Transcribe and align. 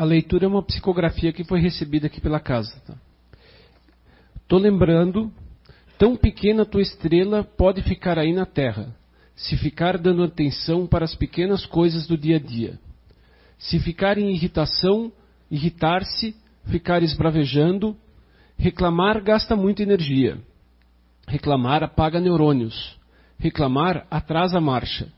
A 0.00 0.04
leitura 0.04 0.46
é 0.46 0.48
uma 0.48 0.62
psicografia 0.62 1.30
que 1.30 1.44
foi 1.44 1.60
recebida 1.60 2.06
aqui 2.06 2.22
pela 2.22 2.40
casa. 2.40 2.74
Tá? 2.86 4.56
lembrando, 4.56 5.30
tão 5.98 6.16
pequena 6.16 6.64
tua 6.64 6.80
estrela 6.80 7.44
pode 7.44 7.82
ficar 7.82 8.18
aí 8.18 8.32
na 8.32 8.46
terra, 8.46 8.96
se 9.36 9.58
ficar 9.58 9.98
dando 9.98 10.24
atenção 10.24 10.86
para 10.86 11.04
as 11.04 11.14
pequenas 11.14 11.66
coisas 11.66 12.06
do 12.06 12.16
dia 12.16 12.36
a 12.36 12.38
dia. 12.38 12.80
Se 13.58 13.78
ficar 13.78 14.16
em 14.16 14.32
irritação, 14.32 15.12
irritar-se, 15.50 16.34
ficar 16.70 17.02
esbravejando, 17.02 17.94
reclamar 18.56 19.22
gasta 19.22 19.54
muita 19.54 19.82
energia. 19.82 20.38
Reclamar 21.28 21.84
apaga 21.84 22.18
neurônios. 22.18 22.98
Reclamar 23.38 24.06
atrasa 24.10 24.56
a 24.56 24.62
marcha. 24.62 25.12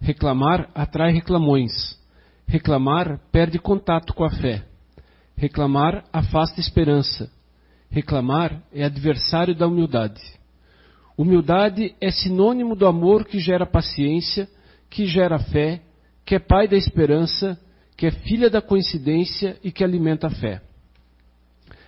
Reclamar 0.00 0.70
atrai 0.72 1.10
reclamões. 1.10 1.98
Reclamar 2.50 3.20
perde 3.30 3.60
contato 3.60 4.12
com 4.12 4.24
a 4.24 4.30
fé. 4.30 4.64
Reclamar 5.36 6.04
afasta 6.12 6.58
esperança. 6.58 7.30
Reclamar 7.88 8.60
é 8.74 8.82
adversário 8.82 9.54
da 9.54 9.68
humildade. 9.68 10.20
Humildade 11.16 11.94
é 12.00 12.10
sinônimo 12.10 12.74
do 12.74 12.88
amor 12.88 13.24
que 13.24 13.38
gera 13.38 13.64
paciência, 13.64 14.48
que 14.90 15.06
gera 15.06 15.38
fé, 15.38 15.80
que 16.24 16.34
é 16.34 16.40
pai 16.40 16.66
da 16.66 16.76
esperança, 16.76 17.56
que 17.96 18.04
é 18.04 18.10
filha 18.10 18.50
da 18.50 18.60
coincidência 18.60 19.56
e 19.62 19.70
que 19.70 19.84
alimenta 19.84 20.26
a 20.26 20.30
fé. 20.30 20.60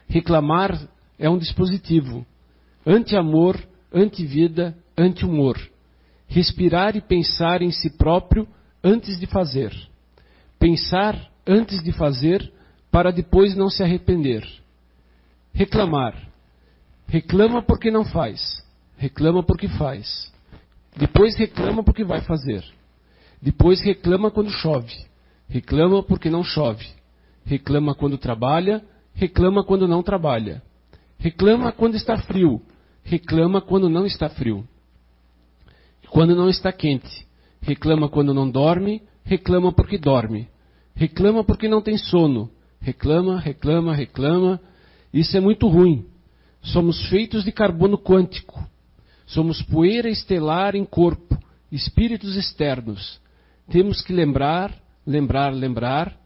Reclamar 0.07 0.89
é 1.19 1.29
um 1.29 1.39
dispositivo. 1.39 2.25
Anti-amor, 2.87 3.61
anti-vida, 3.93 4.79
anti-humor. 4.97 5.59
Respirar 6.29 6.95
e 6.95 7.01
pensar 7.01 7.63
em 7.63 7.73
si 7.73 7.91
próprio 7.99 8.47
antes 8.85 9.19
de 9.19 9.27
fazer. 9.27 9.91
Pensar 10.63 11.29
antes 11.45 11.83
de 11.83 11.91
fazer 11.91 12.53
para 12.89 13.11
depois 13.11 13.57
não 13.57 13.69
se 13.69 13.83
arrepender. 13.83 14.47
Reclamar. 15.53 16.15
Reclama 17.09 17.61
porque 17.61 17.91
não 17.91 18.05
faz. 18.05 18.65
Reclama 18.97 19.43
porque 19.43 19.67
faz. 19.67 20.33
Depois 20.97 21.35
reclama 21.37 21.83
porque 21.83 22.05
vai 22.05 22.21
fazer. 22.21 22.65
Depois 23.43 23.81
reclama 23.81 24.31
quando 24.31 24.53
chove. 24.53 24.95
Reclama 25.49 26.01
porque 26.01 26.31
não 26.31 26.45
chove. 26.45 26.87
Reclama 27.45 27.93
quando 27.93 28.17
trabalha. 28.17 28.85
Reclama 29.15 29.65
quando 29.65 29.89
não 29.89 30.01
trabalha. 30.01 30.63
Reclama 31.19 31.73
quando 31.73 31.97
está 31.97 32.19
frio. 32.19 32.63
Reclama 33.03 33.61
quando 33.61 33.89
não 33.89 34.07
está 34.07 34.29
frio. 34.29 34.65
Quando 36.09 36.37
não 36.37 36.49
está 36.49 36.71
quente. 36.71 37.27
Reclama 37.61 38.09
quando 38.09 38.33
não 38.33 38.49
dorme. 38.49 39.03
Reclama 39.25 39.73
porque 39.73 39.99
dorme. 39.99 40.52
Reclama 40.95 41.45
porque 41.45 41.69
não 41.69 41.81
tem 41.81 41.97
sono. 41.97 42.51
Reclama, 42.81 43.39
reclama, 43.39 43.95
reclama. 43.95 44.61
Isso 45.13 45.37
é 45.37 45.41
muito 45.41 45.69
ruim. 45.69 46.07
Somos 46.63 47.09
feitos 47.09 47.45
de 47.45 47.53
carbono 47.53 47.99
quântico. 47.99 48.65
Somos 49.27 49.63
poeira 49.63 50.09
estelar 50.09 50.75
em 50.75 50.85
corpo, 50.85 51.39
espíritos 51.71 52.37
externos. 52.37 53.21
Temos 53.71 54.03
que 54.03 54.13
lembrar, 54.13 54.75
lembrar, 55.07 55.53
lembrar. 55.55 56.17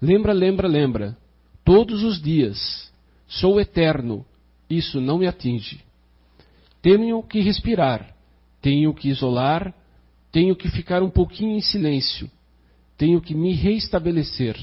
Lembra, 0.00 0.32
lembra, 0.32 0.68
lembra. 0.68 1.16
Todos 1.64 2.02
os 2.02 2.20
dias. 2.20 2.92
Sou 3.26 3.60
eterno 3.60 4.26
isso 4.76 5.00
não 5.00 5.18
me 5.18 5.26
atinge. 5.26 5.80
Tenho 6.80 7.22
que 7.22 7.40
respirar, 7.40 8.14
tenho 8.60 8.92
que 8.94 9.08
isolar, 9.08 9.74
tenho 10.30 10.56
que 10.56 10.68
ficar 10.70 11.02
um 11.02 11.10
pouquinho 11.10 11.56
em 11.56 11.60
silêncio, 11.60 12.30
tenho 13.02 13.20
que 13.20 13.34
me 13.34 13.52
reestabelecer. 13.52 14.56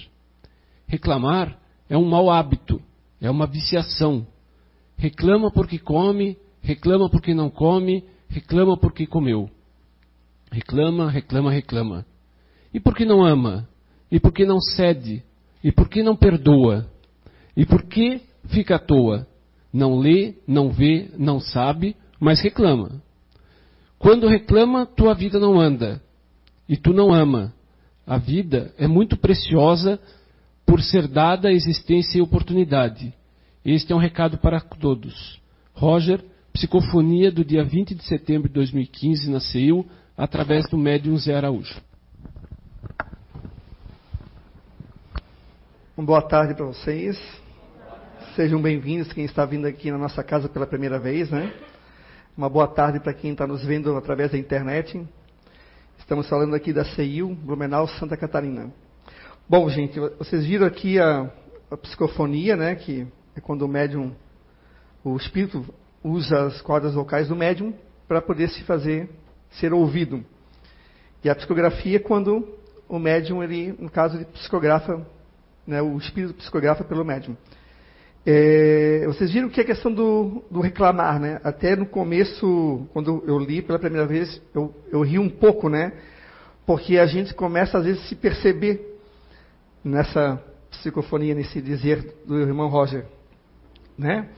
Reclamar 0.87 1.59
é 1.89 1.97
um 1.97 2.05
mau 2.05 2.31
hábito, 2.31 2.81
é 3.19 3.29
uma 3.29 3.45
viciação. 3.45 4.25
Reclama 4.95 5.51
porque 5.51 5.77
come, 5.77 6.37
reclama 6.61 7.09
porque 7.09 7.33
não 7.33 7.49
come, 7.49 8.01
reclama 8.29 8.77
porque 8.77 9.05
comeu. 9.05 9.49
Reclama, 10.49 11.11
reclama, 11.11 11.51
reclama. 11.51 12.05
E 12.73 12.79
por 12.79 12.95
que 12.95 13.03
não 13.03 13.25
ama? 13.25 13.67
E 14.09 14.21
por 14.21 14.31
que 14.31 14.45
não 14.45 14.61
cede? 14.61 15.21
E 15.61 15.69
por 15.69 15.89
que 15.89 16.01
não 16.01 16.15
perdoa? 16.15 16.89
E 17.57 17.65
por 17.65 17.83
que 17.83 18.21
fica 18.45 18.77
à 18.77 18.79
toa? 18.79 19.27
Não 19.73 19.99
lê, 19.99 20.35
não 20.47 20.71
vê, 20.71 21.09
não 21.17 21.41
sabe, 21.41 21.93
mas 22.17 22.39
reclama. 22.39 23.03
Quando 23.97 24.29
reclama, 24.29 24.85
tua 24.85 25.13
vida 25.13 25.41
não 25.41 25.59
anda. 25.59 26.01
E 26.69 26.77
tu 26.77 26.93
não 26.93 27.13
ama. 27.13 27.53
A 28.09 28.17
vida 28.17 28.73
é 28.75 28.87
muito 28.87 29.15
preciosa 29.15 29.99
por 30.65 30.81
ser 30.81 31.07
dada 31.07 31.51
existência 31.51 32.17
e 32.17 32.21
oportunidade. 32.23 33.13
Este 33.63 33.93
é 33.93 33.95
um 33.95 33.99
recado 33.99 34.39
para 34.39 34.59
todos. 34.59 35.39
Roger, 35.75 36.25
psicofonia 36.51 37.31
do 37.31 37.45
dia 37.45 37.63
20 37.63 37.93
de 37.93 38.03
setembro 38.03 38.47
de 38.47 38.55
2015 38.55 39.29
na 39.29 39.39
CEIU, 39.39 39.85
através 40.17 40.67
do 40.71 40.75
médium 40.75 41.15
Zé 41.17 41.35
Araújo. 41.35 41.79
boa 45.95 46.23
tarde 46.23 46.55
para 46.55 46.65
vocês. 46.65 47.15
Sejam 48.35 48.59
bem-vindos 48.59 49.13
quem 49.13 49.25
está 49.25 49.45
vindo 49.45 49.67
aqui 49.67 49.91
na 49.91 49.99
nossa 49.99 50.23
casa 50.23 50.49
pela 50.49 50.65
primeira 50.65 50.97
vez, 50.97 51.29
né? 51.29 51.53
Uma 52.35 52.49
boa 52.49 52.67
tarde 52.67 52.99
para 52.99 53.13
quem 53.13 53.33
está 53.33 53.45
nos 53.45 53.63
vendo 53.63 53.95
através 53.95 54.31
da 54.31 54.37
internet. 54.39 54.99
Estamos 55.99 56.27
falando 56.27 56.55
aqui 56.55 56.73
da 56.73 56.83
CEIU, 56.83 57.35
Blumenau, 57.35 57.87
Santa 57.87 58.17
Catarina. 58.17 58.71
Bom, 59.47 59.69
gente, 59.69 59.99
vocês 60.17 60.43
viram 60.43 60.65
aqui 60.65 60.97
a, 60.97 61.29
a 61.69 61.77
psicofonia, 61.77 62.55
né? 62.55 62.73
Que 62.73 63.05
é 63.35 63.41
quando 63.41 63.61
o 63.61 63.67
médium, 63.67 64.15
o 65.03 65.15
espírito 65.17 65.63
usa 66.03 66.47
as 66.47 66.61
cordas 66.61 66.95
vocais 66.95 67.27
do 67.27 67.35
médium 67.35 67.73
para 68.07 68.21
poder 68.21 68.49
se 68.49 68.63
fazer 68.63 69.07
ser 69.51 69.71
ouvido. 69.71 70.25
E 71.23 71.29
a 71.29 71.35
psicografia 71.35 71.97
é 71.97 71.99
quando 71.99 72.57
o 72.87 72.97
médium, 72.97 73.43
ele, 73.43 73.75
no 73.77 73.91
caso, 73.91 74.17
ele 74.17 74.25
psicografa, 74.25 75.05
né, 75.67 75.79
o 75.79 75.95
espírito 75.97 76.33
psicografa 76.35 76.83
pelo 76.83 77.05
médium. 77.05 77.37
É, 78.25 79.05
vocês 79.07 79.31
viram 79.31 79.49
que 79.49 79.61
a 79.61 79.65
questão 79.65 79.93
do, 79.93 80.43
do, 80.51 80.59
reclamar, 80.59 81.19
né? 81.19 81.39
Até 81.43 81.75
no 81.75 81.85
começo, 81.85 82.85
quando 82.91 83.23
eu 83.25 83.39
li 83.39 83.61
pela 83.61 83.79
primeira 83.79 84.05
vez, 84.05 84.41
eu, 84.53 84.75
eu 84.91 85.01
ri 85.01 85.17
um 85.17 85.29
pouco, 85.29 85.69
né? 85.69 85.93
Porque 86.65 86.97
a 86.97 87.05
gente 87.05 87.33
começa 87.33 87.77
às 87.77 87.85
vezes 87.85 88.03
a 88.03 88.07
se 88.07 88.15
perceber 88.15 88.99
nessa 89.83 90.43
psicofonia, 90.69 91.33
nesse 91.33 91.61
dizer 91.61 92.15
do 92.25 92.37
irmão 92.39 92.67
Roger, 92.67 93.05
né? 93.97 94.29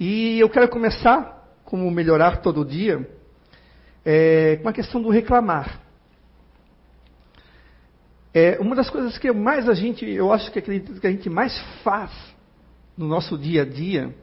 E 0.00 0.40
eu 0.40 0.48
quero 0.48 0.68
começar, 0.68 1.60
como 1.64 1.88
melhorar 1.90 2.38
todo 2.38 2.64
dia, 2.64 3.08
é, 4.04 4.56
com 4.56 4.68
a 4.68 4.72
questão 4.72 5.02
do 5.02 5.10
reclamar. 5.10 5.80
É, 8.34 8.58
uma 8.58 8.74
das 8.74 8.88
coisas 8.88 9.18
que 9.18 9.30
mais 9.30 9.68
a 9.68 9.74
gente, 9.74 10.08
eu 10.08 10.32
acho 10.32 10.50
que 10.50 10.58
acredito 10.58 10.98
que 10.98 11.06
a 11.06 11.10
gente 11.10 11.28
mais 11.28 11.56
faz 11.84 12.31
no 12.96 13.06
nosso 13.06 13.38
dia 13.38 13.62
a 13.62 13.64
dia, 13.64 14.14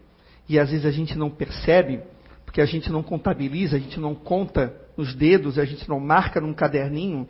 e 0.47 0.59
às 0.59 0.69
vezes 0.69 0.85
a 0.85 0.91
gente 0.91 1.17
não 1.17 1.29
percebe, 1.29 2.01
porque 2.45 2.61
a 2.61 2.65
gente 2.65 2.91
não 2.91 3.03
contabiliza, 3.03 3.77
a 3.77 3.79
gente 3.79 3.99
não 3.99 4.15
conta 4.15 4.73
nos 4.97 5.13
dedos, 5.13 5.59
a 5.59 5.65
gente 5.65 5.87
não 5.87 5.99
marca 5.99 6.41
num 6.41 6.53
caderninho, 6.53 7.27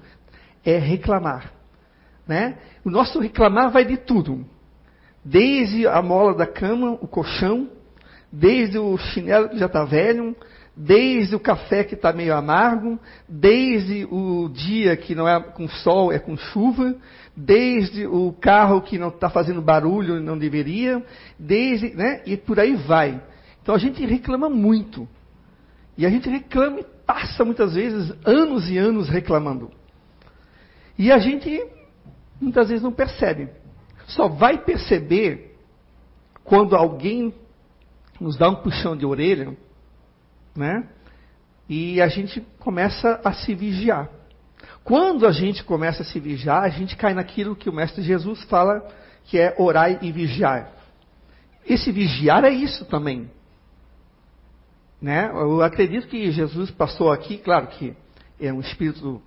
é 0.64 0.78
reclamar. 0.78 1.54
Né? 2.28 2.58
O 2.86 2.90
nosso 2.90 3.20
reclamar 3.20 3.72
vai 3.72 3.84
de 3.84 3.98
tudo. 3.98 4.46
Desde 5.24 5.88
a 5.88 6.02
mola 6.02 6.34
da 6.34 6.48
cama, 6.48 6.92
o 7.02 7.08
colchão, 7.08 7.70
desde 8.32 8.78
o 8.78 8.98
chinelo 8.98 9.50
que 9.50 9.58
já 9.58 9.66
está 9.66 9.84
velho, 9.84 10.36
desde 10.82 11.36
o 11.36 11.40
café 11.42 11.84
que 11.84 11.94
está 11.94 12.14
meio 12.14 12.34
amargo, 12.34 12.98
desde 13.28 14.08
o 14.10 14.48
dia 14.48 14.96
que 14.96 15.14
não 15.14 15.28
é 15.28 15.38
com 15.38 15.68
sol, 15.68 16.10
é 16.10 16.18
com 16.18 16.38
chuva, 16.38 16.96
desde 17.36 18.08
o 18.08 18.32
carro 18.32 18.82
que 18.82 18.98
não 18.98 19.10
está 19.10 19.30
fazendo 19.30 19.62
barulho 19.62 20.18
e 20.18 20.22
não 20.22 20.38
deveria, 20.38 21.06
desde, 21.38 21.94
né? 21.94 22.22
E 22.26 22.38
por 22.38 22.62
aí 22.62 22.78
vai. 22.78 23.22
Então 23.62 23.76
a 23.76 23.78
gente 23.78 24.06
reclama 24.06 24.50
muito. 24.50 25.06
E 25.98 26.06
a 26.06 26.10
gente 26.10 26.30
reclama 26.30 26.80
e 26.80 26.86
passa 27.06 27.44
muitas 27.44 27.75
vezes 27.75 28.14
anos 28.25 28.70
e 28.70 28.78
anos 28.78 29.10
reclamando. 29.10 29.70
E 30.98 31.12
a 31.12 31.18
gente 31.18 31.62
muitas 32.40 32.70
vezes 32.70 32.82
não 32.82 32.94
percebe. 32.94 33.50
Só 34.08 34.30
vai 34.30 34.58
perceber 34.60 35.58
quando 36.46 36.74
alguém 36.74 37.34
nos 38.18 38.38
dá 38.38 38.50
um 38.50 38.56
puxão 38.56 38.96
de 38.96 39.06
orelha 39.06 39.58
né? 40.56 40.88
E 41.68 42.01
a 42.01 42.07
gente 42.07 42.42
começa 42.60 43.19
a 43.24 43.31
se 43.31 43.54
vigiar. 43.54 44.10
Quando 44.84 45.28
a 45.28 45.31
gente 45.31 45.63
começa 45.63 46.01
a 46.01 46.06
se 46.06 46.19
vigiar, 46.19 46.63
a 46.63 46.69
gente 46.69 46.96
cai 46.96 47.13
naquilo 47.13 47.56
que 47.56 47.69
o 47.69 47.74
Mestre 47.74 48.01
Jesus 48.01 48.42
fala, 48.44 48.84
que 49.25 49.38
é 49.38 49.56
orar 49.57 50.04
e 50.04 50.12
vigiar. 50.12 50.72
Esse 51.66 51.92
vigiar 51.92 52.44
é 52.44 52.50
isso 52.50 52.86
também. 52.86 53.30
Né? 55.01 55.30
Eu 55.31 55.62
acredito 55.62 56.07
que 56.07 56.31
Jesus 56.31 56.72
passou 56.72 57.12
aqui, 57.12 57.38
claro 57.38 57.68
que 57.68 57.96
é 58.40 58.51
um 58.51 58.60
espírito 58.60 59.22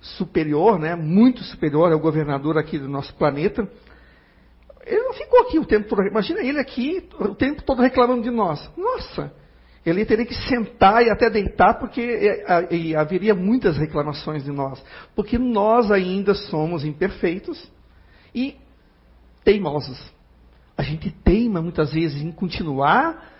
superior, 0.00 0.78
né? 0.78 0.94
muito 0.94 1.42
superior 1.42 1.92
ao 1.92 1.98
governador 1.98 2.56
aqui 2.56 2.78
do 2.78 2.88
nosso 2.88 3.12
planeta, 3.14 3.68
ele 4.86 5.02
não 5.02 5.12
ficou 5.12 5.40
aqui 5.40 5.58
o 5.58 5.66
tempo 5.66 5.88
todo. 5.88 6.06
Imagina 6.06 6.40
ele 6.40 6.58
aqui 6.58 7.06
o 7.18 7.34
tempo 7.34 7.62
todo 7.62 7.82
reclamando 7.82 8.22
de 8.22 8.30
nós. 8.30 8.70
Nossa! 8.76 9.32
Ele 9.88 10.04
teria 10.04 10.26
que 10.26 10.34
sentar 10.34 11.02
e 11.02 11.10
até 11.10 11.30
deitar, 11.30 11.78
porque 11.78 12.00
é, 12.00 12.94
haveria 12.94 13.34
muitas 13.34 13.76
reclamações 13.76 14.44
de 14.44 14.50
nós. 14.50 14.82
Porque 15.14 15.38
nós 15.38 15.90
ainda 15.90 16.34
somos 16.34 16.84
imperfeitos 16.84 17.70
e 18.34 18.56
teimosos. 19.44 19.98
A 20.76 20.82
gente 20.82 21.10
teima 21.10 21.60
muitas 21.62 21.92
vezes 21.92 22.22
em 22.22 22.30
continuar 22.30 23.32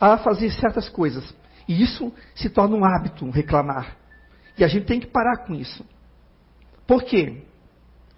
a 0.00 0.18
fazer 0.18 0.50
certas 0.50 0.88
coisas. 0.88 1.34
E 1.68 1.82
isso 1.82 2.12
se 2.34 2.50
torna 2.50 2.76
um 2.76 2.84
hábito, 2.84 3.24
um 3.24 3.30
reclamar. 3.30 3.96
E 4.58 4.64
a 4.64 4.68
gente 4.68 4.86
tem 4.86 5.00
que 5.00 5.06
parar 5.06 5.46
com 5.46 5.54
isso. 5.54 5.84
Por 6.86 7.02
quê? 7.04 7.42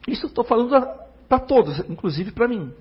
Isso 0.09 0.27
estou 0.27 0.45
falando 0.45 0.71
para 1.29 1.39
todos, 1.39 1.79
inclusive 1.89 2.33
para 2.33 2.49
mim. 2.49 2.73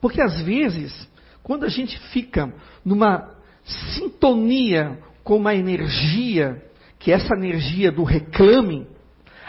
Porque 0.00 0.20
às 0.20 0.40
vezes, 0.40 1.08
quando 1.42 1.64
a 1.64 1.68
gente 1.68 1.98
fica 2.10 2.52
numa 2.84 3.35
sintonia 3.66 4.98
com 5.24 5.36
uma 5.36 5.54
energia, 5.54 6.62
que 6.98 7.10
é 7.10 7.14
essa 7.14 7.34
energia 7.34 7.90
do 7.90 8.04
reclame, 8.04 8.86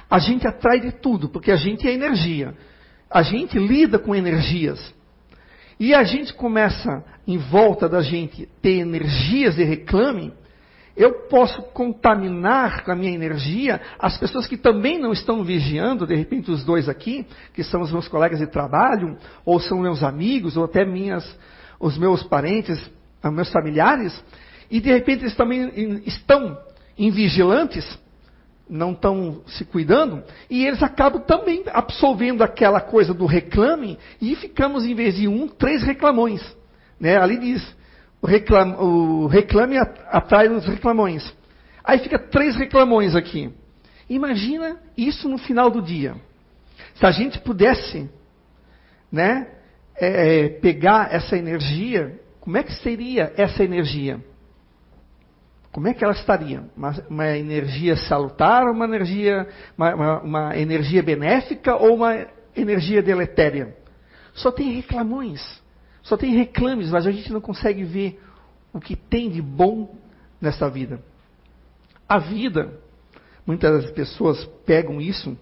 a 0.09 0.19
gente 0.19 0.47
atrai 0.47 0.79
de 0.79 0.91
tudo, 0.91 1.29
porque 1.29 1.51
a 1.51 1.55
gente 1.55 1.87
é 1.87 1.93
energia. 1.93 2.55
A 3.09 3.21
gente 3.21 3.57
lida 3.57 3.99
com 3.99 4.15
energias. 4.15 4.93
E 5.79 5.93
a 5.93 6.03
gente 6.03 6.33
começa, 6.33 7.03
em 7.27 7.37
volta 7.37 7.87
da 7.87 8.01
gente, 8.01 8.47
ter 8.61 8.79
energias 8.79 9.55
de 9.55 9.63
reclame, 9.63 10.33
eu 10.95 11.27
posso 11.29 11.61
contaminar 11.73 12.83
com 12.83 12.91
a 12.91 12.95
minha 12.95 13.13
energia 13.13 13.79
as 13.99 14.17
pessoas 14.17 14.47
que 14.47 14.57
também 14.57 14.97
não 14.97 15.13
estão 15.13 15.43
vigiando, 15.43 16.07
de 16.07 16.15
repente 16.15 16.49
os 16.49 16.65
dois 16.65 16.89
aqui, 16.89 17.27
que 17.53 17.63
são 17.63 17.81
os 17.81 17.91
meus 17.91 18.07
colegas 18.07 18.39
de 18.39 18.47
trabalho, 18.47 19.15
ou 19.45 19.59
são 19.59 19.77
meus 19.77 20.01
amigos, 20.01 20.57
ou 20.57 20.65
até 20.65 20.83
minhas, 20.83 21.23
os 21.79 21.95
meus 21.99 22.23
parentes, 22.23 22.79
meus 23.23 23.51
familiares, 23.51 24.23
e 24.69 24.79
de 24.79 24.89
repente 24.89 25.23
eles 25.23 25.35
também 25.35 26.01
estão 26.05 26.57
invigilantes, 26.97 27.97
não 28.69 28.91
estão 28.91 29.41
se 29.47 29.63
cuidando, 29.63 30.23
e 30.49 30.65
eles 30.65 30.83
acabam 30.83 31.21
também 31.21 31.63
absolvendo 31.67 32.43
aquela 32.43 32.81
coisa 32.81 33.13
do 33.13 33.25
reclame, 33.25 33.97
e 34.21 34.35
ficamos, 34.35 34.85
em 34.85 34.93
vez 34.93 35.15
de 35.15 35.27
um, 35.27 35.47
três 35.47 35.83
reclamões. 35.83 36.41
Né? 36.99 37.17
Ali 37.17 37.37
diz, 37.37 37.75
o 38.21 38.27
reclame, 38.27 38.73
o 38.75 39.27
reclame 39.27 39.77
atrai 39.77 40.49
os 40.49 40.65
reclamões. 40.65 41.33
Aí 41.83 41.99
fica 41.99 42.19
três 42.19 42.55
reclamões 42.55 43.15
aqui. 43.15 43.51
Imagina 44.09 44.77
isso 44.97 45.29
no 45.29 45.37
final 45.37 45.69
do 45.69 45.81
dia. 45.81 46.15
Se 46.95 47.05
a 47.05 47.11
gente 47.11 47.39
pudesse 47.39 48.09
né, 49.11 49.47
é, 49.95 50.45
é 50.45 50.49
pegar 50.49 51.13
essa 51.13 51.37
energia, 51.37 52.19
como 52.47 52.55
é 52.55 52.63
que 52.63 52.71
seria 52.75 53.33
essa 53.35 53.61
energia? 53.61 54.23
Como 55.69 55.85
é 55.85 55.93
que 55.93 56.01
ela 56.01 56.13
estaria? 56.13 56.63
Uma, 56.77 56.91
uma 57.09 57.37
energia 57.37 57.97
salutar, 57.97 58.63
uma 58.71 58.85
energia, 58.85 59.49
uma, 59.77 59.93
uma, 59.93 60.21
uma 60.21 60.57
energia 60.57 61.03
benéfica 61.03 61.75
ou 61.75 61.95
uma 61.95 62.25
energia 62.55 63.03
deletéria? 63.03 63.75
Só 64.33 64.49
tem 64.49 64.71
reclamões. 64.71 65.41
Só 66.01 66.15
tem 66.15 66.37
reclames, 66.37 66.89
mas 66.89 67.05
a 67.05 67.11
gente 67.11 67.33
não 67.33 67.41
consegue 67.41 67.83
ver 67.83 68.17
o 68.71 68.79
que 68.79 68.95
tem 68.95 69.29
de 69.29 69.41
bom 69.41 69.93
nessa 70.39 70.69
vida. 70.69 71.03
A 72.07 72.17
vida, 72.17 72.79
muitas 73.45 73.91
pessoas 73.91 74.45
pegam 74.65 75.01
isso, 75.01 75.37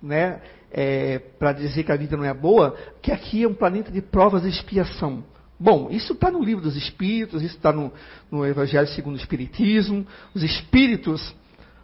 né, 0.00 0.40
é, 0.70 1.18
para 1.18 1.52
dizer 1.52 1.82
que 1.82 1.90
a 1.90 1.96
vida 1.96 2.16
não 2.16 2.24
é 2.24 2.32
boa, 2.32 2.76
que 3.02 3.10
aqui 3.10 3.42
é 3.42 3.48
um 3.48 3.54
planeta 3.54 3.90
de 3.90 4.00
provas 4.00 4.44
e 4.44 4.48
expiação. 4.48 5.24
Bom, 5.60 5.88
isso 5.90 6.14
está 6.14 6.30
no 6.30 6.42
livro 6.42 6.64
dos 6.64 6.74
Espíritos, 6.74 7.42
isso 7.42 7.56
está 7.56 7.70
no, 7.70 7.92
no 8.30 8.46
Evangelho 8.46 8.88
segundo 8.88 9.14
o 9.14 9.20
Espiritismo. 9.20 10.06
Os 10.34 10.42
Espíritos 10.42 11.34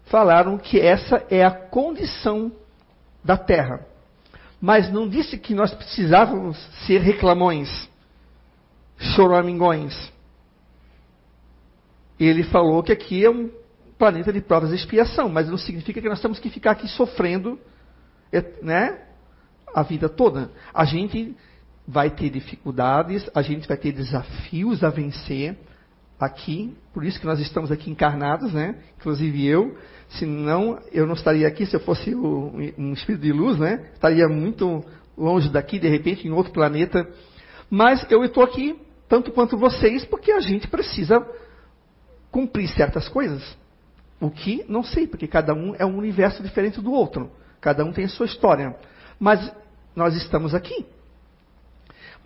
falaram 0.07 0.57
que 0.57 0.81
essa 0.81 1.23
é 1.31 1.45
a 1.45 1.51
condição 1.51 2.51
da 3.23 3.37
Terra 3.37 3.87
mas 4.61 4.91
não 4.91 5.09
disse 5.09 5.37
que 5.39 5.55
nós 5.55 5.73
precisávamos 5.75 6.57
ser 6.87 7.01
reclamões, 7.01 7.89
choramingões. 8.99 9.95
Ele 12.19 12.43
falou 12.45 12.83
que 12.83 12.93
aqui 12.93 13.25
é 13.25 13.31
um 13.31 13.51
planeta 13.99 14.33
de 14.33 14.41
provas 14.41 14.73
e 14.73 14.75
expiação, 14.75 15.29
mas 15.29 15.49
não 15.49 15.59
significa 15.59 16.01
que 16.01 16.09
nós 16.09 16.21
temos 16.21 16.39
que 16.39 16.49
ficar 16.49 16.73
aqui 16.73 16.89
sofrendo 16.89 17.59
né, 18.63 19.03
a 19.75 19.83
vida 19.83 20.09
toda. 20.09 20.51
A 20.73 20.85
gente 20.85 21.37
vai 21.87 22.11
ter 22.11 22.31
dificuldades, 22.31 23.29
a 23.35 23.43
gente 23.43 23.69
vai 23.69 23.77
ter 23.77 23.93
desafios 23.93 24.83
a 24.83 24.91
vencer 24.91 25.57
aqui, 26.19 26.75
por 26.93 27.05
isso 27.05 27.21
que 27.21 27.27
nós 27.27 27.39
estamos 27.41 27.71
aqui 27.71 27.91
encarnados, 27.91 28.53
né? 28.53 28.77
Inclusive 28.99 29.47
eu, 29.47 29.77
senão 30.09 30.81
eu 30.91 31.07
não 31.07 31.15
estaria 31.15 31.47
aqui 31.47 31.67
se 31.67 31.77
eu 31.77 31.81
fosse 31.81 32.15
um 32.15 32.93
espírito 32.93 33.23
de 33.23 33.33
luz, 33.33 33.59
né? 33.59 33.91
Estaria 33.95 34.27
muito 34.29 34.85
longe 35.17 35.49
daqui, 35.49 35.79
de 35.79 35.89
repente, 35.89 36.27
em 36.27 36.31
outro 36.31 36.53
planeta. 36.53 37.09
Mas 37.71 38.05
eu 38.11 38.25
estou 38.25 38.43
aqui, 38.43 38.79
tanto 39.09 39.31
quanto 39.33 39.57
vocês, 39.57 40.05
porque 40.05 40.33
a 40.33 40.41
gente 40.41 40.69
precisa 40.69 41.25
cumprir 42.31 42.69
certas 42.69 43.09
coisas. 43.09 43.57
O 44.21 44.31
que 44.31 44.65
não 44.69 44.83
sei, 44.83 45.07
porque 45.07 45.27
cada 45.27 45.55
um 45.55 45.75
é 45.79 45.85
um 45.85 45.97
universo 45.99 46.43
diferente 46.43 46.81
do 46.81 46.93
outro. 46.93 47.31
Cada 47.61 47.85
um 47.85 47.93
tem 47.93 48.07
a 48.07 48.09
sua 48.09 48.27
história. 48.27 48.75
Mas 49.19 49.53
nós 49.95 50.15
estamos 50.15 50.55
aqui. 50.55 50.87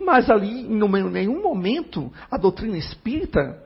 Mas 0.03 0.29
ali, 0.29 0.61
em 0.61 1.09
nenhum 1.09 1.41
momento, 1.41 2.11
a 2.29 2.37
doutrina 2.37 2.77
espírita 2.77 3.61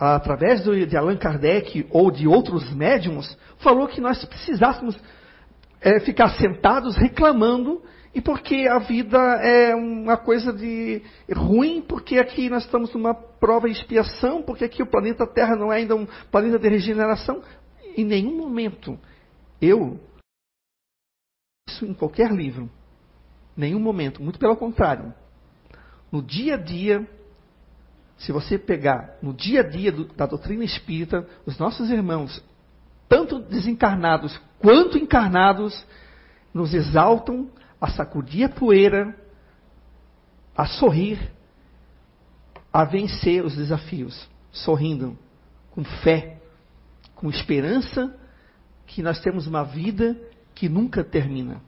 através 0.00 0.64
de 0.64 0.96
Allan 0.96 1.18
Kardec 1.18 1.86
ou 1.90 2.10
de 2.10 2.26
outros 2.26 2.72
médiums, 2.72 3.36
falou 3.58 3.86
que 3.86 4.00
nós 4.00 4.24
precisássemos 4.24 4.98
é, 5.78 6.00
ficar 6.00 6.30
sentados 6.30 6.96
reclamando 6.96 7.82
e 8.14 8.20
porque 8.20 8.66
a 8.66 8.78
vida 8.78 9.18
é 9.18 9.74
uma 9.74 10.16
coisa 10.16 10.54
de 10.54 11.02
ruim, 11.30 11.82
porque 11.82 12.18
aqui 12.18 12.48
nós 12.48 12.64
estamos 12.64 12.92
numa 12.94 13.14
prova 13.14 13.68
e 13.68 13.72
expiação, 13.72 14.42
porque 14.42 14.64
aqui 14.64 14.82
o 14.82 14.90
planeta 14.90 15.26
Terra 15.26 15.54
não 15.54 15.70
é 15.70 15.76
ainda 15.76 15.94
um 15.94 16.06
planeta 16.30 16.58
de 16.58 16.68
regeneração. 16.68 17.42
Em 17.94 18.04
nenhum 18.04 18.36
momento 18.36 18.98
eu 19.60 20.00
isso 21.68 21.84
em 21.84 21.92
qualquer 21.92 22.32
livro, 22.32 22.68
nenhum 23.54 23.78
momento, 23.78 24.22
muito 24.22 24.38
pelo 24.38 24.56
contrário. 24.56 25.14
No 26.10 26.22
dia 26.22 26.54
a 26.54 26.56
dia 26.56 27.06
se 28.20 28.32
você 28.32 28.58
pegar 28.58 29.16
no 29.22 29.32
dia 29.32 29.60
a 29.60 29.62
dia 29.62 29.90
do, 29.90 30.04
da 30.04 30.26
doutrina 30.26 30.62
espírita, 30.62 31.26
os 31.46 31.58
nossos 31.58 31.90
irmãos, 31.90 32.44
tanto 33.08 33.38
desencarnados 33.40 34.38
quanto 34.58 34.98
encarnados, 34.98 35.86
nos 36.52 36.74
exaltam 36.74 37.50
a 37.80 37.88
sacudir 37.90 38.44
a 38.44 38.48
poeira, 38.50 39.16
a 40.54 40.66
sorrir, 40.66 41.32
a 42.70 42.84
vencer 42.84 43.42
os 43.42 43.56
desafios, 43.56 44.28
sorrindo, 44.52 45.18
com 45.70 45.82
fé, 45.82 46.42
com 47.14 47.30
esperança 47.30 48.14
que 48.86 49.02
nós 49.02 49.18
temos 49.20 49.46
uma 49.46 49.64
vida 49.64 50.14
que 50.54 50.68
nunca 50.68 51.02
termina. 51.02 51.62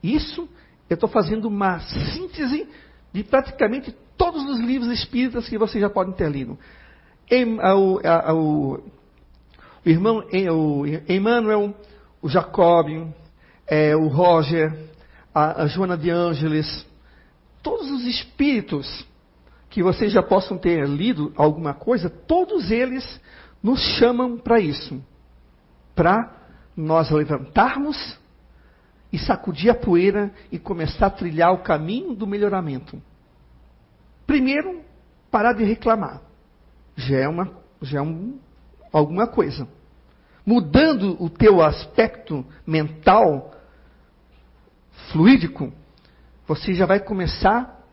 Isso 0.00 0.48
eu 0.88 0.94
estou 0.94 1.08
fazendo 1.08 1.48
uma 1.48 1.80
síntese 1.80 2.68
de 3.14 3.22
praticamente 3.22 3.94
todos 4.16 4.44
os 4.44 4.58
livros 4.58 4.90
espíritas 4.90 5.48
que 5.48 5.56
vocês 5.56 5.80
já 5.80 5.88
podem 5.88 6.12
ter 6.12 6.28
lido. 6.28 6.58
Em, 7.30 7.58
a, 7.60 7.70
a, 7.70 8.30
a, 8.30 8.34
o, 8.34 8.82
irmão 9.86 10.24
o 10.52 10.84
Emmanuel, 11.08 11.72
o 12.20 12.28
Jacob, 12.28 12.88
é, 13.68 13.94
o 13.94 14.08
Roger, 14.08 14.76
a, 15.32 15.64
Joana 15.68 15.96
de 15.96 16.10
Ângeles, 16.10 16.84
todos 17.62 17.88
os 17.88 18.04
espíritos 18.04 19.06
que 19.70 19.80
vocês 19.82 20.12
já 20.12 20.22
possam 20.22 20.58
ter 20.58 20.84
lido 20.88 21.32
alguma 21.36 21.72
coisa, 21.72 22.10
todos 22.10 22.70
eles 22.70 23.20
nos 23.62 23.80
chamam 23.96 24.36
para 24.36 24.58
isso. 24.58 25.00
Para 25.94 26.32
nós 26.76 27.10
levantarmos 27.10 28.18
e 29.14 29.18
sacudir 29.20 29.70
a 29.70 29.74
poeira 29.76 30.32
e 30.50 30.58
começar 30.58 31.06
a 31.06 31.10
trilhar 31.10 31.52
o 31.52 31.62
caminho 31.62 32.16
do 32.16 32.26
melhoramento. 32.26 33.00
Primeiro, 34.26 34.80
parar 35.30 35.52
de 35.52 35.62
reclamar. 35.62 36.20
Já 36.96 37.18
é, 37.18 37.28
uma, 37.28 37.52
já 37.80 38.00
é 38.00 38.02
um, 38.02 38.40
alguma 38.92 39.28
coisa. 39.28 39.68
Mudando 40.44 41.16
o 41.22 41.30
teu 41.30 41.62
aspecto 41.62 42.44
mental, 42.66 43.54
fluídico, 45.12 45.72
você 46.44 46.74
já 46.74 46.84
vai 46.84 46.98
começar 46.98 47.86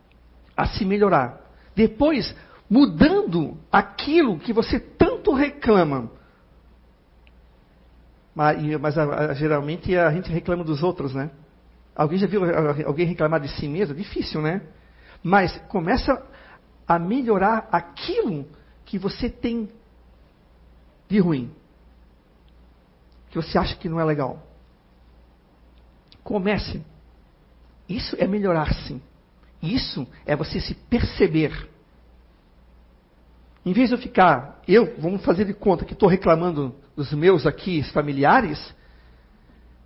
a 0.57 0.65
se 0.69 0.83
melhorar. 0.83 1.39
Depois, 1.75 2.35
mudando 2.67 3.59
aquilo 3.71 4.39
que 4.39 4.51
você 4.51 4.79
tanto 4.79 5.35
reclama. 5.35 6.09
Mas, 8.33 8.79
mas 8.79 8.97
a, 8.97 9.03
a, 9.03 9.33
geralmente 9.33 9.95
a 9.97 10.11
gente 10.11 10.31
reclama 10.31 10.63
dos 10.63 10.83
outros, 10.83 11.13
né? 11.13 11.31
Alguém 11.95 12.17
já 12.17 12.27
viu 12.27 12.41
alguém 12.85 13.05
reclamar 13.05 13.39
de 13.41 13.50
si 13.50 13.67
mesmo? 13.67 13.93
Difícil, 13.93 14.41
né? 14.41 14.61
Mas 15.21 15.57
começa 15.67 16.25
a 16.88 16.97
melhorar 16.97 17.67
aquilo 17.71 18.47
que 18.85 18.97
você 18.97 19.29
tem 19.29 19.69
de 21.09 21.19
ruim. 21.19 21.51
Que 23.29 23.35
você 23.35 23.57
acha 23.57 23.75
que 23.75 23.89
não 23.89 24.00
é 24.00 24.03
legal. 24.03 24.41
Comece. 26.23 26.83
Isso 27.88 28.15
é 28.17 28.25
melhorar 28.25 28.73
sim. 28.73 29.01
Isso 29.61 30.07
é 30.25 30.35
você 30.35 30.59
se 30.59 30.73
perceber. 30.73 31.69
Em 33.65 33.73
vez 33.73 33.89
de 33.89 33.95
eu 33.95 33.99
ficar, 33.99 34.61
eu, 34.67 34.95
vamos 34.97 35.23
fazer 35.23 35.45
de 35.45 35.53
conta 35.53 35.85
que 35.85 35.93
estou 35.93 36.09
reclamando 36.09 36.75
dos 36.95 37.13
meus 37.13 37.45
aqui 37.45 37.83
familiares, 37.91 38.73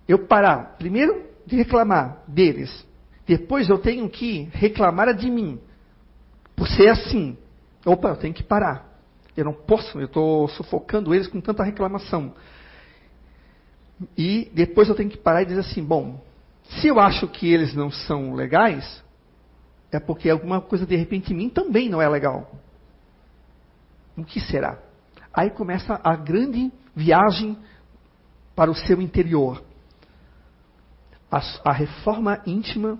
eu 0.08 0.26
parar, 0.26 0.76
primeiro 0.78 1.24
de 1.46 1.56
reclamar 1.56 2.22
deles, 2.26 2.86
depois 3.26 3.68
eu 3.68 3.78
tenho 3.78 4.08
que 4.08 4.48
reclamar 4.52 5.12
de 5.14 5.30
mim, 5.30 5.60
por 6.54 6.68
ser 6.68 6.88
assim. 6.88 7.36
Opa, 7.84 8.08
eu 8.08 8.16
tenho 8.16 8.32
que 8.32 8.42
parar. 8.42 8.86
Eu 9.36 9.44
não 9.44 9.52
posso, 9.52 9.98
eu 10.00 10.06
estou 10.06 10.48
sufocando 10.48 11.14
eles 11.14 11.26
com 11.26 11.40
tanta 11.40 11.62
reclamação. 11.62 12.34
E 14.16 14.50
depois 14.54 14.88
eu 14.88 14.94
tenho 14.94 15.10
que 15.10 15.18
parar 15.18 15.42
e 15.42 15.46
dizer 15.46 15.60
assim: 15.60 15.84
bom, 15.84 16.22
se 16.62 16.86
eu 16.86 16.98
acho 16.98 17.28
que 17.28 17.52
eles 17.52 17.74
não 17.74 17.90
são 17.90 18.34
legais, 18.34 19.04
é 19.92 20.00
porque 20.00 20.30
alguma 20.30 20.60
coisa 20.60 20.86
de 20.86 20.96
repente 20.96 21.32
em 21.32 21.36
mim 21.36 21.48
também 21.48 21.88
não 21.88 22.00
é 22.00 22.08
legal. 22.08 22.50
O 24.16 24.24
que 24.24 24.40
será? 24.40 24.78
Aí 25.32 25.50
começa 25.50 26.00
a 26.02 26.16
grande 26.16 26.72
viagem 26.94 27.58
para 28.54 28.70
o 28.70 28.74
seu 28.74 29.02
interior. 29.02 29.62
A, 31.30 31.40
a, 31.64 31.72
reforma 31.72 32.40
íntima, 32.46 32.98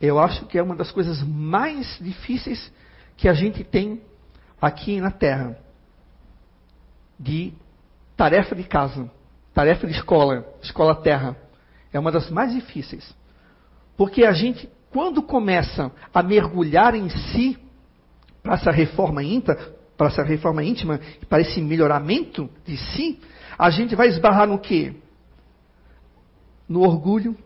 eu 0.00 0.18
acho 0.18 0.46
que 0.46 0.56
é 0.56 0.62
uma 0.62 0.74
das 0.74 0.90
coisas 0.90 1.22
mais 1.22 1.98
difíceis 2.00 2.72
que 3.16 3.28
a 3.28 3.34
gente 3.34 3.62
tem 3.64 4.00
aqui 4.60 5.00
na 5.00 5.10
Terra. 5.10 5.58
De 7.20 7.52
tarefa 8.16 8.54
de 8.54 8.64
casa, 8.64 9.10
tarefa 9.52 9.86
de 9.86 9.92
escola, 9.92 10.46
escola 10.62 10.94
terra. 10.94 11.36
É 11.92 11.98
uma 11.98 12.12
das 12.12 12.30
mais 12.30 12.52
difíceis. 12.52 13.14
Porque 13.96 14.24
a 14.24 14.32
gente, 14.32 14.70
quando 14.90 15.22
começa 15.22 15.90
a 16.14 16.22
mergulhar 16.22 16.94
em 16.94 17.08
si, 17.08 17.58
para 18.42 18.54
essa 18.54 18.70
reforma 18.70 19.22
íntima, 19.22 19.56
para 19.98 20.06
essa 20.06 20.22
reforma 20.22 20.62
íntima, 20.62 21.00
para 21.28 21.42
esse 21.42 21.60
melhoramento 21.60 22.48
de 22.64 22.76
si, 22.76 23.18
a 23.58 23.68
gente 23.68 23.96
vai 23.96 24.06
esbarrar 24.06 24.46
no 24.46 24.60
quê? 24.60 24.94
No 26.68 26.82
orgulho 26.82 27.36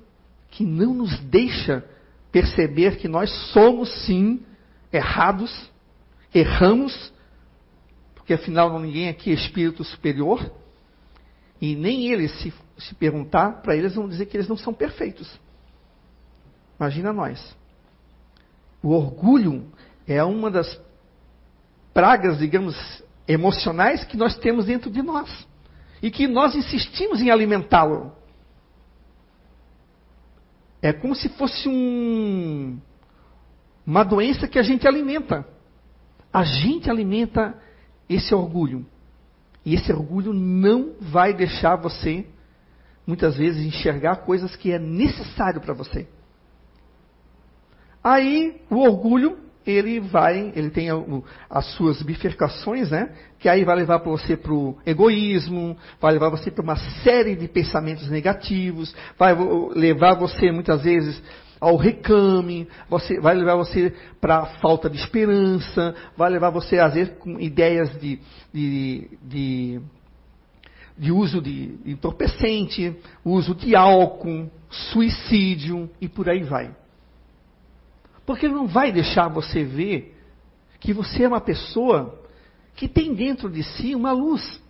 que 0.51 0.63
não 0.63 0.93
nos 0.93 1.19
deixa 1.21 1.83
perceber 2.31 2.97
que 2.99 3.09
nós 3.09 3.31
somos 3.53 3.91
sim 4.05 4.43
errados, 4.93 5.71
erramos, 6.35 7.11
porque 8.15 8.35
afinal 8.35 8.79
ninguém 8.79 9.09
aqui 9.09 9.31
é 9.31 9.35
espírito 9.35 9.83
superior, 9.83 10.53
e 11.59 11.75
nem 11.75 12.09
eles, 12.09 12.33
se, 12.41 12.53
se 12.77 12.95
perguntar 12.97 13.63
para 13.63 13.75
eles, 13.75 13.95
vão 13.95 14.07
dizer 14.07 14.27
que 14.27 14.37
eles 14.37 14.49
não 14.49 14.59
são 14.59 14.75
perfeitos. 14.75 15.41
Imagina 16.79 17.15
nós. 17.15 17.57
O 18.83 18.91
orgulho 18.91 19.65
é 20.07 20.23
uma 20.23 20.51
das 20.51 20.79
pragas, 21.93 22.39
digamos, 22.39 22.77
emocionais 23.27 24.05
que 24.05 24.17
nós 24.17 24.37
temos 24.37 24.67
dentro 24.67 24.91
de 24.91 25.03
nós. 25.03 25.47
E 26.03 26.11
que 26.11 26.27
nós 26.27 26.55
insistimos 26.55 27.21
em 27.21 27.31
alimentá-lo. 27.31 28.13
É 30.81 30.93
como 30.93 31.15
se 31.15 31.29
fosse 31.29 31.69
um, 31.69 32.79
uma 33.87 34.03
doença 34.03 34.49
que 34.49 34.59
a 34.59 34.63
gente 34.63 34.87
alimenta. 34.87 35.47
A 36.33 36.43
gente 36.43 36.91
alimenta 36.91 37.55
esse 38.09 38.35
orgulho. 38.35 38.85
E 39.65 39.75
esse 39.75 39.93
orgulho 39.93 40.33
não 40.33 40.95
vai 41.01 41.33
deixar 41.33 41.77
você, 41.77 42.27
muitas 43.07 43.37
vezes, 43.37 43.65
enxergar 43.65 44.17
coisas 44.17 44.57
que 44.57 44.73
é 44.73 44.79
necessário 44.79 45.61
para 45.61 45.73
você. 45.73 46.09
Aí, 48.03 48.61
o 48.69 48.79
orgulho 48.79 49.39
ele 49.66 50.00
vai, 50.00 50.52
ele 50.54 50.71
tem 50.71 50.88
as 51.49 51.66
suas 51.75 52.02
bifurcações, 52.02 52.90
né? 52.90 53.11
Que 53.38 53.49
aí 53.49 53.64
vai 53.64 53.76
levar 53.76 53.99
você 53.99 54.37
para 54.37 54.52
o 54.52 54.76
egoísmo, 54.85 55.76
vai 56.00 56.12
levar 56.12 56.28
você 56.28 56.50
para 56.50 56.62
uma 56.62 56.76
série 57.02 57.37
de 57.37 57.49
pensamentos 57.49 58.09
negativos, 58.11 58.95
vai 59.19 59.37
levar 59.75 60.14
você 60.14 60.50
muitas 60.50 60.83
vezes 60.83 61.23
ao 61.61 61.76
recame, 61.76 62.66
você, 62.90 63.21
vai 63.21 63.37
levar 63.37 63.54
você 63.54 63.95
para 64.21 64.38
a 64.38 64.47
falta 64.59 64.90
de 64.90 64.97
esperança, 64.97 65.95
vai 66.16 66.28
levar 66.28 66.50
você 66.50 66.78
às 66.78 66.95
vezes 66.95 67.14
com 67.19 67.38
ideias 67.38 67.88
de, 68.00 68.19
de, 68.52 69.09
de, 69.23 69.81
de 70.99 71.12
uso 71.12 71.40
de 71.40 71.78
entorpecente, 71.87 72.97
uso 73.25 73.54
de 73.54 73.76
álcool, 73.76 74.50
suicídio 74.69 75.88
e 76.00 76.09
por 76.09 76.28
aí 76.28 76.42
vai. 76.42 76.82
Porque 78.25 78.47
ele 78.47 78.55
não 78.55 78.67
vai 78.67 78.93
deixar 78.93 79.29
você 79.29 79.64
ver 79.64 80.17
que 80.81 80.93
você 80.93 81.25
é 81.25 81.29
uma 81.29 81.41
pessoa 81.41 82.21
que 82.75 82.88
tem 82.88 83.14
dentro 83.14 83.50
de 83.50 83.62
si 83.62 83.95
uma 83.95 84.12
luz. 84.12 84.61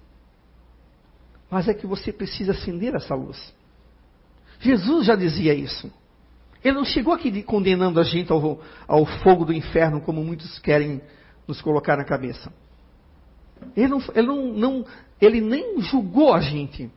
Mas 1.51 1.69
é 1.69 1.75
que 1.75 1.87
você 1.87 2.13
precisa 2.13 2.53
acender 2.53 2.95
essa 2.95 3.15
luz. 3.15 3.55
Jesus 4.61 5.07
já 5.07 5.17
dizia 5.17 5.55
isso. 5.55 5.93
Ele 6.65 6.77
não 6.77 6.85
chegou 6.85 7.13
aqui 7.13 7.43
condenando 7.43 7.99
a 7.99 8.05
gente 8.05 8.31
ao, 8.31 8.61
ao 8.87 9.05
fogo 9.05 9.45
do 9.45 9.53
inferno, 9.53 10.01
como 10.01 10.25
muitos 10.25 10.59
querem 10.61 11.01
nos 11.47 11.61
colocar 11.61 11.97
na 11.97 12.05
cabeça. 12.05 12.53
Ele, 13.77 13.89
não, 13.89 14.03
ele, 14.15 14.27
não, 14.27 14.53
não, 14.53 14.87
ele 15.21 15.41
nem 15.41 15.81
julgou 15.81 16.33
a 16.33 16.41
gente. 16.41 16.91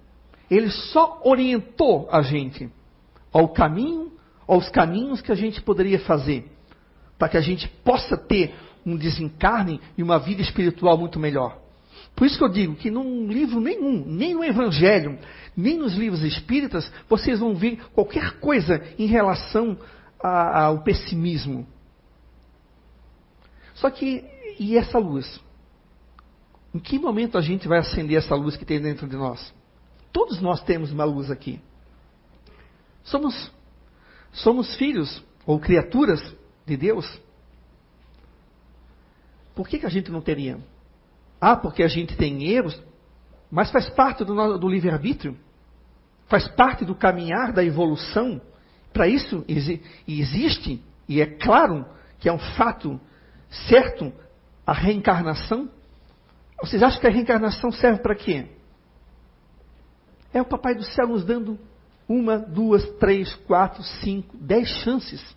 Ele 0.49 0.69
só 0.69 1.19
orientou 1.23 2.07
a 2.11 2.21
gente 2.21 2.69
ao 3.33 3.49
caminho 3.49 4.11
aos 4.47 4.69
caminhos 4.69 5.21
que 5.21 5.31
a 5.31 5.35
gente 5.35 5.61
poderia 5.61 5.99
fazer 5.99 6.51
para 7.17 7.29
que 7.29 7.37
a 7.37 7.41
gente 7.41 7.67
possa 7.83 8.17
ter 8.17 8.53
um 8.85 8.95
desencarne 8.95 9.79
e 9.97 10.03
uma 10.03 10.19
vida 10.19 10.41
espiritual 10.41 10.97
muito 10.97 11.19
melhor. 11.19 11.59
Por 12.15 12.25
isso 12.25 12.37
que 12.37 12.43
eu 12.43 12.49
digo 12.49 12.75
que 12.75 12.91
num 12.91 13.27
livro 13.27 13.59
nenhum, 13.59 14.05
nem 14.05 14.33
no 14.33 14.43
Evangelho, 14.43 15.17
nem 15.55 15.77
nos 15.77 15.95
livros 15.95 16.23
espíritas, 16.23 16.91
vocês 17.09 17.39
vão 17.39 17.55
ver 17.55 17.77
qualquer 17.93 18.39
coisa 18.39 18.81
em 18.97 19.05
relação 19.05 19.77
a, 20.21 20.65
ao 20.65 20.83
pessimismo. 20.83 21.67
Só 23.73 23.89
que, 23.89 24.23
e 24.59 24.77
essa 24.77 24.97
luz? 24.97 25.41
Em 26.73 26.79
que 26.79 26.99
momento 26.99 27.37
a 27.37 27.41
gente 27.41 27.67
vai 27.67 27.79
acender 27.79 28.17
essa 28.17 28.35
luz 28.35 28.55
que 28.55 28.65
tem 28.65 28.79
dentro 28.79 29.07
de 29.07 29.15
nós? 29.15 29.53
Todos 30.13 30.39
nós 30.41 30.61
temos 30.61 30.91
uma 30.91 31.03
luz 31.03 31.29
aqui. 31.29 31.59
Somos 33.03 33.51
somos 34.35 34.75
filhos 34.75 35.23
ou 35.45 35.59
criaturas 35.59 36.21
de 36.65 36.75
Deus, 36.77 37.05
por 39.53 39.67
que, 39.67 39.79
que 39.79 39.85
a 39.85 39.89
gente 39.89 40.11
não 40.11 40.21
teria? 40.21 40.59
Ah, 41.39 41.55
porque 41.55 41.83
a 41.83 41.87
gente 41.87 42.15
tem 42.17 42.43
erros, 42.43 42.81
mas 43.49 43.71
faz 43.71 43.89
parte 43.89 44.23
do, 44.25 44.57
do 44.57 44.67
livre-arbítrio, 44.67 45.37
faz 46.27 46.47
parte 46.49 46.83
do 46.83 46.95
caminhar 46.95 47.53
da 47.53 47.63
evolução. 47.63 48.41
Para 48.91 49.07
isso 49.07 49.45
existe, 50.07 50.83
e 51.07 51.21
é 51.21 51.25
claro 51.25 51.85
que 52.19 52.27
é 52.27 52.33
um 52.33 52.39
fato 52.39 52.99
certo, 53.67 54.11
a 54.65 54.73
reencarnação. 54.73 55.69
Vocês 56.59 56.81
acham 56.81 56.99
que 56.99 57.07
a 57.07 57.11
reencarnação 57.11 57.71
serve 57.71 58.01
para 58.01 58.15
quê? 58.15 58.47
É 60.33 60.41
o 60.41 60.45
Papai 60.45 60.75
do 60.75 60.83
Céu 60.83 61.07
nos 61.07 61.23
dando 61.23 61.59
uma, 62.07 62.37
duas, 62.37 62.87
três, 62.99 63.33
quatro, 63.47 63.83
cinco, 63.83 64.37
dez 64.37 64.67
chances. 64.83 65.35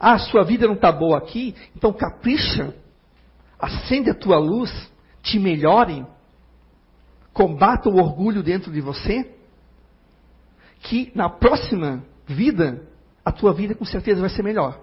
Ah, 0.00 0.18
sua 0.18 0.44
vida 0.44 0.66
não 0.66 0.74
está 0.74 0.92
boa 0.92 1.18
aqui, 1.18 1.54
então 1.76 1.92
capricha, 1.92 2.74
acende 3.58 4.10
a 4.10 4.14
tua 4.14 4.38
luz, 4.38 4.70
te 5.22 5.38
melhore, 5.38 6.06
combata 7.32 7.88
o 7.88 7.96
orgulho 7.96 8.42
dentro 8.42 8.72
de 8.72 8.80
você, 8.80 9.34
que 10.80 11.10
na 11.14 11.28
próxima 11.28 12.04
vida, 12.26 12.86
a 13.24 13.32
tua 13.32 13.52
vida 13.52 13.74
com 13.74 13.84
certeza 13.84 14.20
vai 14.20 14.30
ser 14.30 14.42
melhor. 14.42 14.80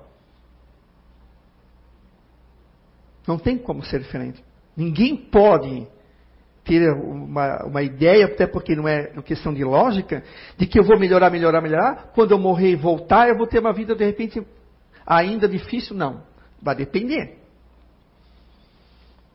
Não 3.25 3.39
tem 3.39 3.57
como 3.57 3.83
ser 3.83 4.01
diferente. 4.01 4.43
Ninguém 4.75 5.15
pode 5.15 5.87
ter 6.65 6.91
uma, 6.91 7.63
uma 7.63 7.83
ideia, 7.83 8.25
até 8.25 8.47
porque 8.47 8.75
não 8.75 8.87
é 8.87 9.05
questão 9.23 9.53
de 9.53 9.63
lógica, 9.63 10.23
de 10.57 10.65
que 10.65 10.79
eu 10.79 10.83
vou 10.83 10.99
melhorar, 10.99 11.29
melhorar, 11.29 11.61
melhorar, 11.61 12.11
quando 12.13 12.31
eu 12.31 12.39
morrer 12.39 12.71
e 12.71 12.75
voltar, 12.75 13.29
eu 13.29 13.37
vou 13.37 13.47
ter 13.47 13.59
uma 13.59 13.71
vida 13.71 13.95
de 13.95 14.03
repente 14.03 14.45
ainda 15.05 15.47
difícil. 15.47 15.95
Não. 15.95 16.23
Vai 16.61 16.75
depender. 16.75 17.37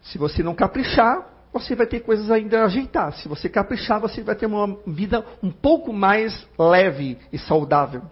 Se 0.02 0.18
você 0.18 0.42
não 0.42 0.54
caprichar, 0.54 1.26
você 1.52 1.76
vai 1.76 1.87
ter 1.87 2.00
coisas 2.00 2.30
ainda 2.30 2.62
a 2.62 2.64
ajeitar. 2.64 3.12
Se 3.14 3.28
você 3.28 3.49
caprichar, 3.49 4.00
você 4.00 4.22
vai 4.22 4.34
ter 4.34 4.46
uma 4.46 4.76
vida 4.87 5.25
um 5.42 5.50
pouco 5.50 5.92
mais 5.92 6.46
leve 6.58 7.16
e 7.32 7.38
saudável. 7.38 8.02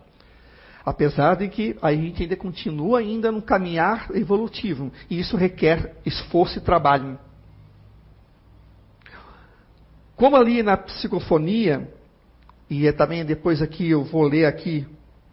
Apesar 0.85 1.35
de 1.35 1.49
que 1.49 1.77
a 1.83 1.93
gente 1.93 2.23
ainda 2.23 2.37
continua 2.37 3.01
ainda 3.01 3.33
no 3.33 3.43
caminhar 3.43 4.09
evolutivo. 4.15 4.93
E 5.11 5.19
isso 5.19 5.37
requer 5.37 5.97
esforço 6.07 6.59
e 6.59 6.63
trabalho. 6.63 7.19
Como 10.19 10.35
ali 10.35 10.65
na 10.65 10.77
psicofonia, 10.77 11.89
e 12.69 12.89
é 12.89 12.93
também 12.93 13.25
depois 13.25 13.63
aqui 13.63 13.89
eu 13.89 14.03
vou 14.03 14.25
ler 14.25 14.47
aqui, 14.47 14.85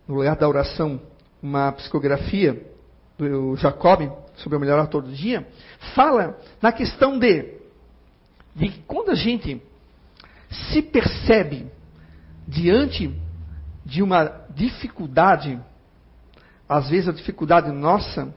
no 0.08 0.14
lugar 0.14 0.36
da 0.36 0.48
oração, 0.48 1.02
uma 1.42 1.72
psicografia 1.72 2.64
do 3.18 3.56
Jacob, 3.56 4.12
sobre 4.36 4.58
o 4.58 4.62
melhorar 4.62 4.86
todo 4.86 5.12
dia, 5.12 5.48
fala 5.96 6.40
na 6.62 6.72
questão 6.72 7.18
de, 7.18 7.56
de 8.56 8.70
quando 8.86 9.10
a 9.10 9.16
gente 9.16 9.60
se 10.52 10.84
percebe 10.84 11.66
diante 12.48 13.12
de 13.84 14.04
uma 14.04 14.46
dificuldade, 14.52 15.60
às 16.70 16.90
vezes 16.90 17.10
a 17.10 17.12
dificuldade 17.12 17.72
nossa, 17.72 18.32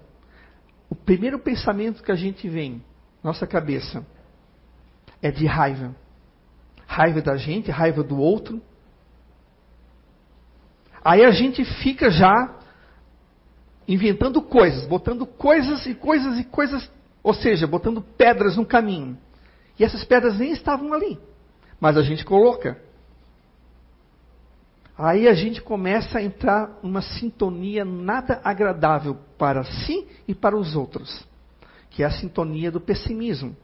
o 0.89 0.95
primeiro 0.95 1.39
pensamento 1.39 2.03
que 2.03 2.11
a 2.11 2.17
gente 2.17 2.49
vem, 2.49 2.83
nossa 3.23 3.47
cabeça, 3.47 4.03
é 5.21 5.31
de 5.31 5.45
raiva. 5.45 5.95
Raiva 6.89 7.21
da 7.21 7.37
gente, 7.37 7.71
raiva 7.71 8.03
do 8.03 8.19
outro. 8.19 8.63
Aí 11.05 11.23
a 11.23 11.31
gente 11.31 11.63
fica 11.83 12.11
já 12.11 12.59
inventando 13.87 14.41
coisas, 14.41 14.87
botando 14.87 15.27
coisas 15.27 15.87
e 15.87 15.95
coisas 15.95 16.39
e 16.39 16.45
coisas, 16.45 16.91
ou 17.23 17.35
seja, 17.35 17.67
botando 17.67 18.01
pedras 18.01 18.57
no 18.57 18.65
caminho. 18.65 19.19
E 19.79 19.85
essas 19.85 20.03
pedras 20.03 20.39
nem 20.39 20.51
estavam 20.51 20.95
ali, 20.95 21.19
mas 21.79 21.99
a 21.99 22.03
gente 22.03 22.25
coloca. 22.25 22.81
Aí 24.97 25.29
a 25.29 25.35
gente 25.35 25.61
começa 25.61 26.19
a 26.19 26.23
entrar 26.23 26.79
numa 26.83 27.03
sintonia 27.03 27.85
nada 27.85 28.41
agradável 28.43 29.15
para 29.37 29.63
si 29.63 30.09
e 30.27 30.35
para 30.35 30.57
os 30.57 30.75
outros, 30.75 31.25
que 31.91 32.03
é 32.03 32.07
a 32.07 32.11
sintonia 32.11 32.71
do 32.71 32.81
pessimismo. 32.81 33.55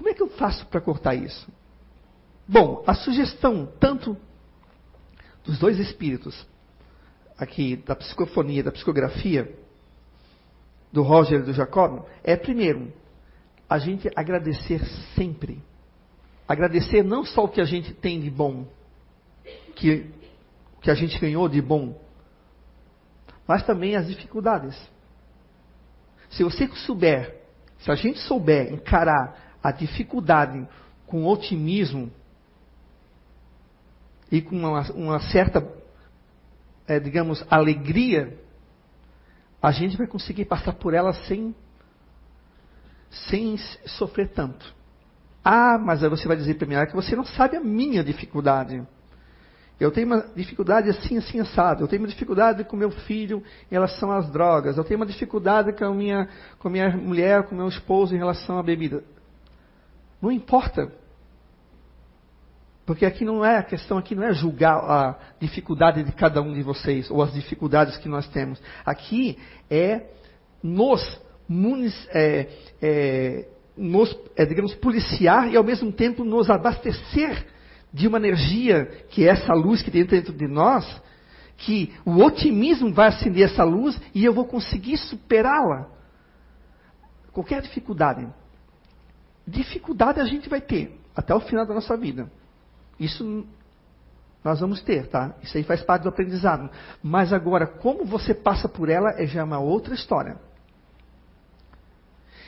Como 0.00 0.08
é 0.08 0.09
que 0.20 0.24
eu 0.24 0.28
faço 0.28 0.66
para 0.66 0.82
cortar 0.82 1.14
isso? 1.14 1.50
Bom, 2.46 2.84
a 2.86 2.94
sugestão 2.94 3.66
tanto 3.80 4.16
dos 5.44 5.58
dois 5.58 5.78
espíritos, 5.78 6.46
aqui 7.38 7.76
da 7.76 7.96
psicofonia, 7.96 8.62
da 8.62 8.70
psicografia, 8.70 9.50
do 10.92 11.02
Roger 11.02 11.40
e 11.40 11.44
do 11.44 11.54
Jacob, 11.54 12.04
é 12.22 12.36
primeiro, 12.36 12.92
a 13.68 13.78
gente 13.78 14.10
agradecer 14.14 14.84
sempre. 15.14 15.62
Agradecer 16.46 17.02
não 17.02 17.24
só 17.24 17.44
o 17.44 17.48
que 17.48 17.60
a 17.60 17.64
gente 17.64 17.94
tem 17.94 18.20
de 18.20 18.28
bom, 18.28 18.66
que, 19.76 20.10
que 20.82 20.90
a 20.90 20.94
gente 20.94 21.18
ganhou 21.18 21.48
de 21.48 21.62
bom, 21.62 21.98
mas 23.46 23.64
também 23.64 23.96
as 23.96 24.06
dificuldades. 24.06 24.76
Se 26.28 26.44
você 26.44 26.68
souber, 26.68 27.40
se 27.78 27.90
a 27.90 27.94
gente 27.94 28.18
souber 28.18 28.70
encarar 28.74 29.49
a 29.62 29.72
dificuldade 29.72 30.66
com 31.06 31.26
otimismo, 31.26 32.10
e 34.30 34.40
com 34.40 34.56
uma, 34.56 34.82
uma 34.92 35.20
certa, 35.20 35.66
é, 36.86 37.00
digamos, 37.00 37.44
alegria, 37.50 38.38
a 39.60 39.72
gente 39.72 39.96
vai 39.96 40.06
conseguir 40.06 40.44
passar 40.44 40.72
por 40.74 40.94
ela 40.94 41.12
sem, 41.12 41.54
sem 43.28 43.56
sofrer 43.98 44.28
tanto. 44.28 44.74
Ah, 45.44 45.78
mas 45.78 46.04
aí 46.04 46.08
você 46.08 46.28
vai 46.28 46.36
dizer 46.36 46.54
para 46.54 46.66
mim 46.66 46.74
ah, 46.76 46.86
que 46.86 46.94
você 46.94 47.16
não 47.16 47.24
sabe 47.24 47.56
a 47.56 47.60
minha 47.60 48.04
dificuldade. 48.04 48.86
Eu 49.80 49.90
tenho 49.90 50.06
uma 50.06 50.26
dificuldade 50.36 50.90
assim, 50.90 51.16
assim, 51.16 51.40
assado. 51.40 51.82
Eu 51.82 51.88
tenho 51.88 52.02
uma 52.02 52.08
dificuldade 52.08 52.62
com 52.64 52.76
meu 52.76 52.90
filho 52.90 53.42
em 53.70 53.74
relação 53.74 54.12
às 54.12 54.30
drogas. 54.30 54.76
Eu 54.76 54.84
tenho 54.84 55.00
uma 55.00 55.06
dificuldade 55.06 55.72
com 55.72 55.86
a 55.86 55.94
minha, 55.94 56.28
com 56.58 56.68
minha 56.68 56.94
mulher, 56.94 57.44
com 57.44 57.54
meu 57.54 57.66
esposo 57.66 58.14
em 58.14 58.18
relação 58.18 58.58
à 58.58 58.62
bebida. 58.62 59.02
Não 60.20 60.30
importa. 60.30 60.92
Porque 62.84 63.06
aqui 63.06 63.24
não 63.24 63.44
é 63.44 63.58
a 63.58 63.62
questão, 63.62 63.98
aqui 63.98 64.14
não 64.14 64.24
é 64.24 64.32
julgar 64.32 64.76
a 64.78 65.18
dificuldade 65.38 66.02
de 66.02 66.12
cada 66.12 66.42
um 66.42 66.52
de 66.52 66.62
vocês, 66.62 67.10
ou 67.10 67.22
as 67.22 67.32
dificuldades 67.32 67.96
que 67.98 68.08
nós 68.08 68.26
temos. 68.28 68.60
Aqui 68.84 69.38
é 69.70 70.06
nos, 70.62 71.00
é, 72.08 72.48
é, 72.82 73.48
nos 73.76 74.16
é, 74.36 74.44
digamos, 74.44 74.74
policiar 74.74 75.52
e 75.52 75.56
ao 75.56 75.64
mesmo 75.64 75.92
tempo 75.92 76.24
nos 76.24 76.50
abastecer 76.50 77.46
de 77.92 78.08
uma 78.08 78.18
energia 78.18 78.86
que 79.10 79.26
é 79.26 79.30
essa 79.30 79.52
luz 79.52 79.82
que 79.82 79.90
tem 79.90 80.04
dentro 80.04 80.32
de 80.32 80.46
nós, 80.46 80.84
que 81.58 81.92
o 82.04 82.22
otimismo 82.24 82.92
vai 82.92 83.08
acender 83.08 83.44
essa 83.44 83.64
luz 83.64 84.00
e 84.14 84.24
eu 84.24 84.32
vou 84.32 84.46
conseguir 84.46 84.96
superá-la. 84.96 85.88
Qualquer 87.32 87.62
dificuldade. 87.62 88.26
Dificuldade 89.50 90.20
a 90.20 90.24
gente 90.24 90.48
vai 90.48 90.60
ter 90.60 90.98
até 91.14 91.34
o 91.34 91.40
final 91.40 91.66
da 91.66 91.74
nossa 91.74 91.96
vida. 91.96 92.30
Isso 92.98 93.44
nós 94.44 94.60
vamos 94.60 94.80
ter, 94.80 95.08
tá? 95.08 95.34
Isso 95.42 95.56
aí 95.56 95.64
faz 95.64 95.82
parte 95.82 96.04
do 96.04 96.08
aprendizado. 96.08 96.70
Mas 97.02 97.32
agora, 97.32 97.66
como 97.66 98.04
você 98.04 98.32
passa 98.32 98.68
por 98.68 98.88
ela 98.88 99.10
é 99.18 99.26
já 99.26 99.44
uma 99.44 99.58
outra 99.58 99.94
história. 99.94 100.38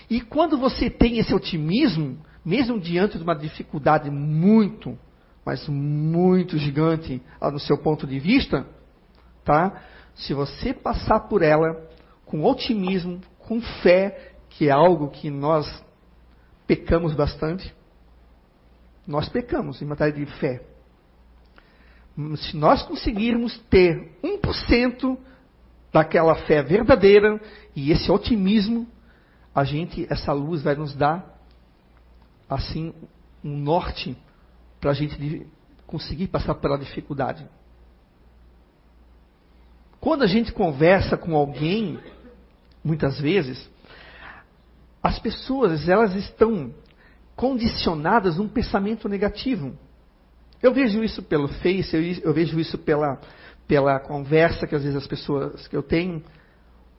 E 0.08 0.20
quando 0.20 0.56
você 0.56 0.88
tem 0.88 1.18
esse 1.18 1.34
otimismo, 1.34 2.18
mesmo 2.44 2.78
diante 2.78 3.18
de 3.18 3.24
uma 3.24 3.34
dificuldade 3.34 4.10
muito, 4.10 4.98
mas 5.44 5.66
muito 5.68 6.56
gigante 6.56 7.20
no 7.40 7.58
seu 7.58 7.78
ponto 7.78 8.06
de 8.06 8.18
vista, 8.18 8.66
tá? 9.44 9.82
Se 10.14 10.34
você 10.34 10.72
passar 10.72 11.20
por 11.20 11.42
ela 11.42 11.88
com 12.24 12.44
otimismo, 12.44 13.20
com 13.38 13.60
fé, 13.60 14.32
que 14.50 14.68
é 14.68 14.70
algo 14.70 15.10
que 15.10 15.30
nós 15.30 15.66
pecamos 16.76 17.14
bastante, 17.14 17.74
nós 19.06 19.28
pecamos 19.28 19.82
em 19.82 19.84
matéria 19.84 20.12
de 20.12 20.26
fé. 20.38 20.62
Se 22.36 22.56
nós 22.56 22.82
conseguirmos 22.82 23.58
ter 23.70 24.18
1% 24.22 25.18
daquela 25.92 26.34
fé 26.34 26.62
verdadeira 26.62 27.40
e 27.74 27.90
esse 27.90 28.10
otimismo, 28.10 28.86
a 29.54 29.64
gente, 29.64 30.06
essa 30.10 30.32
luz 30.32 30.62
vai 30.62 30.74
nos 30.74 30.94
dar 30.94 31.38
assim 32.48 32.94
um 33.44 33.56
norte 33.56 34.16
para 34.80 34.90
a 34.90 34.94
gente 34.94 35.46
conseguir 35.86 36.28
passar 36.28 36.54
pela 36.54 36.78
dificuldade. 36.78 37.46
Quando 40.00 40.22
a 40.22 40.26
gente 40.26 40.52
conversa 40.52 41.16
com 41.16 41.36
alguém, 41.36 41.98
muitas 42.82 43.20
vezes, 43.20 43.70
as 45.02 45.18
pessoas 45.18 45.88
elas 45.88 46.14
estão 46.14 46.72
condicionadas 47.34 48.36
num 48.36 48.48
pensamento 48.48 49.08
negativo. 49.08 49.76
Eu 50.62 50.72
vejo 50.72 51.02
isso 51.02 51.22
pelo 51.22 51.48
Face, 51.48 51.96
eu, 51.96 52.02
eu 52.22 52.32
vejo 52.32 52.60
isso 52.60 52.78
pela, 52.78 53.20
pela 53.66 53.98
conversa 53.98 54.66
que 54.66 54.74
às 54.74 54.82
vezes 54.82 54.96
as 54.96 55.06
pessoas 55.06 55.66
que 55.66 55.76
eu 55.76 55.82
tenho. 55.82 56.22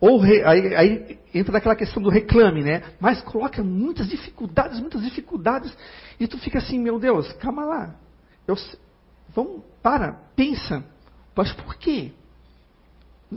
Ou 0.01 0.19
re, 0.19 0.43
aí, 0.43 0.75
aí, 0.75 1.19
entra 1.33 1.53
naquela 1.53 1.77
questão 1.77 2.03
do 2.03 2.09
reclame, 2.09 2.61
né? 2.61 2.83
Mas 2.99 3.21
coloca 3.21 3.63
muitas 3.63 4.09
dificuldades, 4.09 4.81
muitas 4.81 5.01
dificuldades, 5.01 5.73
e 6.19 6.27
tu 6.27 6.37
fica 6.37 6.57
assim, 6.57 6.77
meu 6.77 6.99
Deus, 6.99 7.31
calma 7.33 7.63
lá. 7.63 7.95
Eu, 8.45 8.57
vamos, 9.33 9.61
para, 9.81 10.11
pensa. 10.35 10.83
Mas 11.33 11.53
por 11.53 11.75
quê? 11.77 12.11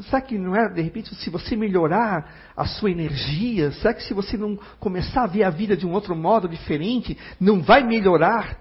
Será 0.02 0.20
que 0.20 0.38
não 0.38 0.54
é, 0.54 0.68
de 0.68 0.82
repente, 0.82 1.14
se 1.14 1.30
você 1.30 1.56
melhorar 1.56 2.52
a 2.56 2.64
sua 2.64 2.90
energia, 2.90 3.70
será 3.72 3.94
que 3.94 4.02
se 4.02 4.14
você 4.14 4.36
não 4.36 4.58
começar 4.78 5.24
a 5.24 5.26
ver 5.26 5.44
a 5.44 5.50
vida 5.50 5.76
de 5.76 5.86
um 5.86 5.92
outro 5.92 6.14
modo 6.14 6.48
diferente, 6.48 7.16
não 7.40 7.62
vai 7.62 7.82
melhorar? 7.82 8.58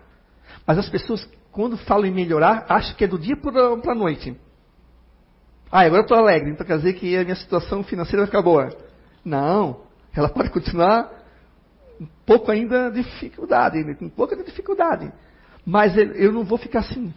Mas 0.65 0.77
as 0.77 0.89
pessoas, 0.89 1.27
quando 1.51 1.77
falam 1.77 2.05
em 2.05 2.13
melhorar, 2.13 2.65
acham 2.69 2.95
que 2.95 3.03
é 3.03 3.07
do 3.07 3.19
dia 3.19 3.37
para 3.37 3.91
a 3.91 3.95
noite. 3.95 4.35
Ah, 5.71 5.81
agora 5.81 6.01
eu 6.01 6.03
estou 6.03 6.17
alegre, 6.17 6.51
então 6.51 6.65
quer 6.65 6.77
dizer 6.77 6.93
que 6.93 7.15
a 7.17 7.23
minha 7.23 7.35
situação 7.35 7.83
financeira 7.83 8.19
vai 8.19 8.27
ficar 8.27 8.41
boa. 8.41 8.69
Não, 9.23 9.81
ela 10.13 10.29
pode 10.29 10.49
continuar 10.49 11.11
um 11.99 12.07
pouco 12.25 12.51
ainda 12.51 12.89
de 12.89 13.03
dificuldade, 13.03 13.77
um 14.01 14.09
pouco 14.09 14.35
de 14.35 14.43
dificuldade. 14.43 15.11
Mas 15.65 15.97
eu 15.97 16.31
não 16.31 16.43
vou 16.43 16.57
ficar 16.57 16.79
assim 16.79 17.13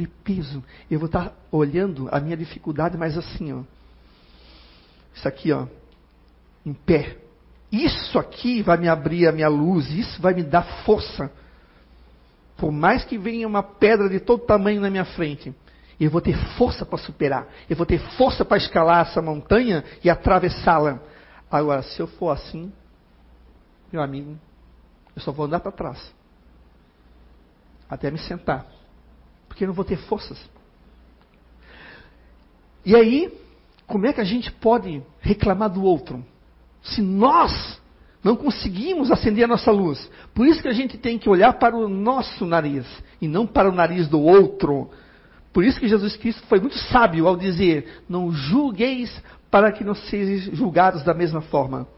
aquele 0.00 0.06
peso. 0.24 0.64
Eu 0.90 0.98
vou 0.98 1.06
estar 1.06 1.32
olhando 1.52 2.08
a 2.10 2.20
minha 2.20 2.36
dificuldade, 2.36 2.96
mas 2.96 3.16
assim, 3.16 3.52
ó. 3.52 3.62
Isso 5.14 5.28
aqui, 5.28 5.52
ó. 5.52 5.66
Em 6.64 6.72
pé. 6.72 7.18
Isso 7.70 8.18
aqui 8.18 8.62
vai 8.62 8.76
me 8.76 8.88
abrir 8.88 9.28
a 9.28 9.32
minha 9.32 9.48
luz, 9.48 9.90
isso 9.90 10.20
vai 10.20 10.34
me 10.34 10.42
dar 10.42 10.62
força. 10.84 11.30
Por 12.56 12.72
mais 12.72 13.04
que 13.04 13.16
venha 13.16 13.46
uma 13.46 13.62
pedra 13.62 14.08
de 14.08 14.20
todo 14.20 14.44
tamanho 14.44 14.80
na 14.80 14.90
minha 14.90 15.04
frente, 15.04 15.54
Eu 16.00 16.10
vou 16.10 16.22
ter 16.22 16.34
força 16.56 16.86
para 16.86 16.96
superar. 16.96 17.46
Eu 17.68 17.76
vou 17.76 17.84
ter 17.84 17.98
força 18.16 18.42
para 18.42 18.56
escalar 18.56 19.06
essa 19.06 19.20
montanha 19.20 19.84
e 20.02 20.08
atravessá-la. 20.08 20.98
Agora, 21.50 21.82
se 21.82 22.00
eu 22.00 22.06
for 22.06 22.30
assim, 22.30 22.72
meu 23.92 24.00
amigo, 24.00 24.38
eu 25.14 25.20
só 25.20 25.30
vou 25.30 25.44
andar 25.44 25.60
para 25.60 25.70
trás. 25.70 26.14
Até 27.86 28.10
me 28.10 28.18
sentar. 28.18 28.66
Porque 29.50 29.64
eu 29.64 29.68
não 29.68 29.74
vou 29.74 29.84
ter 29.84 29.96
forças. 29.96 30.38
E 32.86 32.94
aí, 32.94 33.36
como 33.86 34.06
é 34.06 34.12
que 34.12 34.20
a 34.20 34.24
gente 34.24 34.50
pode 34.52 35.02
reclamar 35.20 35.68
do 35.68 35.82
outro? 35.82 36.24
Se 36.80 37.02
nós 37.02 37.80
não 38.22 38.36
conseguimos 38.36 39.10
acender 39.10 39.44
a 39.44 39.48
nossa 39.48 39.70
luz. 39.70 40.10
Por 40.34 40.46
isso 40.46 40.62
que 40.62 40.68
a 40.68 40.72
gente 40.72 40.96
tem 40.96 41.18
que 41.18 41.28
olhar 41.28 41.54
para 41.54 41.76
o 41.76 41.88
nosso 41.88 42.46
nariz 42.46 42.86
e 43.20 43.26
não 43.26 43.46
para 43.46 43.68
o 43.68 43.72
nariz 43.72 44.08
do 44.08 44.20
outro. 44.20 44.90
Por 45.52 45.64
isso 45.64 45.80
que 45.80 45.88
Jesus 45.88 46.16
Cristo 46.16 46.46
foi 46.46 46.60
muito 46.60 46.78
sábio 46.78 47.26
ao 47.26 47.36
dizer: 47.36 48.02
Não 48.08 48.30
julgueis 48.30 49.10
para 49.50 49.72
que 49.72 49.82
não 49.82 49.94
sejam 49.94 50.54
julgados 50.54 51.02
da 51.02 51.12
mesma 51.12 51.40
forma. 51.40 51.88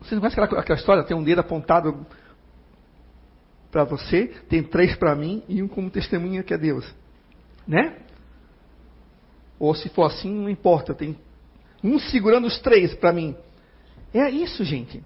Vocês 0.00 0.12
não 0.12 0.20
conhecem 0.20 0.44
aquela, 0.44 0.60
aquela 0.60 0.78
história? 0.78 1.02
Tem 1.02 1.16
um 1.16 1.24
dedo 1.24 1.40
apontado 1.40 2.06
para 3.74 3.82
você, 3.82 4.28
tem 4.48 4.62
três 4.62 4.94
para 4.94 5.16
mim 5.16 5.42
e 5.48 5.60
um 5.60 5.66
como 5.66 5.90
testemunha 5.90 6.44
que 6.44 6.54
é 6.54 6.56
Deus. 6.56 6.88
Né? 7.66 7.96
Ou 9.58 9.74
se 9.74 9.88
for 9.88 10.04
assim, 10.04 10.32
não 10.32 10.48
importa, 10.48 10.94
tem 10.94 11.18
um 11.82 11.98
segurando 11.98 12.46
os 12.46 12.60
três 12.60 12.94
para 12.94 13.12
mim. 13.12 13.34
É 14.12 14.30
isso, 14.30 14.62
gente. 14.62 15.02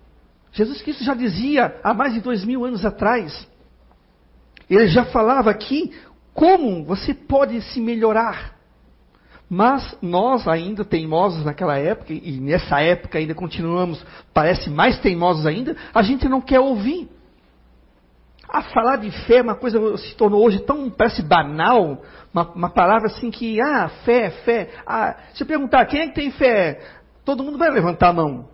Jesus 0.53 0.83
Cristo 0.83 1.03
já 1.03 1.15
dizia 1.15 1.81
há 1.83 1.95
mais 1.95 2.13
de 2.13 2.21
dois 2.21 2.45
mil 2.45 2.63
anos 2.63 2.85
atrás. 2.85 3.49
Ele 4.69 4.87
já 4.89 5.07
falava 5.07 5.51
aqui 5.51 5.95
como 6.35 6.85
você 6.85 7.15
pode 7.15 7.63
se 7.63 7.81
melhorar. 7.81 8.55
Mas 9.49 9.97
nós 10.03 10.47
ainda 10.47 10.85
teimosos 10.85 11.43
naquela 11.43 11.79
época, 11.79 12.13
e 12.13 12.39
nessa 12.39 12.83
época 12.83 13.17
ainda 13.17 13.35
continuamos, 13.35 14.05
parece 14.35 14.69
mais 14.69 14.99
teimosos 14.99 15.47
ainda, 15.47 15.75
a 15.95 16.03
gente 16.03 16.29
não 16.29 16.43
quer 16.43 16.61
ouvir. 16.61 17.09
A 18.49 18.63
falar 18.63 18.97
de 18.97 19.11
fé 19.27 19.37
é 19.37 19.43
uma 19.43 19.55
coisa 19.55 19.97
se 19.99 20.15
tornou 20.17 20.43
hoje 20.43 20.61
tão, 20.61 20.89
parece 20.89 21.23
banal, 21.23 22.03
uma, 22.33 22.51
uma 22.53 22.71
palavra 22.71 23.09
assim 23.09 23.31
que, 23.31 23.61
ah, 23.61 23.89
fé, 24.05 24.31
fé. 24.31 24.71
Ah, 24.87 25.17
se 25.35 25.43
eu 25.43 25.47
perguntar 25.47 25.85
quem 25.85 26.01
é 26.01 26.09
que 26.09 26.15
tem 26.15 26.31
fé, 26.31 26.81
todo 27.25 27.45
mundo 27.45 27.59
vai 27.59 27.71
levantar 27.71 28.09
a 28.09 28.13
mão. 28.13 28.49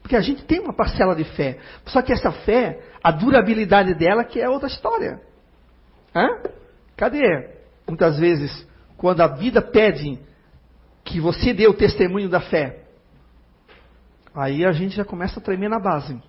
Porque 0.00 0.16
a 0.16 0.20
gente 0.20 0.44
tem 0.44 0.60
uma 0.60 0.72
parcela 0.72 1.14
de 1.14 1.24
fé. 1.24 1.58
Só 1.86 2.02
que 2.02 2.12
essa 2.12 2.30
fé, 2.30 2.80
a 3.02 3.10
durabilidade 3.10 3.94
dela 3.94 4.24
que 4.24 4.40
é 4.40 4.48
outra 4.48 4.68
história. 4.68 5.20
Hã? 6.14 6.28
Cadê? 6.96 7.50
Muitas 7.88 8.18
vezes, 8.18 8.66
quando 8.96 9.20
a 9.22 9.26
vida 9.26 9.60
pede 9.60 10.20
que 11.04 11.20
você 11.20 11.52
dê 11.52 11.66
o 11.66 11.74
testemunho 11.74 12.28
da 12.28 12.40
fé, 12.40 12.84
aí 14.34 14.64
a 14.64 14.72
gente 14.72 14.94
já 14.94 15.04
começa 15.04 15.40
a 15.40 15.42
tremer 15.42 15.68
na 15.68 15.80
base. 15.80 16.20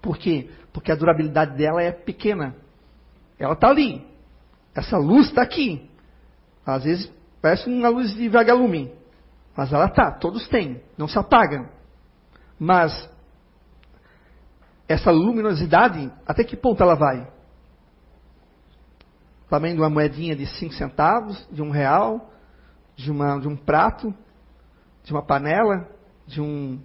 Por 0.00 0.18
quê? 0.18 0.50
Porque 0.72 0.90
a 0.90 0.96
durabilidade 0.96 1.56
dela 1.56 1.82
é 1.82 1.92
pequena. 1.92 2.54
Ela 3.38 3.54
está 3.54 3.68
ali. 3.68 4.06
Essa 4.74 4.96
luz 4.96 5.28
está 5.28 5.42
aqui. 5.42 5.90
Às 6.64 6.84
vezes 6.84 7.12
parece 7.40 7.68
uma 7.68 7.88
luz 7.88 8.14
de 8.14 8.28
vagalume. 8.28 8.92
Mas 9.56 9.72
ela 9.72 9.86
está, 9.86 10.10
todos 10.12 10.48
têm, 10.48 10.80
não 10.96 11.08
se 11.08 11.18
apaga. 11.18 11.68
Mas 12.58 13.08
essa 14.88 15.10
luminosidade, 15.10 16.10
até 16.26 16.44
que 16.44 16.56
ponto 16.56 16.82
ela 16.82 16.94
vai? 16.94 17.28
tamanho 19.50 19.74
de 19.74 19.80
uma 19.80 19.90
moedinha 19.90 20.36
de 20.36 20.46
5 20.46 20.72
centavos, 20.74 21.44
de 21.50 21.60
um 21.60 21.70
real, 21.70 22.30
de, 22.94 23.10
uma, 23.10 23.36
de 23.38 23.48
um 23.48 23.56
prato, 23.56 24.14
de 25.02 25.12
uma 25.12 25.22
panela, 25.22 25.88
de, 26.24 26.40
um, 26.40 26.80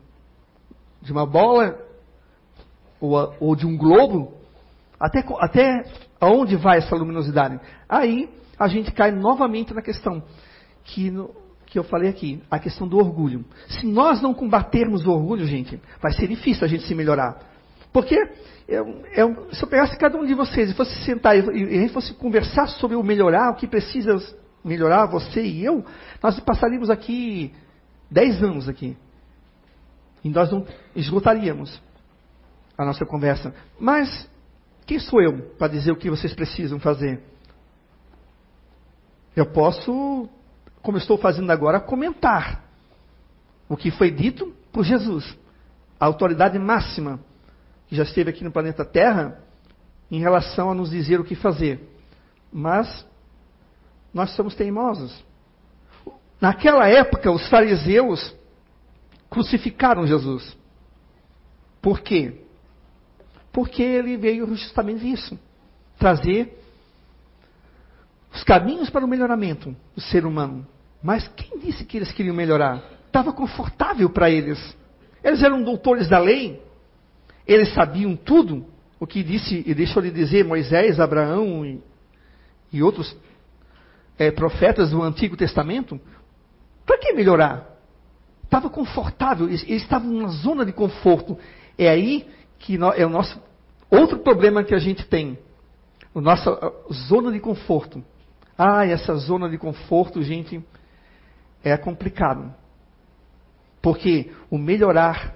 de 0.99 1.11
uma 1.11 1.27
bola, 1.27 1.77
ou, 3.09 3.35
ou 3.39 3.55
de 3.55 3.65
um 3.65 3.77
globo. 3.77 4.33
Até, 4.99 5.23
até 5.39 5.83
aonde 6.19 6.55
vai 6.55 6.77
essa 6.77 6.95
luminosidade? 6.95 7.59
Aí 7.87 8.29
a 8.57 8.67
gente 8.67 8.91
cai 8.91 9.11
novamente 9.11 9.73
na 9.73 9.81
questão 9.81 10.23
que, 10.83 11.11
no, 11.11 11.29
que 11.65 11.77
eu 11.77 11.83
falei 11.83 12.09
aqui, 12.09 12.41
a 12.49 12.57
questão 12.59 12.87
do 12.87 12.97
orgulho. 12.97 13.43
Se 13.67 13.85
nós 13.85 14.21
não 14.21 14.33
combatermos 14.33 15.05
o 15.05 15.11
orgulho, 15.11 15.45
gente, 15.45 15.79
vai 16.01 16.13
ser 16.13 16.27
difícil 16.27 16.63
a 16.63 16.67
gente 16.67 16.83
se 16.83 16.95
melhorar. 16.95 17.37
Porque 17.91 18.15
eu, 18.67 19.03
eu, 19.13 19.47
se 19.53 19.63
eu 19.63 19.67
pegasse 19.67 19.97
cada 19.97 20.17
um 20.17 20.25
de 20.25 20.33
vocês 20.33 20.71
e 20.71 20.73
fosse 20.73 20.93
sentar 21.03 21.37
e, 21.37 21.39
e 21.39 21.77
a 21.77 21.81
gente 21.81 21.93
fosse 21.93 22.13
conversar 22.13 22.67
sobre 22.67 22.95
o 22.95 23.03
melhorar, 23.03 23.51
o 23.51 23.55
que 23.55 23.67
precisa 23.67 24.15
melhorar, 24.63 25.05
você 25.05 25.43
e 25.43 25.63
eu, 25.63 25.85
nós 26.21 26.39
passaríamos 26.39 26.89
aqui 26.89 27.53
10 28.09 28.43
anos 28.43 28.69
aqui. 28.69 28.97
E 30.23 30.29
nós 30.29 30.51
não 30.51 30.65
esgotaríamos 30.95 31.79
a 32.77 32.85
nossa 32.85 33.05
conversa. 33.05 33.53
Mas 33.79 34.29
quem 34.85 34.99
sou 34.99 35.21
eu 35.21 35.49
para 35.57 35.67
dizer 35.67 35.91
o 35.91 35.95
que 35.95 36.09
vocês 36.09 36.33
precisam 36.33 36.79
fazer? 36.79 37.21
Eu 39.35 39.45
posso, 39.45 40.29
como 40.81 40.97
estou 40.97 41.17
fazendo 41.17 41.51
agora, 41.51 41.79
comentar 41.79 42.63
o 43.67 43.75
que 43.75 43.91
foi 43.91 44.11
dito 44.11 44.53
por 44.71 44.83
Jesus, 44.83 45.37
a 45.99 46.05
autoridade 46.05 46.57
máxima 46.59 47.19
que 47.87 47.95
já 47.95 48.03
esteve 48.03 48.29
aqui 48.29 48.43
no 48.43 48.51
planeta 48.51 48.85
Terra, 48.85 49.39
em 50.09 50.19
relação 50.19 50.71
a 50.71 50.75
nos 50.75 50.89
dizer 50.91 51.19
o 51.19 51.23
que 51.23 51.35
fazer. 51.35 51.79
Mas 52.51 53.05
nós 54.13 54.31
somos 54.31 54.55
teimosos. 54.55 55.23
Naquela 56.39 56.87
época, 56.87 57.31
os 57.31 57.47
fariseus 57.49 58.35
crucificaram 59.29 60.07
Jesus. 60.07 60.55
Por 61.81 62.01
quê? 62.01 62.44
Porque 63.55 63.81
ele 63.81 64.17
veio 64.17 64.45
justamente 64.53 65.09
isso 65.09 65.39
trazer 65.97 66.59
os 68.33 68.43
caminhos 68.43 68.89
para 68.89 69.05
o 69.05 69.07
melhoramento 69.07 69.73
do 69.95 70.01
ser 70.01 70.25
humano. 70.25 70.67
Mas 71.01 71.25
quem 71.29 71.57
disse 71.59 71.85
que 71.85 71.95
eles 71.95 72.11
queriam 72.11 72.35
melhorar? 72.35 72.83
Estava 73.07 73.31
confortável 73.31 74.09
para 74.09 74.29
eles. 74.29 74.59
Eles 75.23 75.41
eram 75.41 75.63
doutores 75.63 76.09
da 76.09 76.19
lei, 76.19 76.61
eles 77.47 77.73
sabiam 77.73 78.13
tudo, 78.13 78.65
o 78.99 79.07
que 79.07 79.23
disse 79.23 79.63
e 79.65 79.73
deixou 79.73 80.01
de 80.01 80.11
dizer 80.11 80.43
Moisés, 80.43 80.99
Abraão 80.99 81.65
e, 81.65 81.81
e 82.73 82.83
outros 82.83 83.15
é, 84.19 84.31
profetas 84.31 84.91
do 84.91 85.01
Antigo 85.01 85.37
Testamento. 85.37 85.97
Para 86.85 86.97
que 86.97 87.13
melhorar? 87.13 87.65
Estava 88.43 88.69
confortável, 88.69 89.47
eles, 89.47 89.63
eles 89.63 89.83
estavam 89.83 90.11
numa 90.11 90.27
zona 90.27 90.65
de 90.65 90.73
conforto. 90.73 91.39
É 91.77 91.87
aí 91.87 92.27
que 92.59 92.77
é 92.95 93.05
o 93.05 93.09
nosso 93.09 93.41
outro 93.89 94.19
problema 94.19 94.63
que 94.63 94.73
a 94.73 94.79
gente 94.79 95.05
tem. 95.05 95.37
A 96.13 96.21
nossa 96.21 96.73
zona 97.07 97.31
de 97.31 97.39
conforto. 97.39 98.03
Ah, 98.57 98.85
essa 98.85 99.15
zona 99.15 99.49
de 99.49 99.57
conforto, 99.57 100.23
gente, 100.23 100.63
é 101.63 101.75
complicado. 101.77 102.53
Porque 103.81 104.31
o 104.49 104.57
melhorar 104.57 105.35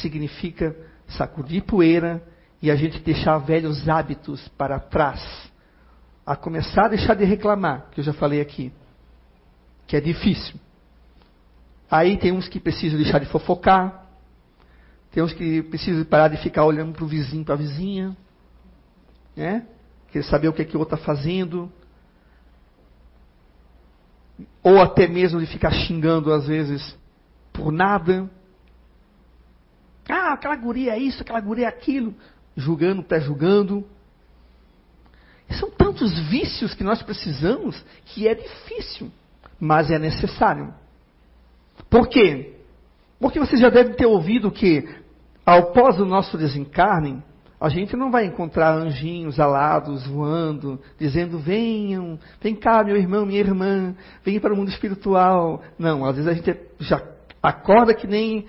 significa 0.00 0.74
sacudir 1.08 1.64
poeira 1.64 2.22
e 2.60 2.70
a 2.70 2.76
gente 2.76 3.00
deixar 3.00 3.38
velhos 3.38 3.88
hábitos 3.88 4.46
para 4.56 4.78
trás. 4.78 5.22
A 6.24 6.36
começar 6.36 6.86
a 6.86 6.88
deixar 6.88 7.14
de 7.14 7.24
reclamar, 7.24 7.86
que 7.90 8.00
eu 8.00 8.04
já 8.04 8.12
falei 8.12 8.40
aqui, 8.40 8.72
que 9.86 9.96
é 9.96 10.00
difícil. 10.00 10.56
Aí 11.90 12.18
tem 12.18 12.32
uns 12.32 12.48
que 12.48 12.60
precisam 12.60 12.98
deixar 12.98 13.18
de 13.18 13.26
fofocar, 13.26 14.07
tem 15.10 15.22
uns 15.22 15.32
que 15.32 15.62
precisam 15.62 16.04
parar 16.04 16.28
de 16.28 16.36
ficar 16.38 16.64
olhando 16.64 16.92
para 16.92 17.04
o 17.04 17.08
vizinho, 17.08 17.44
para 17.44 17.54
a 17.54 17.58
vizinha, 17.58 18.16
né? 19.34 19.66
Querer 20.10 20.24
saber 20.24 20.48
o 20.48 20.52
que, 20.52 20.62
é 20.62 20.64
que 20.64 20.76
o 20.76 20.80
outro 20.80 20.94
está 20.94 21.06
fazendo. 21.06 21.70
Ou 24.62 24.80
até 24.80 25.06
mesmo 25.06 25.40
de 25.40 25.46
ficar 25.46 25.70
xingando, 25.70 26.32
às 26.32 26.46
vezes, 26.46 26.96
por 27.52 27.72
nada. 27.72 28.28
Ah, 30.08 30.32
aquela 30.32 30.56
guria 30.56 30.92
é 30.94 30.98
isso, 30.98 31.22
aquela 31.22 31.40
guria 31.40 31.66
é 31.66 31.68
aquilo. 31.68 32.14
Julgando, 32.56 33.02
pré-julgando. 33.02 33.86
São 35.50 35.70
tantos 35.70 36.18
vícios 36.28 36.74
que 36.74 36.84
nós 36.84 37.02
precisamos 37.02 37.82
que 38.06 38.28
é 38.28 38.34
difícil, 38.34 39.10
mas 39.58 39.90
é 39.90 39.98
necessário. 39.98 40.74
Por 41.88 42.08
quê? 42.08 42.57
Porque 43.20 43.38
você 43.38 43.56
já 43.56 43.68
deve 43.68 43.94
ter 43.94 44.06
ouvido 44.06 44.50
que, 44.50 44.88
ao 45.44 45.72
pós 45.72 45.98
o 45.98 46.04
nosso 46.04 46.38
desencarne, 46.38 47.22
a 47.60 47.68
gente 47.68 47.96
não 47.96 48.10
vai 48.10 48.24
encontrar 48.24 48.72
anjinhos 48.72 49.40
alados 49.40 50.06
voando, 50.06 50.80
dizendo: 50.98 51.38
venham, 51.38 52.18
vem 52.40 52.54
cá, 52.54 52.84
meu 52.84 52.96
irmão, 52.96 53.26
minha 53.26 53.40
irmã, 53.40 53.94
vem 54.24 54.38
para 54.38 54.54
o 54.54 54.56
mundo 54.56 54.68
espiritual. 54.68 55.62
Não, 55.76 56.04
às 56.04 56.16
vezes 56.16 56.30
a 56.30 56.34
gente 56.34 56.56
já 56.78 57.02
acorda 57.42 57.94
que 57.94 58.06
nem 58.06 58.46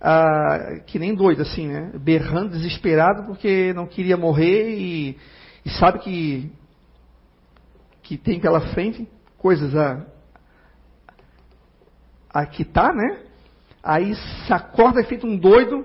ah, 0.00 0.80
que 0.86 0.98
nem 0.98 1.14
doido, 1.14 1.42
assim, 1.42 1.68
né? 1.68 1.92
Berrando, 1.94 2.50
desesperado, 2.50 3.24
porque 3.24 3.72
não 3.72 3.86
queria 3.86 4.16
morrer 4.16 4.70
e, 4.70 5.16
e 5.64 5.70
sabe 5.70 6.00
que 6.00 6.52
que 8.02 8.16
tem 8.16 8.40
pela 8.40 8.60
frente, 8.72 9.08
coisas 9.38 9.76
a, 9.76 10.04
a 12.28 12.44
quitar, 12.44 12.92
né? 12.92 13.29
Aí 13.82 14.14
se 14.14 14.52
acorda, 14.52 15.00
é 15.00 15.04
feito 15.04 15.26
um 15.26 15.36
doido, 15.36 15.84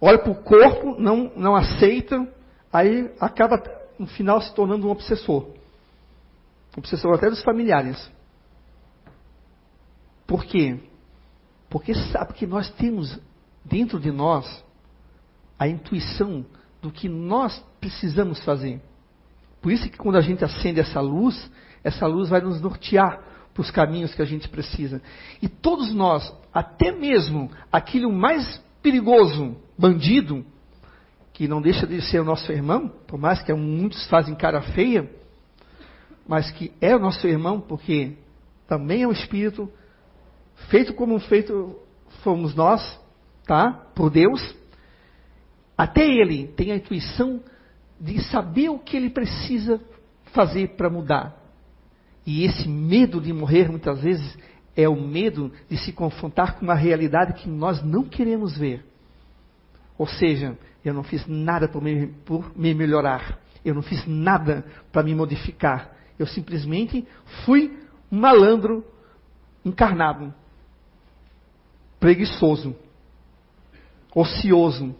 olha 0.00 0.18
para 0.18 0.32
o 0.32 0.42
corpo, 0.42 0.96
não, 0.98 1.30
não 1.36 1.54
aceita, 1.54 2.26
aí 2.72 3.10
acaba 3.20 3.62
no 3.98 4.06
final 4.06 4.40
se 4.40 4.54
tornando 4.54 4.86
um 4.86 4.90
obsessor. 4.90 5.48
Obsessor 6.76 7.14
até 7.14 7.30
dos 7.30 7.42
familiares. 7.42 8.10
Por 10.26 10.44
quê? 10.44 10.78
Porque 11.70 11.94
sabe 11.94 12.34
que 12.34 12.46
nós 12.46 12.68
temos 12.72 13.18
dentro 13.64 13.98
de 13.98 14.10
nós 14.10 14.64
a 15.58 15.68
intuição 15.68 16.44
do 16.82 16.90
que 16.90 17.08
nós 17.08 17.64
precisamos 17.80 18.44
fazer. 18.44 18.80
Por 19.62 19.72
isso 19.72 19.88
que 19.88 19.96
quando 19.96 20.16
a 20.16 20.20
gente 20.20 20.44
acende 20.44 20.80
essa 20.80 21.00
luz, 21.00 21.50
essa 21.82 22.06
luz 22.06 22.28
vai 22.28 22.40
nos 22.40 22.60
nortear 22.60 23.20
para 23.56 23.62
os 23.62 23.70
caminhos 23.70 24.14
que 24.14 24.20
a 24.20 24.26
gente 24.26 24.48
precisa. 24.50 25.00
E 25.40 25.48
todos 25.48 25.94
nós, 25.94 26.30
até 26.52 26.92
mesmo 26.92 27.50
aquele 27.72 28.06
mais 28.06 28.62
perigoso, 28.82 29.56
bandido, 29.78 30.44
que 31.32 31.48
não 31.48 31.62
deixa 31.62 31.86
de 31.86 32.02
ser 32.02 32.20
o 32.20 32.24
nosso 32.24 32.52
irmão, 32.52 32.92
por 33.06 33.18
mais 33.18 33.42
que 33.42 33.52
muitos 33.54 34.06
fazem 34.08 34.34
cara 34.34 34.60
feia, 34.60 35.10
mas 36.28 36.50
que 36.50 36.70
é 36.82 36.94
o 36.94 36.98
nosso 36.98 37.26
irmão 37.26 37.58
porque 37.60 38.12
também 38.68 39.02
é 39.02 39.08
um 39.08 39.12
espírito 39.12 39.70
feito 40.68 40.92
como 40.92 41.18
feito 41.18 41.78
fomos 42.22 42.54
nós, 42.54 43.00
tá? 43.46 43.72
Por 43.94 44.10
Deus. 44.10 44.54
Até 45.78 46.06
ele 46.06 46.48
tem 46.48 46.72
a 46.72 46.76
intuição 46.76 47.40
de 47.98 48.22
saber 48.24 48.68
o 48.68 48.78
que 48.78 48.96
ele 48.96 49.08
precisa 49.08 49.80
fazer 50.32 50.76
para 50.76 50.90
mudar. 50.90 51.45
E 52.26 52.44
esse 52.44 52.68
medo 52.68 53.20
de 53.20 53.32
morrer, 53.32 53.70
muitas 53.70 54.00
vezes, 54.00 54.36
é 54.74 54.88
o 54.88 55.00
medo 55.00 55.52
de 55.70 55.78
se 55.78 55.92
confrontar 55.92 56.56
com 56.58 56.64
uma 56.64 56.74
realidade 56.74 57.34
que 57.34 57.48
nós 57.48 57.82
não 57.82 58.02
queremos 58.02 58.58
ver. 58.58 58.84
Ou 59.96 60.06
seja, 60.06 60.58
eu 60.84 60.92
não 60.92 61.04
fiz 61.04 61.24
nada 61.26 61.68
por 61.68 61.80
me, 61.80 62.08
por 62.24 62.52
me 62.58 62.74
melhorar. 62.74 63.38
Eu 63.64 63.74
não 63.74 63.82
fiz 63.82 64.04
nada 64.06 64.64
para 64.90 65.04
me 65.04 65.14
modificar. 65.14 65.92
Eu 66.18 66.26
simplesmente 66.26 67.06
fui 67.44 67.78
um 68.10 68.18
malandro 68.18 68.84
encarnado, 69.64 70.32
preguiçoso, 71.98 72.76
ocioso, 74.14 74.94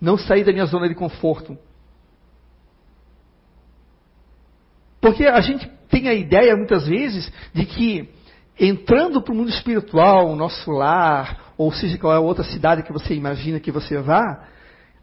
não 0.00 0.18
sair 0.18 0.44
da 0.44 0.52
minha 0.52 0.66
zona 0.66 0.88
de 0.88 0.94
conforto. 0.94 1.58
Porque 5.00 5.24
a 5.24 5.40
gente 5.40 5.75
tem 5.88 6.08
a 6.08 6.14
ideia, 6.14 6.56
muitas 6.56 6.86
vezes, 6.86 7.30
de 7.52 7.64
que 7.64 8.08
entrando 8.58 9.20
para 9.22 9.32
o 9.32 9.36
mundo 9.36 9.50
espiritual, 9.50 10.28
o 10.28 10.36
nosso 10.36 10.70
lar, 10.70 11.52
ou 11.58 11.72
seja, 11.72 11.98
qual 11.98 12.12
é 12.12 12.16
a 12.16 12.20
outra 12.20 12.44
cidade 12.44 12.82
que 12.82 12.92
você 12.92 13.14
imagina 13.14 13.60
que 13.60 13.70
você 13.70 13.98
vá, 13.98 14.48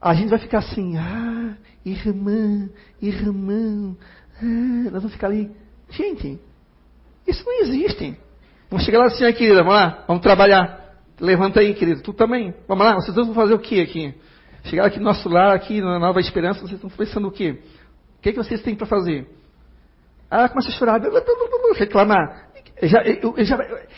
a 0.02 0.14
gente 0.14 0.30
vai 0.30 0.40
ficar 0.40 0.60
assim, 0.60 0.98
ah, 0.98 1.56
irmã, 1.86 2.70
irmão, 3.02 3.96
ah, 4.42 4.90
nós 4.92 5.02
vamos 5.02 5.14
ficar 5.14 5.28
ali. 5.28 5.50
Gente, 5.90 6.40
isso 7.28 7.44
não 7.46 7.62
existe. 7.62 8.18
Vamos 8.70 8.86
chegar 8.86 9.00
lá 9.00 9.06
assim, 9.06 9.32
querida, 9.34 9.64
vamos 9.64 9.74
lá, 9.74 10.04
vamos 10.08 10.24
trabalhar. 10.24 10.98
Levanta 11.20 11.60
aí, 11.60 11.74
querido, 11.74 12.02
tu 12.02 12.12
também. 12.12 12.54
Vamos 12.68 12.86
lá, 12.86 12.96
vocês 12.96 13.16
vão 13.16 13.34
fazer 13.34 13.54
o 13.54 13.60
que 13.60 13.80
aqui? 13.80 14.14
Chegar 14.66 14.86
aqui 14.86 14.98
no 14.98 15.06
nosso 15.06 15.30
lar, 15.30 15.56
aqui 15.56 15.80
na 15.82 16.00
Nova 16.00 16.20
Esperança, 16.20 16.62
vocês 16.62 16.74
estão 16.74 16.90
pensando 16.90 17.28
o 17.28 17.32
quê? 17.32 17.60
O 18.18 18.22
que, 18.22 18.30
é 18.30 18.32
que 18.32 18.38
vocês 18.38 18.62
têm 18.62 18.76
para 18.76 18.88
fazer? 18.88 19.28
Ah, 20.30 20.50
começa 20.50 20.70
a 20.70 20.72
chorar, 20.72 21.02
reclamar. 21.76 22.48
Eles 22.78 22.92
já, 22.92 23.02
eles, 23.04 23.48
já, 23.48 23.58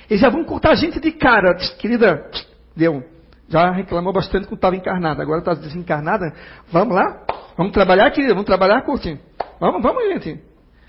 eles 0.10 0.22
já 0.22 0.30
vão 0.30 0.44
cortar 0.44 0.72
a 0.72 0.76
gente 0.76 1.00
de 1.00 1.12
cara. 1.12 1.56
Querida, 1.78 2.30
deu. 2.76 3.04
Já 3.48 3.72
reclamou 3.72 4.12
bastante 4.12 4.48
quando 4.48 4.58
estava 4.58 4.76
encarnada. 4.76 5.22
Agora 5.22 5.40
está 5.40 5.54
desencarnada. 5.54 6.34
Vamos 6.72 6.96
lá? 6.96 7.26
Vamos 7.58 7.72
trabalhar, 7.72 8.12
querida? 8.12 8.34
Vamos 8.34 8.46
trabalhar, 8.46 8.82
curte? 8.84 9.20
Vamos, 9.60 9.82
vamos, 9.82 10.04
gente. 10.14 10.42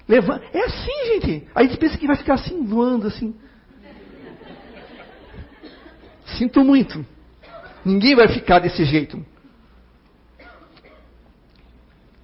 Levanta. 0.09 0.45
É 0.53 0.65
assim, 0.65 1.07
gente. 1.07 1.49
A 1.55 1.63
gente 1.63 1.77
pensa 1.77 1.99
que 1.99 2.07
vai 2.07 2.17
ficar 2.17 2.35
assim, 2.35 2.65
voando, 2.65 3.07
assim. 3.07 3.35
Sinto 6.39 6.65
muito. 6.65 7.05
Ninguém 7.85 8.17
vai 8.17 8.29
ficar 8.29 8.59
desse 8.59 8.85
jeito. 8.85 9.25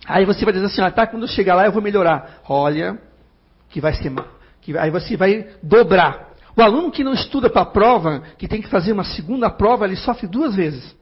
Aí 0.07 0.25
você 0.25 0.45
vai 0.45 0.53
dizer 0.53 0.67
assim, 0.67 0.81
ah, 0.83 0.91
tá, 0.91 1.07
quando 1.07 1.23
eu 1.23 1.29
chegar 1.29 1.55
lá 1.55 1.65
eu 1.65 1.73
vou 1.73 1.83
melhorar. 1.83 2.41
Olha, 2.49 2.99
que 3.69 3.81
vai 3.81 3.95
ser 3.95 4.13
que 4.61 4.77
aí 4.79 4.91
você 4.91 5.17
vai 5.17 5.49
dobrar. 5.63 6.33
O 6.57 6.63
aluno 6.63 6.91
que 6.91 7.03
não 7.03 7.13
estuda 7.13 7.51
para 7.51 7.63
a 7.63 7.67
prova, 7.67 8.23
que 8.39 8.47
tem 8.47 8.63
que 8.63 8.69
fazer 8.69 8.93
uma 8.93 9.05
segunda 9.05 9.51
prova, 9.51 9.85
ele 9.87 9.97
sofre 9.97 10.27
duas 10.27 10.55
vezes. 10.55 10.95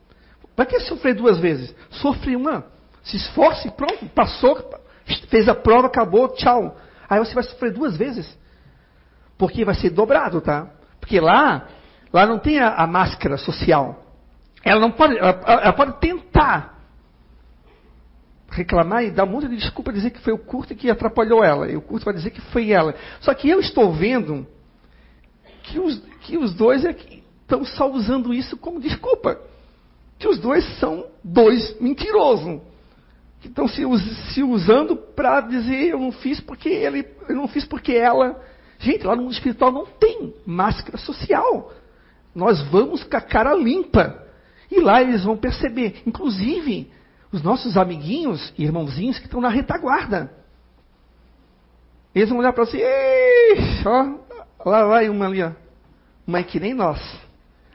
Para 0.56 0.66
que 0.66 0.80
sofrer 0.80 1.14
duas 1.14 1.38
vezes? 1.38 1.74
Sofre 1.90 2.36
uma. 2.36 2.64
Se 3.02 3.16
esforce, 3.16 3.70
pronto, 3.72 4.06
passou, 4.14 4.58
fez 5.28 5.48
a 5.48 5.54
prova, 5.54 5.88
acabou, 5.88 6.28
tchau. 6.28 6.76
Aí 7.08 7.18
você 7.18 7.34
vai 7.34 7.42
sofrer 7.42 7.72
duas 7.72 7.96
vezes. 7.96 8.38
Porque 9.36 9.64
vai 9.64 9.74
ser 9.74 9.90
dobrado, 9.90 10.40
tá? 10.40 10.68
Porque 11.00 11.18
lá, 11.18 11.66
lá 12.12 12.26
não 12.26 12.38
tem 12.38 12.60
a, 12.60 12.74
a 12.74 12.86
máscara 12.86 13.36
social. 13.36 14.04
Ela 14.62 14.80
não 14.80 14.92
pode, 14.92 15.18
ela, 15.18 15.40
ela 15.46 15.72
pode 15.72 15.98
tentar 15.98 16.79
reclamar 18.50 19.04
e 19.04 19.10
dar 19.10 19.24
um 19.24 19.28
monte 19.28 19.48
de 19.48 19.56
desculpa, 19.56 19.92
dizer 19.92 20.10
que 20.10 20.20
foi 20.20 20.32
o 20.32 20.38
curto 20.38 20.74
que 20.74 20.90
atrapalhou 20.90 21.42
ela. 21.42 21.70
E 21.70 21.76
o 21.76 21.82
curto 21.82 22.04
vai 22.04 22.14
dizer 22.14 22.30
que 22.30 22.40
foi 22.40 22.70
ela. 22.70 22.94
Só 23.20 23.32
que 23.32 23.48
eu 23.48 23.60
estou 23.60 23.92
vendo 23.92 24.46
que 25.62 25.78
os, 25.78 25.98
que 26.22 26.36
os 26.36 26.52
dois 26.54 26.84
é 26.84 26.94
estão 27.42 27.64
só 27.64 27.90
usando 27.90 28.32
isso 28.32 28.56
como 28.56 28.80
desculpa. 28.80 29.40
Que 30.18 30.28
os 30.28 30.38
dois 30.38 30.64
são 30.78 31.06
dois 31.22 31.80
mentirosos. 31.80 32.60
Que 33.40 33.48
estão 33.48 33.66
se, 33.66 33.82
se 34.32 34.42
usando 34.42 34.96
para 34.96 35.40
dizer 35.40 35.88
eu 35.88 35.98
não 35.98 36.12
fiz 36.12 36.40
porque 36.40 36.68
ele, 36.68 37.06
eu 37.28 37.36
não 37.36 37.48
fiz 37.48 37.64
porque 37.64 37.92
ela. 37.92 38.40
Gente, 38.78 39.06
lá 39.06 39.14
no 39.14 39.22
mundo 39.22 39.32
espiritual 39.32 39.72
não 39.72 39.86
tem 39.86 40.34
máscara 40.46 40.98
social. 40.98 41.72
Nós 42.34 42.60
vamos 42.68 43.02
com 43.02 43.16
a 43.16 43.20
cara 43.20 43.54
limpa. 43.54 44.24
E 44.70 44.80
lá 44.80 45.02
eles 45.02 45.24
vão 45.24 45.36
perceber. 45.36 46.02
Inclusive, 46.06 46.90
os 47.32 47.42
nossos 47.42 47.76
amiguinhos 47.76 48.52
e 48.58 48.64
irmãozinhos 48.64 49.18
que 49.18 49.26
estão 49.26 49.40
na 49.40 49.48
retaguarda. 49.48 50.32
Eles 52.14 52.28
vão 52.28 52.38
olhar 52.38 52.52
para 52.52 52.64
você, 52.64 52.82
ó, 53.86 54.68
lá 54.68 54.86
vai 54.86 55.08
uma 55.08 55.26
ali, 55.26 55.42
ó. 55.42 55.52
Uma 56.26 56.40
é 56.40 56.42
que 56.42 56.58
nem 56.58 56.74
nós. 56.74 57.00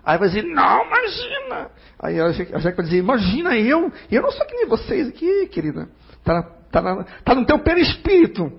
Aí 0.03 0.17
vai 0.17 0.27
dizer, 0.27 0.43
não, 0.43 0.85
imagina. 0.85 1.71
Aí 1.99 2.19
a 2.19 2.29
Jack 2.31 2.51
vai 2.75 2.85
dizer, 2.85 2.97
imagina 2.97 3.57
eu, 3.57 3.91
eu 4.11 4.21
não 4.21 4.31
sou 4.31 4.45
que 4.45 4.55
nem 4.55 4.67
vocês 4.67 5.07
aqui, 5.07 5.47
querida. 5.47 5.89
Está 6.11 6.43
tá, 6.71 7.05
tá 7.23 7.35
no 7.35 7.45
teu 7.45 7.59
perispírito. 7.59 8.51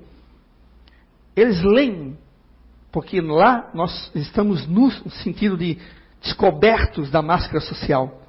Eles 1.37 1.63
leem, 1.63 2.19
porque 2.91 3.21
lá 3.21 3.71
nós 3.75 4.11
estamos 4.15 4.67
no 4.67 4.91
sentido 5.23 5.57
de 5.57 5.79
descobertos 6.23 7.11
da 7.11 7.21
máscara 7.21 7.61
social. 7.61 8.23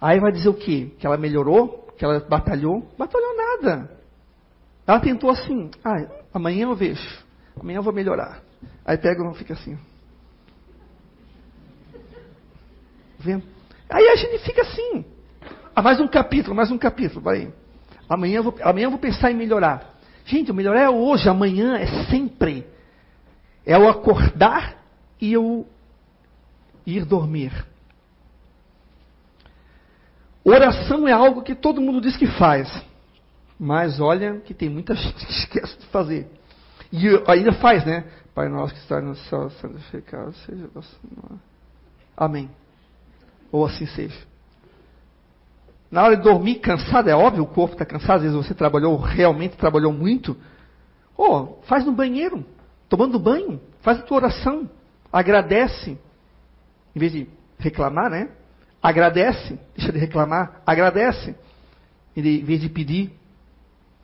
Aí 0.00 0.20
vai 0.20 0.32
dizer 0.32 0.48
o 0.48 0.54
quê? 0.54 0.92
Que 0.98 1.06
ela 1.06 1.16
melhorou? 1.16 1.92
Que 1.96 2.04
ela 2.04 2.20
batalhou? 2.20 2.88
Batalhou 2.96 3.36
nada. 3.36 3.98
Ela 4.86 5.00
tentou 5.00 5.30
assim, 5.30 5.70
ah, 5.84 6.06
amanhã 6.32 6.62
eu 6.62 6.74
vejo, 6.74 7.24
amanhã 7.60 7.78
eu 7.78 7.82
vou 7.82 7.92
melhorar. 7.92 8.42
Aí 8.84 8.96
pega 8.96 9.22
e 9.22 9.34
fica 9.34 9.52
assim. 9.52 9.78
Vendo? 13.18 13.42
Aí 13.90 14.08
a 14.08 14.16
gente 14.16 14.38
fica 14.44 14.62
assim. 14.62 15.04
Ah, 15.74 15.82
mais 15.82 16.00
um 16.00 16.08
capítulo, 16.08 16.54
mais 16.54 16.70
um 16.70 16.78
capítulo, 16.78 17.20
vai. 17.20 17.52
Amanhã 18.08 18.38
eu 18.38 18.44
vou, 18.44 18.54
amanhã 18.62 18.86
eu 18.86 18.90
vou 18.90 18.98
pensar 18.98 19.30
em 19.30 19.34
melhorar. 19.34 19.98
Gente, 20.24 20.50
o 20.50 20.54
melhorar 20.54 20.80
é 20.80 20.90
hoje, 20.90 21.28
amanhã 21.28 21.76
é 21.76 21.86
sempre. 22.04 22.66
É 23.66 23.78
o 23.78 23.88
acordar 23.88 24.82
e 25.20 25.32
eu 25.32 25.66
ir 26.86 27.04
dormir. 27.04 27.52
Oração 30.44 31.06
é 31.06 31.12
algo 31.12 31.42
que 31.42 31.54
todo 31.54 31.80
mundo 31.80 32.00
diz 32.00 32.16
que 32.16 32.26
faz. 32.26 32.70
Mas 33.58 34.00
olha 34.00 34.40
que 34.40 34.54
tem 34.54 34.68
muita 34.68 34.94
gente 34.96 35.26
que 35.26 35.32
esquece 35.32 35.78
de 35.78 35.86
fazer. 35.86 36.30
E 36.92 37.06
ainda 37.26 37.52
faz, 37.52 37.84
né? 37.84 38.04
Pai 38.34 38.48
nosso 38.48 38.72
que 38.72 38.80
está 38.80 39.00
no 39.00 39.16
céu, 39.16 39.50
santificado 39.50 40.32
seja 40.46 40.68
vosso 40.72 40.96
nome. 41.04 41.40
Amém. 42.16 42.50
Ou 43.50 43.66
assim 43.66 43.86
seja. 43.86 44.16
Na 45.90 46.04
hora 46.04 46.16
de 46.16 46.22
dormir, 46.22 46.56
cansado, 46.56 47.08
é 47.08 47.16
óbvio, 47.16 47.42
o 47.42 47.46
corpo 47.46 47.74
está 47.74 47.84
cansado, 47.84 48.16
às 48.16 48.22
vezes 48.22 48.36
você 48.36 48.54
trabalhou, 48.54 48.96
realmente 48.96 49.56
trabalhou 49.56 49.92
muito. 49.92 50.36
Oh, 51.16 51.56
faz 51.62 51.84
no 51.84 51.92
banheiro, 51.92 52.44
tomando 52.88 53.18
banho, 53.18 53.60
faz 53.80 53.98
a 53.98 54.02
tua 54.02 54.18
oração, 54.18 54.70
agradece, 55.12 55.98
em 56.94 56.98
vez 56.98 57.12
de 57.12 57.28
reclamar, 57.58 58.10
né? 58.10 58.28
Agradece, 58.82 59.58
deixa 59.76 59.92
de 59.92 59.98
reclamar, 59.98 60.62
agradece, 60.64 61.34
em 62.16 62.44
vez 62.44 62.60
de 62.60 62.68
pedir. 62.68 63.12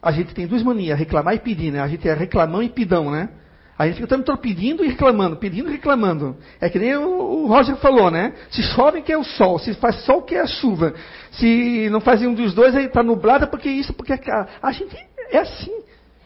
a 0.02 0.10
gente 0.10 0.34
tem 0.34 0.46
duas 0.46 0.62
manias, 0.62 0.98
reclamar 0.98 1.34
e 1.34 1.38
pedir, 1.38 1.70
né? 1.70 1.80
A 1.80 1.88
gente 1.88 2.08
é 2.08 2.12
reclamão 2.12 2.62
e 2.62 2.68
pidão, 2.68 3.10
né? 3.10 3.28
A 3.76 3.86
gente 3.86 3.96
fica 3.96 4.06
o 4.06 4.22
tempo 4.22 4.38
pedindo 4.38 4.84
e 4.84 4.88
reclamando, 4.88 5.36
pedindo 5.36 5.68
e 5.68 5.72
reclamando. 5.72 6.36
É 6.60 6.68
que 6.68 6.78
nem 6.78 6.94
o, 6.96 7.46
Roger 7.46 7.76
falou, 7.76 8.08
né? 8.08 8.32
Se 8.50 8.62
chove, 8.62 9.02
que 9.02 9.12
é 9.12 9.18
o 9.18 9.24
sol. 9.24 9.58
Se 9.58 9.74
faz 9.74 10.04
sol, 10.04 10.22
que 10.22 10.36
é 10.36 10.40
a 10.40 10.46
chuva. 10.46 10.94
Se 11.32 11.88
não 11.90 12.00
faz 12.00 12.20
nenhum 12.20 12.34
dos 12.34 12.54
dois, 12.54 12.74
aí 12.76 12.86
está 12.86 13.02
nublado, 13.02 13.48
porque 13.48 13.68
isso, 13.68 13.92
porque 13.92 14.12
aquela. 14.12 14.46
A 14.62 14.70
gente 14.70 14.96
é 15.30 15.38
assim. 15.38 15.72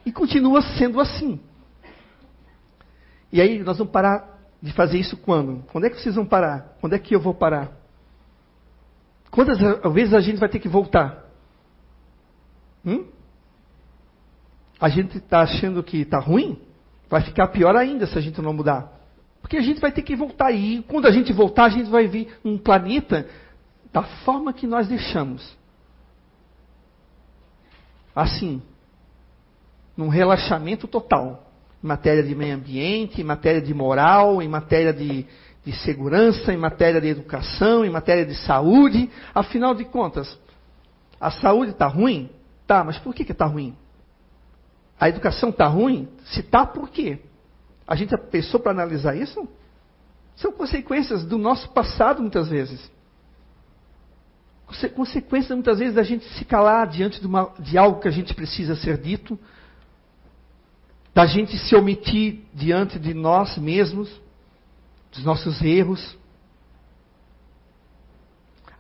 E 0.05 0.13
continua 0.13 0.61
sendo 0.61 1.01
assim. 1.01 1.41
E 3.33 3.41
aí 3.41 3.59
nós 3.61 3.79
vamos 3.79 3.93
parar 3.93 4.39
de 4.63 4.73
fazer 4.73 4.99
isso 4.99 5.17
quando? 5.17 5.65
Quando 5.73 5.85
é 5.85 5.91
que 5.91 6.01
vocês 6.01 6.15
vão 6.15 6.27
parar? 6.27 6.77
Quando 6.81 6.95
é 6.95 6.99
que 6.99 7.15
eu 7.15 7.21
vou 7.21 7.33
parar? 7.33 7.78
Quantas 9.31 9.59
vezes 9.93 10.14
a 10.14 10.21
gente 10.21 10.38
vai 10.38 10.49
ter 10.49 10.59
que 10.59 10.69
voltar? 10.69 11.25
Hum? 12.85 13.07
A 14.81 14.88
gente 14.88 15.19
está 15.19 15.41
achando 15.41 15.83
que 15.83 15.99
está 15.99 16.19
ruim? 16.19 16.61
Vai 17.09 17.23
ficar 17.23 17.49
pior 17.49 17.75
ainda 17.77 18.07
se 18.07 18.17
a 18.17 18.21
gente 18.21 18.41
não 18.41 18.53
mudar. 18.53 18.93
Porque 19.41 19.57
a 19.57 19.62
gente 19.62 19.81
vai 19.81 19.91
ter 19.91 20.03
que 20.03 20.14
voltar. 20.14 20.53
E 20.53 20.83
quando 20.83 21.07
a 21.07 21.11
gente 21.11 21.33
voltar, 21.33 21.64
a 21.64 21.69
gente 21.71 21.91
vai 21.91 22.07
ver 22.07 22.38
um 22.45 22.59
planeta 22.59 23.29
da 23.93 24.03
forma 24.03 24.53
que 24.53 24.67
nós 24.67 24.88
deixamos. 24.88 25.57
Assim. 28.14 28.62
Num 29.97 30.09
relaxamento 30.09 30.87
total. 30.87 31.45
Em 31.83 31.87
matéria 31.87 32.23
de 32.23 32.35
meio 32.35 32.55
ambiente, 32.55 33.21
em 33.21 33.25
matéria 33.25 33.61
de 33.61 33.73
moral, 33.73 34.43
em 34.43 34.49
matéria 34.49 34.93
de, 34.93 35.27
de 35.64 35.73
segurança, 35.73 36.53
em 36.53 36.57
matéria 36.57 37.01
de 37.01 37.09
educação, 37.09 37.85
em 37.85 37.90
matéria 37.90 38.25
de 38.25 38.35
saúde. 38.35 39.11
Afinal 39.35 39.75
de 39.75 39.85
contas, 39.85 40.38
a 41.21 41.31
saúde 41.31 41.73
está 41.73 41.87
ruim? 41.87 42.31
Tá, 42.66 42.85
mas 42.85 42.99
por 42.99 43.14
que 43.14 43.31
está 43.31 43.47
ruim? 43.47 43.77
A 45.01 45.09
educação 45.09 45.51
está 45.51 45.66
ruim? 45.66 46.09
Se 46.27 46.40
está, 46.40 46.66
por 46.66 46.88
quê? 46.90 47.18
A 47.87 47.94
gente 47.94 48.11
já 48.11 48.18
pensou 48.18 48.61
para 48.61 48.73
analisar 48.73 49.16
isso? 49.16 49.49
São 50.37 50.53
consequências 50.53 51.25
do 51.25 51.38
nosso 51.38 51.71
passado, 51.71 52.21
muitas 52.21 52.49
vezes. 52.49 52.90
Consequências, 54.94 55.55
muitas 55.55 55.79
vezes, 55.79 55.94
da 55.94 56.03
gente 56.03 56.25
se 56.35 56.44
calar 56.44 56.87
diante 56.87 57.21
de, 57.21 57.27
uma, 57.27 57.53
de 57.59 57.79
algo 57.79 58.01
que 58.01 58.09
a 58.09 58.11
gente 58.11 58.35
precisa 58.35 58.77
ser 58.77 58.99
dito, 58.99 59.38
da 61.14 61.27
gente 61.27 61.57
se 61.57 61.75
omitir 61.75 62.42
diante 62.53 62.99
de 62.99 63.14
nós 63.14 63.57
mesmos, 63.57 64.09
dos 65.12 65.25
nossos 65.25 65.61
erros. 65.62 66.16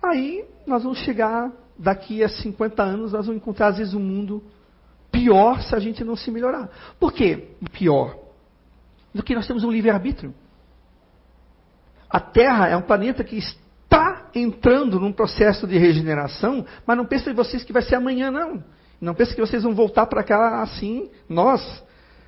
Aí 0.02 0.44
nós 0.66 0.82
vamos 0.82 0.98
chegar, 0.98 1.50
daqui 1.78 2.22
a 2.22 2.28
50 2.28 2.82
anos, 2.82 3.12
nós 3.12 3.26
vamos 3.26 3.40
encontrar, 3.40 3.68
às 3.68 3.78
vezes, 3.78 3.94
um 3.94 4.00
mundo 4.00 4.42
pior 5.10 5.60
se 5.62 5.74
a 5.74 5.78
gente 5.78 6.04
não 6.04 6.16
se 6.16 6.30
melhorar. 6.30 6.68
Por 6.98 7.12
que 7.12 7.48
pior? 7.72 8.16
Do 9.14 9.22
que 9.22 9.34
nós 9.34 9.46
temos 9.46 9.64
um 9.64 9.70
livre-arbítrio. 9.70 10.34
A 12.08 12.20
Terra 12.20 12.68
é 12.68 12.76
um 12.76 12.82
planeta 12.82 13.24
que 13.24 13.36
está 13.36 14.30
entrando 14.34 15.00
num 15.00 15.12
processo 15.12 15.66
de 15.66 15.76
regeneração, 15.78 16.64
mas 16.86 16.96
não 16.96 17.06
pense 17.06 17.32
vocês 17.32 17.64
que 17.64 17.72
vai 17.72 17.82
ser 17.82 17.96
amanhã, 17.96 18.30
não. 18.30 18.62
Não 19.00 19.14
pense 19.14 19.34
que 19.34 19.40
vocês 19.40 19.62
vão 19.62 19.74
voltar 19.74 20.06
para 20.06 20.22
cá 20.22 20.62
assim, 20.62 21.10
nós. 21.28 21.84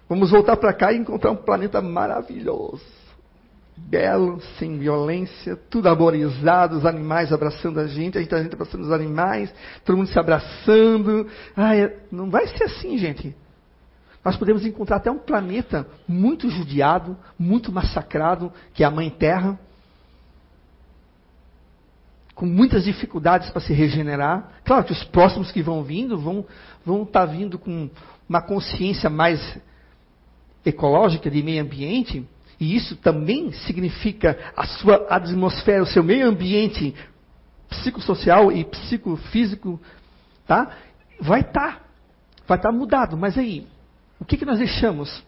Vamos 0.09 0.31
voltar 0.31 0.57
para 0.57 0.73
cá 0.73 0.93
e 0.93 0.97
encontrar 0.97 1.31
um 1.31 1.37
planeta 1.37 1.81
maravilhoso 1.81 3.00
belo, 3.77 4.41
sem 4.59 4.79
violência, 4.79 5.57
tudo 5.69 5.89
arborizado, 5.89 6.77
os 6.77 6.87
animais 6.87 7.33
abraçando 7.33 7.81
a 7.81 7.87
gente, 7.87 8.19
a 8.19 8.21
gente, 8.21 8.35
a 8.35 8.43
gente 8.43 8.55
abraçando 8.55 8.83
os 8.83 8.93
animais, 8.93 9.53
todo 9.85 9.97
mundo 9.97 10.09
se 10.09 10.19
abraçando. 10.19 11.27
Ai, 11.57 11.93
não 12.11 12.31
vai 12.31 12.47
ser 12.47 12.65
assim, 12.65 12.97
gente. 12.99 13.35
Nós 14.25 14.37
podemos 14.37 14.67
encontrar 14.67 14.97
até 14.97 15.11
um 15.11 15.19
planeta 15.19 15.87
muito 16.07 16.51
judiado, 16.51 17.17
muito 17.39 17.73
massacrado, 17.73 18.53
que 18.75 18.85
é 18.85 18.87
a 18.87 18.91
Mãe 18.91 19.09
Terra, 19.09 19.59
com 22.35 22.47
muitas 22.47 22.85
dificuldades 22.85 23.51
para 23.51 23.61
se 23.61 23.73
regenerar. 23.73 24.61
Claro 24.65 24.85
que 24.85 24.93
os 24.93 25.05
próximos 25.05 25.51
que 25.51 25.63
vão 25.63 25.83
vindo 25.83 26.19
vão, 26.19 26.45
vão 26.85 27.03
estar 27.03 27.27
tá 27.27 27.33
vindo 27.33 27.59
com 27.59 27.91
uma 28.29 28.43
consciência 28.43 29.11
mais 29.11 29.59
ecológica 30.65 31.31
de 31.31 31.43
meio 31.43 31.63
ambiente, 31.63 32.27
e 32.61 32.77
isso 32.77 32.95
também 32.97 33.51
significa 33.53 34.39
a 34.55 34.67
sua 34.67 35.07
atmosfera, 35.09 35.83
o 35.83 35.87
seu 35.87 36.05
meio 36.05 36.29
ambiente 36.29 36.95
psicossocial 37.71 38.53
e 38.53 38.63
psicofísico, 38.65 39.81
tá? 40.47 40.77
Vai 41.19 41.41
estar. 41.41 41.79
Tá, 41.79 41.81
vai 42.47 42.59
estar 42.59 42.71
tá 42.71 42.73
mudado. 42.73 43.17
Mas 43.17 43.39
aí, 43.39 43.67
o 44.21 44.27
que, 44.27 44.37
que 44.37 44.45
nós 44.45 44.59
deixamos? 44.59 45.25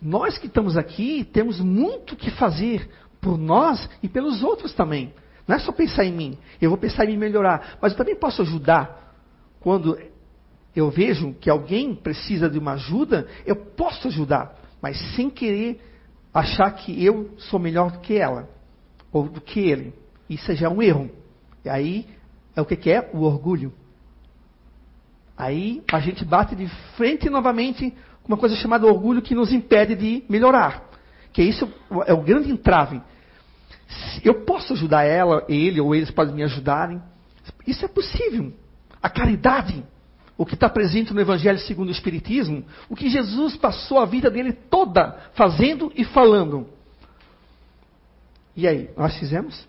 Nós 0.00 0.36
que 0.38 0.48
estamos 0.48 0.76
aqui 0.76 1.22
temos 1.22 1.60
muito 1.60 2.16
que 2.16 2.32
fazer 2.32 2.90
por 3.20 3.38
nós 3.38 3.88
e 4.02 4.08
pelos 4.08 4.42
outros 4.42 4.74
também. 4.74 5.14
Não 5.46 5.54
é 5.54 5.60
só 5.60 5.70
pensar 5.70 6.04
em 6.04 6.12
mim. 6.12 6.38
Eu 6.60 6.70
vou 6.70 6.78
pensar 6.78 7.04
em 7.04 7.12
me 7.12 7.16
melhorar. 7.16 7.78
Mas 7.80 7.92
eu 7.92 7.98
também 7.98 8.16
posso 8.16 8.42
ajudar. 8.42 9.14
Quando 9.60 9.96
eu 10.74 10.90
vejo 10.90 11.32
que 11.34 11.48
alguém 11.48 11.94
precisa 11.94 12.50
de 12.50 12.58
uma 12.58 12.72
ajuda, 12.72 13.28
eu 13.46 13.54
posso 13.54 14.08
ajudar 14.08 14.61
mas 14.82 14.98
sem 15.14 15.30
querer 15.30 15.80
achar 16.34 16.72
que 16.72 17.04
eu 17.04 17.30
sou 17.38 17.60
melhor 17.60 17.92
do 17.92 18.00
que 18.00 18.18
ela, 18.18 18.50
ou 19.12 19.28
do 19.28 19.40
que 19.40 19.60
ele. 19.60 19.94
Isso 20.28 20.52
já 20.54 20.66
é 20.66 20.68
um 20.68 20.82
erro. 20.82 21.08
E 21.64 21.68
aí, 21.68 22.06
é 22.56 22.60
o 22.60 22.66
que, 22.66 22.74
que 22.74 22.90
é? 22.90 23.08
O 23.14 23.20
orgulho. 23.20 23.72
Aí 25.36 25.82
a 25.92 26.00
gente 26.00 26.24
bate 26.24 26.56
de 26.56 26.68
frente 26.96 27.30
novamente 27.30 27.94
com 28.22 28.32
uma 28.32 28.36
coisa 28.36 28.56
chamada 28.56 28.86
orgulho 28.86 29.22
que 29.22 29.34
nos 29.34 29.52
impede 29.52 29.94
de 29.94 30.24
melhorar. 30.28 30.84
Que 31.32 31.42
isso 31.42 31.72
é 32.06 32.12
o 32.12 32.22
grande 32.22 32.50
entrave. 32.50 33.00
Eu 34.24 34.44
posso 34.44 34.72
ajudar 34.72 35.04
ela, 35.04 35.44
ele 35.48 35.80
ou 35.80 35.94
eles 35.94 36.10
podem 36.10 36.34
me 36.34 36.42
ajudarem. 36.42 37.00
Isso 37.66 37.84
é 37.84 37.88
possível. 37.88 38.52
A 39.02 39.08
caridade 39.08 39.84
o 40.36 40.46
que 40.46 40.54
está 40.54 40.68
presente 40.68 41.12
no 41.12 41.20
Evangelho 41.20 41.58
segundo 41.58 41.88
o 41.88 41.92
Espiritismo, 41.92 42.64
o 42.88 42.96
que 42.96 43.08
Jesus 43.08 43.56
passou 43.56 43.98
a 43.98 44.06
vida 44.06 44.30
dele 44.30 44.52
toda 44.52 45.30
fazendo 45.34 45.92
e 45.94 46.04
falando. 46.04 46.66
E 48.56 48.66
aí, 48.66 48.90
nós 48.96 49.16
fizemos? 49.18 49.66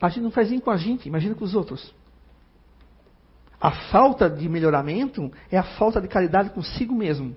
A 0.00 0.08
gente 0.08 0.22
não 0.22 0.30
faz 0.30 0.50
nem 0.50 0.58
com 0.58 0.70
a 0.70 0.76
gente, 0.76 1.06
imagina 1.06 1.34
com 1.34 1.44
os 1.44 1.54
outros. 1.54 1.94
A 3.60 3.70
falta 3.70 4.28
de 4.28 4.48
melhoramento 4.48 5.30
é 5.50 5.56
a 5.56 5.62
falta 5.62 6.00
de 6.00 6.08
caridade 6.08 6.50
consigo 6.50 6.94
mesmo. 6.94 7.36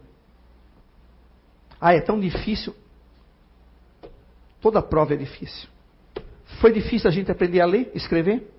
Ah, 1.79 1.93
é 1.93 2.01
tão 2.01 2.19
difícil. 2.19 2.75
Toda 4.59 4.81
prova 4.81 5.13
é 5.13 5.17
difícil. 5.17 5.69
Foi 6.59 6.73
difícil 6.73 7.07
a 7.07 7.13
gente 7.13 7.31
aprender 7.31 7.61
a 7.61 7.65
ler, 7.65 7.91
escrever? 7.93 8.51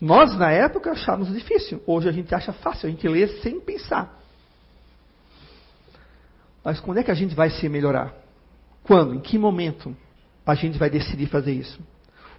Nós, 0.00 0.36
na 0.36 0.50
época, 0.50 0.92
achávamos 0.92 1.32
difícil. 1.32 1.82
Hoje 1.86 2.08
a 2.08 2.12
gente 2.12 2.34
acha 2.34 2.52
fácil, 2.52 2.88
a 2.88 2.90
gente 2.90 3.06
lê 3.08 3.26
sem 3.40 3.60
pensar. 3.60 4.20
Mas 6.64 6.80
quando 6.80 6.98
é 6.98 7.02
que 7.02 7.10
a 7.10 7.14
gente 7.14 7.34
vai 7.34 7.50
se 7.50 7.68
melhorar? 7.68 8.14
Quando? 8.82 9.14
Em 9.14 9.20
que 9.20 9.38
momento 9.38 9.96
a 10.46 10.54
gente 10.54 10.78
vai 10.78 10.90
decidir 10.90 11.26
fazer 11.26 11.52
isso? 11.52 11.78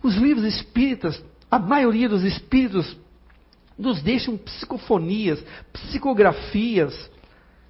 Os 0.01 0.15
livros 0.15 0.45
espíritas, 0.45 1.23
a 1.49 1.57
maioria 1.57 2.09
dos 2.09 2.23
espíritos, 2.23 2.97
nos 3.77 4.01
deixam 4.01 4.37
psicofonias, 4.37 5.43
psicografias 5.71 7.09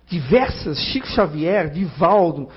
diversas. 0.08 0.80
Chico 0.80 1.08
Xavier, 1.08 1.70
Divaldo, 1.70 2.50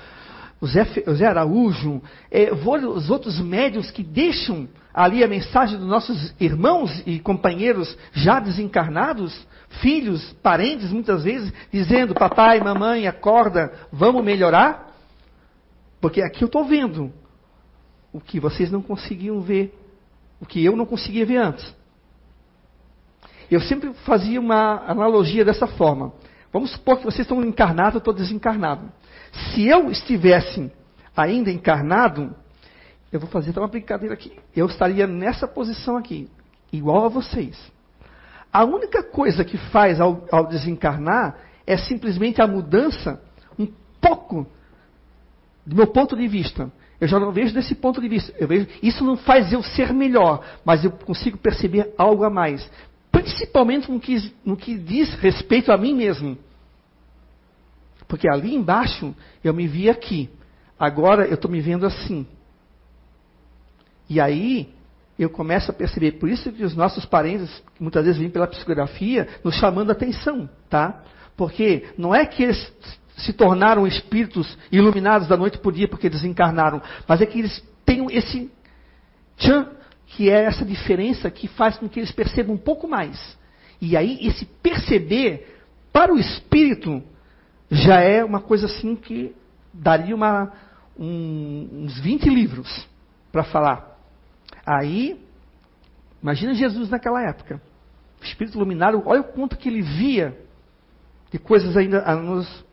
o 0.61 0.67
Zé, 0.67 0.85
o 1.07 1.13
Zé 1.13 1.25
Araújo, 1.25 2.01
é, 2.29 2.51
os 2.51 3.09
outros 3.09 3.39
médios 3.39 3.91
que 3.91 4.03
deixam 4.03 4.67
ali 4.93 5.23
a 5.23 5.27
mensagem 5.27 5.77
dos 5.77 5.87
nossos 5.87 6.33
irmãos 6.39 7.01
e 7.05 7.19
companheiros 7.19 7.97
já 8.11 8.39
desencarnados, 8.39 9.47
filhos, 9.81 10.33
parentes, 10.43 10.91
muitas 10.91 11.23
vezes, 11.23 11.53
dizendo: 11.71 12.13
Papai, 12.13 12.59
mamãe, 12.59 13.07
acorda, 13.07 13.71
vamos 13.91 14.23
melhorar? 14.23 14.89
Porque 16.01 16.21
aqui 16.21 16.43
eu 16.43 16.47
estou 16.47 16.65
vendo 16.65 17.11
o 18.11 18.19
que 18.19 18.39
vocês 18.39 18.71
não 18.71 18.81
conseguiam 18.81 19.39
ver, 19.41 19.73
o 20.41 20.45
que 20.45 20.63
eu 20.63 20.75
não 20.75 20.85
conseguia 20.85 21.25
ver 21.25 21.37
antes. 21.37 21.73
Eu 23.49 23.61
sempre 23.61 23.93
fazia 24.05 24.39
uma 24.39 24.83
analogia 24.85 25.43
dessa 25.43 25.67
forma. 25.67 26.13
Vamos 26.51 26.71
supor 26.71 26.97
que 26.97 27.05
vocês 27.05 27.21
estão 27.21 27.43
encarnados, 27.43 27.95
eu 27.95 27.99
estou 27.99 28.13
desencarnado. 28.13 28.91
Se 29.31 29.67
eu 29.67 29.89
estivesse 29.89 30.71
ainda 31.15 31.51
encarnado, 31.51 32.35
eu 33.11 33.19
vou 33.19 33.29
fazer 33.29 33.57
uma 33.57 33.67
brincadeira 33.67 34.13
aqui. 34.13 34.31
Eu 34.55 34.67
estaria 34.67 35.07
nessa 35.07 35.47
posição 35.47 35.97
aqui, 35.97 36.29
igual 36.71 37.05
a 37.05 37.09
vocês. 37.09 37.57
A 38.51 38.63
única 38.63 39.03
coisa 39.03 39.45
que 39.45 39.57
faz 39.57 39.99
ao, 39.99 40.27
ao 40.31 40.47
desencarnar 40.47 41.37
é 41.65 41.77
simplesmente 41.77 42.41
a 42.41 42.47
mudança, 42.47 43.21
um 43.57 43.67
pouco, 44.01 44.47
do 45.65 45.75
meu 45.75 45.87
ponto 45.87 46.15
de 46.15 46.27
vista, 46.27 46.71
Eu 47.01 47.07
já 47.07 47.19
não 47.19 47.31
vejo 47.31 47.53
desse 47.53 47.75
ponto 47.75 48.01
de 48.01 48.09
vista. 48.09 48.33
Eu 48.37 48.47
vejo, 48.47 48.67
isso 48.83 49.03
não 49.05 49.15
faz 49.15 49.53
eu 49.53 49.63
ser 49.63 49.93
melhor, 49.93 50.43
mas 50.65 50.83
eu 50.83 50.91
consigo 50.91 51.37
perceber 51.37 51.93
algo 51.97 52.23
a 52.23 52.29
mais. 52.29 52.69
Principalmente 53.11 53.89
no 53.89 53.99
que, 53.99 54.33
no 54.43 54.57
que 54.57 54.77
diz 54.77 55.13
respeito 55.15 55.71
a 55.71 55.77
mim 55.77 55.93
mesmo. 55.93 56.37
Porque 58.09 58.27
ali 58.27 58.55
embaixo 58.55 59.15
eu 59.43 59.53
me 59.53 59.67
vi 59.67 59.87
aqui. 59.87 60.29
Agora 60.77 61.25
eu 61.27 61.35
estou 61.35 61.49
me 61.49 61.61
vendo 61.61 61.85
assim. 61.85 62.25
E 64.09 64.19
aí 64.19 64.73
eu 65.17 65.29
começo 65.29 65.69
a 65.69 65.73
perceber. 65.73 66.13
Por 66.13 66.27
isso 66.27 66.51
que 66.51 66.63
os 66.63 66.75
nossos 66.75 67.05
parentes, 67.05 67.63
muitas 67.79 68.03
vezes 68.03 68.19
vêm 68.19 68.31
pela 68.31 68.47
psicografia, 68.47 69.27
nos 69.43 69.55
chamando 69.55 69.91
a 69.91 69.93
atenção, 69.93 70.49
tá? 70.67 71.03
Porque 71.37 71.87
não 71.97 72.13
é 72.13 72.25
que 72.25 72.41
eles 72.41 72.73
se 73.15 73.31
tornaram 73.31 73.85
espíritos 73.85 74.57
iluminados 74.71 75.27
da 75.27 75.37
noite 75.37 75.59
por 75.59 75.71
dia 75.71 75.87
porque 75.87 76.09
desencarnaram, 76.09 76.81
mas 77.07 77.21
é 77.21 77.27
que 77.27 77.37
eles 77.37 77.63
têm 77.85 78.07
esse 78.11 78.49
tchan, 79.37 79.69
que 80.07 80.31
é 80.31 80.45
essa 80.45 80.65
diferença 80.65 81.29
que 81.29 81.47
faz 81.47 81.77
com 81.77 81.87
que 81.87 81.99
eles 81.99 82.11
percebam 82.11 82.55
um 82.55 82.57
pouco 82.57 82.87
mais. 82.87 83.37
E 83.79 83.95
aí, 83.95 84.17
esse 84.25 84.45
perceber, 84.45 85.59
para 85.93 86.11
o 86.11 86.17
espírito, 86.17 87.03
já 87.69 87.99
é 88.01 88.23
uma 88.23 88.41
coisa 88.41 88.65
assim 88.65 88.95
que 88.95 89.35
daria 89.73 90.15
uma, 90.15 90.51
um, 90.97 91.83
uns 91.83 91.99
20 91.99 92.29
livros 92.29 92.87
para 93.31 93.43
falar. 93.43 93.97
Aí, 94.65 95.23
imagina 96.21 96.53
Jesus 96.53 96.89
naquela 96.89 97.21
época. 97.21 97.61
O 98.21 98.23
Espírito 98.23 98.57
iluminado, 98.57 99.01
olha 99.05 99.21
o 99.21 99.25
quanto 99.25 99.57
que 99.57 99.69
ele 99.69 99.81
via 99.81 100.37
de 101.31 101.37
coisas 101.37 101.77
ainda 101.77 102.03
a 102.03 102.15
nos, 102.15 102.65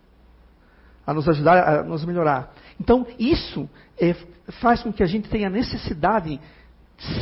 a 1.06 1.12
nos 1.12 1.28
ajudar, 1.28 1.80
a 1.80 1.82
nos 1.82 2.04
melhorar. 2.04 2.52
Então, 2.80 3.06
isso 3.18 3.68
é, 3.98 4.14
faz 4.60 4.82
com 4.82 4.92
que 4.92 5.02
a 5.02 5.06
gente 5.06 5.28
tenha 5.28 5.50
necessidade 5.50 6.40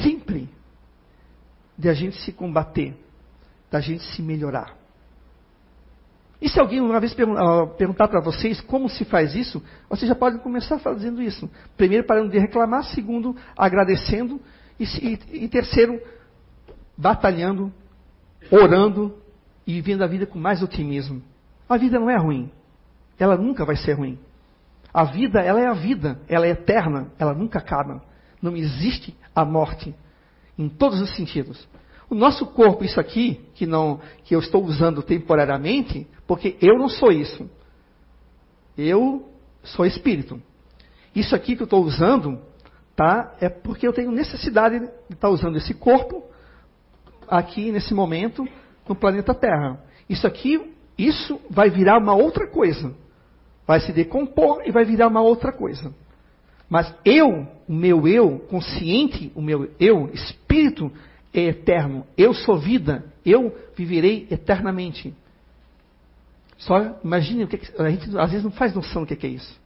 sempre 0.03 0.49
de 1.77 1.89
a 1.89 1.95
gente 1.95 2.17
se 2.23 2.33
combater, 2.33 2.97
da 3.71 3.81
gente 3.81 4.05
se 4.15 4.23
melhorar. 4.23 4.84
E 6.45 6.49
se 6.51 6.61
alguém 6.61 6.79
uma 6.79 7.01
vez 7.01 7.15
perguntar 7.15 8.07
para 8.07 8.21
vocês 8.21 8.61
como 8.61 8.87
se 8.87 9.03
faz 9.07 9.35
isso, 9.35 9.63
vocês 9.89 10.07
já 10.07 10.15
podem 10.15 10.39
começar 10.39 10.79
fazendo 10.79 11.23
isso. 11.23 11.49
Primeiro, 11.75 12.05
parando 12.05 12.31
de 12.31 12.39
reclamar. 12.39 12.85
Segundo, 12.85 13.35
agradecendo. 13.57 14.39
E, 14.79 14.85
e, 14.85 15.45
e 15.45 15.49
terceiro, 15.49 15.99
batalhando, 16.99 17.73
orando 18.51 19.17
e 19.67 19.73
vivendo 19.73 20.03
a 20.03 20.07
vida 20.07 20.27
com 20.27 20.39
mais 20.39 20.63
otimismo. 20.63 21.23
A 21.67 21.79
vida 21.79 21.99
não 21.99 22.11
é 22.11 22.19
ruim. 22.19 22.53
Ela 23.19 23.39
nunca 23.39 23.65
vai 23.65 23.77
ser 23.77 23.95
ruim. 23.95 24.19
A 24.93 25.05
vida, 25.05 25.41
ela 25.41 25.63
é 25.63 25.67
a 25.67 25.73
vida. 25.73 26.21
Ela 26.29 26.47
é 26.47 26.51
eterna. 26.51 27.09
Ela 27.19 27.33
nunca 27.33 27.59
acaba. 27.59 28.03
Não 28.43 28.55
existe 28.55 29.17
a 29.35 29.47
morte. 29.47 29.95
Em 30.59 30.69
todos 30.69 31.01
os 31.01 31.17
sentidos. 31.17 31.67
O 32.09 32.15
nosso 32.15 32.47
corpo, 32.47 32.85
isso 32.85 33.01
aqui, 33.01 33.41
que, 33.55 33.67
não, 33.67 34.01
que 34.25 34.35
eu 34.35 34.41
estou 34.41 34.65
usando 34.65 35.03
temporariamente, 35.03 36.07
porque 36.27 36.57
eu 36.61 36.79
não 36.79 36.89
sou 36.89 37.11
isso. 37.11 37.49
Eu 38.77 39.29
sou 39.63 39.87
espírito. 39.87 40.41
Isso 41.15 41.35
aqui 41.35 41.57
que 41.57 41.63
eu 41.63 41.67
estou 41.67 41.83
usando, 41.83 42.41
tá? 42.95 43.35
É 43.41 43.49
porque 43.49 43.87
eu 43.87 43.93
tenho 43.93 44.11
necessidade 44.11 44.81
de 44.81 45.15
estar 45.15 45.29
usando 45.29 45.57
esse 45.57 45.73
corpo 45.73 46.25
aqui 47.29 47.73
nesse 47.73 47.95
momento 47.95 48.47
no 48.89 48.95
planeta 48.95 49.35
Terra. 49.35 49.81
Isso 50.09 50.27
aqui, 50.27 50.75
isso 50.99 51.41
vai 51.49 51.71
virar 51.71 51.99
uma 51.99 52.15
outra 52.15 52.47
coisa. 52.47 52.95
Vai 53.67 53.81
se 53.81 53.93
decompor 53.93 54.63
e 54.67 54.71
vai 54.71 54.85
virar 54.85 55.09
uma 55.09 55.23
outra 55.23 55.53
coisa. 55.53 55.95
Mas 56.69 56.93
eu, 57.05 57.47
o 57.69 57.73
meu 57.73 58.07
eu, 58.07 58.39
consciente, 58.51 59.33
o 59.35 59.41
meu 59.41 59.71
eu, 59.79 60.11
espírito, 60.13 60.91
é 61.35 61.49
eterno. 61.49 62.07
Eu 62.17 62.33
sou 62.33 62.59
vida. 62.59 63.05
Eu 63.25 63.55
viverei 63.77 64.27
eternamente. 64.31 65.15
Só 66.59 66.99
imagine 67.03 67.45
o 67.45 67.49
que, 67.49 67.61
a 67.79 67.91
gente 67.91 68.17
às 68.17 68.31
vezes 68.31 68.45
não 68.45 68.53
faz 68.53 68.75
noção 68.75 69.05
do 69.05 69.17
que 69.17 69.27
é 69.27 69.31
isso. 69.31 69.61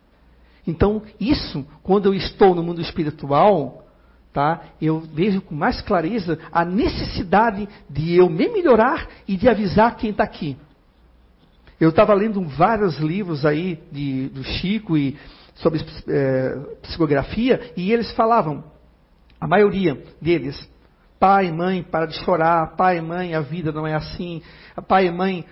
Então, 0.66 1.02
isso, 1.20 1.66
quando 1.82 2.06
eu 2.06 2.14
estou 2.14 2.54
no 2.54 2.62
mundo 2.62 2.80
espiritual, 2.80 3.86
tá, 4.32 4.62
eu 4.80 5.00
vejo 5.00 5.40
com 5.40 5.54
mais 5.54 5.80
clareza 5.80 6.38
a 6.52 6.64
necessidade 6.64 7.68
de 7.88 8.16
eu 8.16 8.28
me 8.28 8.48
melhorar 8.48 9.08
e 9.26 9.36
de 9.36 9.48
avisar 9.48 9.96
quem 9.96 10.10
está 10.10 10.24
aqui. 10.24 10.56
Eu 11.80 11.90
estava 11.90 12.12
lendo 12.12 12.42
vários 12.42 12.98
livros 12.98 13.46
aí 13.46 13.80
de, 13.92 14.28
do 14.28 14.42
Chico 14.42 14.96
e 14.96 15.16
sobre 15.54 15.80
é, 16.08 16.56
psicografia 16.82 17.72
e 17.76 17.92
eles 17.92 18.10
falavam, 18.12 18.64
a 19.40 19.46
maioria 19.46 20.02
deles, 20.20 20.68
Pai, 21.18 21.50
mãe, 21.50 21.82
para 21.82 22.06
de 22.06 22.14
chorar. 22.24 22.76
Pai, 22.76 23.00
mãe, 23.00 23.34
a 23.34 23.40
vida 23.40 23.72
não 23.72 23.86
é 23.86 23.94
assim. 23.94 24.42
Pai 24.86 25.06
e 25.06 25.10
mãe, 25.10 25.44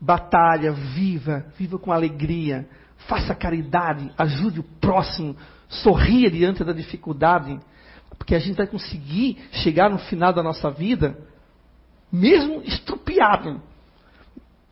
batalha, 0.00 0.72
viva, 0.72 1.46
viva 1.56 1.78
com 1.78 1.92
alegria. 1.92 2.68
Faça 3.08 3.34
caridade, 3.34 4.10
ajude 4.16 4.60
o 4.60 4.64
próximo, 4.64 5.36
sorria 5.68 6.30
diante 6.30 6.64
da 6.64 6.72
dificuldade, 6.72 7.58
porque 8.18 8.34
a 8.34 8.38
gente 8.38 8.56
vai 8.56 8.66
conseguir 8.66 9.38
chegar 9.52 9.88
no 9.88 9.98
final 9.98 10.32
da 10.32 10.42
nossa 10.42 10.70
vida, 10.70 11.16
mesmo 12.10 12.60
estrupiado, 12.64 13.60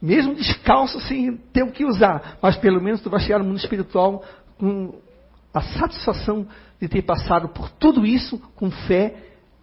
mesmo 0.03 0.35
descalço 0.35 1.01
sem 1.01 1.37
ter 1.53 1.63
o 1.63 1.71
que 1.71 1.85
usar, 1.85 2.37
mas 2.43 2.57
pelo 2.57 2.83
menos 2.83 3.01
tu 3.01 3.09
vai 3.09 3.21
chegar 3.21 3.39
no 3.39 3.45
mundo 3.45 3.59
espiritual 3.59 4.25
com 4.59 4.95
a 5.55 5.63
satisfação 5.63 6.47
de 6.81 6.89
ter 6.89 7.03
passado 7.03 7.49
por 7.49 7.71
tudo 7.71 8.05
isso 8.05 8.39
com 8.57 8.71
fé 8.71 9.15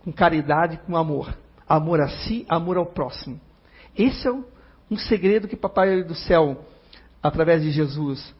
com 0.03 0.11
caridade, 0.11 0.79
com 0.85 0.95
amor. 0.95 1.35
Amor 1.67 2.01
a 2.01 2.09
si, 2.09 2.45
amor 2.49 2.77
ao 2.77 2.85
próximo. 2.85 3.39
Esse 3.97 4.27
é 4.27 4.31
um 4.31 4.97
segredo 4.97 5.47
que 5.47 5.55
Papai 5.55 6.03
do 6.03 6.13
Céu, 6.13 6.65
através 7.21 7.61
de 7.61 7.71
Jesus, 7.71 8.33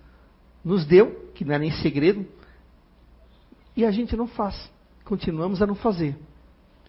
nos 0.64 0.86
deu, 0.86 1.32
que 1.34 1.46
não 1.46 1.56
é 1.56 1.60
nem 1.60 1.72
segredo, 1.72 2.26
e 3.76 3.86
a 3.86 3.92
gente 3.92 4.16
não 4.16 4.28
faz. 4.28 4.72
Continuamos 5.04 5.62
a 5.62 5.68
não 5.68 5.76
fazer. 5.76 6.16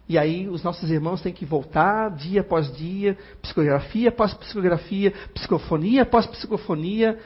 E 0.09 0.19
aí 0.19 0.49
os 0.49 0.63
nossos 0.63 0.91
irmãos 0.91 1.23
têm 1.23 1.33
que 1.33 1.47
voltar 1.47 2.11
dia 2.11 2.43
após 2.43 2.71
dia, 2.77 3.17
psicografia 3.41 4.11
após 4.11 4.35
psicografia, 4.35 5.13
psicofonia 5.33 6.03
após 6.03 6.27
psicofonia, 6.27 7.19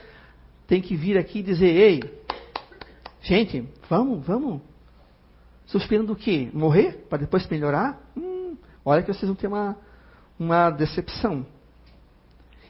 tem 0.66 0.80
que 0.80 0.94
vir 0.94 1.18
aqui 1.18 1.40
e 1.40 1.42
dizer, 1.42 1.66
ei, 1.66 2.00
gente, 3.22 3.66
vamos, 3.90 4.24
vamos, 4.24 4.60
Suspirando 5.68 6.14
o 6.14 6.16
quê? 6.16 6.48
Morrer? 6.52 7.06
Para 7.08 7.18
depois 7.18 7.46
melhorar? 7.46 8.00
Hum, 8.16 8.56
olha 8.84 9.02
que 9.02 9.12
vocês 9.12 9.28
vão 9.28 9.36
ter 9.36 9.46
uma, 9.46 9.76
uma 10.40 10.70
decepção. 10.70 11.46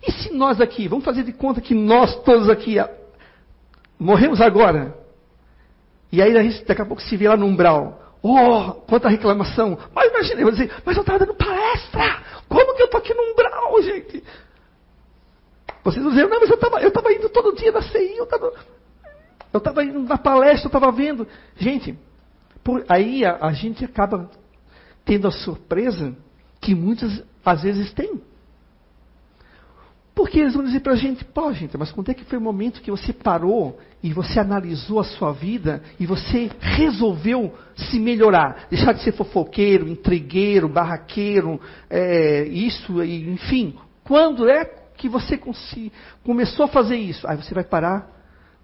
E 0.04 0.10
se 0.12 0.32
nós 0.32 0.60
aqui, 0.60 0.88
vamos 0.88 1.04
fazer 1.04 1.22
de 1.22 1.32
conta 1.32 1.60
que 1.60 1.74
nós 1.74 2.14
todos 2.22 2.48
aqui 2.48 2.76
a, 2.78 2.90
morremos 3.98 4.40
agora. 4.40 4.96
E 6.10 6.20
aí 6.20 6.32
daqui 6.66 6.82
a 6.82 6.86
pouco 6.86 7.00
se 7.00 7.16
vê 7.16 7.28
lá 7.28 7.36
no 7.36 7.46
umbral. 7.46 8.16
Oh, 8.20 8.72
quanta 8.88 9.08
reclamação. 9.08 9.78
Mas 9.94 10.10
imagina, 10.10 10.40
eu 10.40 10.50
dizer, 10.50 10.72
mas 10.84 10.96
eu 10.96 11.02
estava 11.02 11.20
dando 11.20 11.34
palestra. 11.34 12.22
Como 12.48 12.74
que 12.74 12.82
eu 12.82 12.86
estou 12.86 12.98
aqui 12.98 13.14
no 13.14 13.22
umbral, 13.22 13.82
gente? 13.82 14.24
Vocês 15.84 16.02
vão 16.02 16.12
dizer, 16.12 16.28
não, 16.28 16.40
mas 16.40 16.50
eu 16.50 16.56
estava 16.56 16.82
eu 16.82 16.90
tava 16.90 17.12
indo 17.12 17.28
todo 17.28 17.54
dia 17.54 17.70
na 17.70 17.80
CI, 17.80 18.16
eu 18.16 18.24
estava 18.24 18.52
eu 19.52 19.60
tava 19.60 19.84
indo 19.84 20.00
na 20.00 20.18
palestra, 20.18 20.66
eu 20.66 20.68
estava 20.68 20.90
vendo. 20.90 21.28
Gente, 21.56 21.96
por, 22.68 22.84
aí 22.86 23.24
a, 23.24 23.46
a 23.46 23.52
gente 23.54 23.82
acaba 23.82 24.30
tendo 25.02 25.26
a 25.26 25.30
surpresa 25.30 26.14
que 26.60 26.74
muitas 26.74 27.24
às 27.42 27.62
vezes 27.62 27.94
têm. 27.94 28.20
Porque 30.14 30.38
eles 30.38 30.52
vão 30.52 30.64
dizer 30.64 30.80
para 30.80 30.92
a 30.92 30.96
gente, 30.96 31.24
pô, 31.24 31.50
gente, 31.50 31.78
mas 31.78 31.90
quando 31.90 32.10
é 32.10 32.14
que 32.14 32.26
foi 32.26 32.36
o 32.36 32.42
momento 32.42 32.82
que 32.82 32.90
você 32.90 33.10
parou 33.10 33.78
e 34.02 34.12
você 34.12 34.38
analisou 34.38 35.00
a 35.00 35.04
sua 35.04 35.32
vida 35.32 35.82
e 35.98 36.04
você 36.04 36.50
resolveu 36.60 37.54
se 37.74 37.98
melhorar? 37.98 38.66
Deixar 38.68 38.92
de 38.92 39.02
ser 39.02 39.12
fofoqueiro, 39.12 39.88
intrigueiro, 39.88 40.68
barraqueiro, 40.68 41.58
é, 41.88 42.42
isso, 42.48 43.02
enfim. 43.02 43.78
Quando 44.04 44.46
é 44.46 44.66
que 44.94 45.08
você 45.08 45.40
começou 46.22 46.66
a 46.66 46.68
fazer 46.68 46.96
isso? 46.96 47.26
Aí 47.26 47.38
você 47.38 47.54
vai 47.54 47.64
parar. 47.64 48.10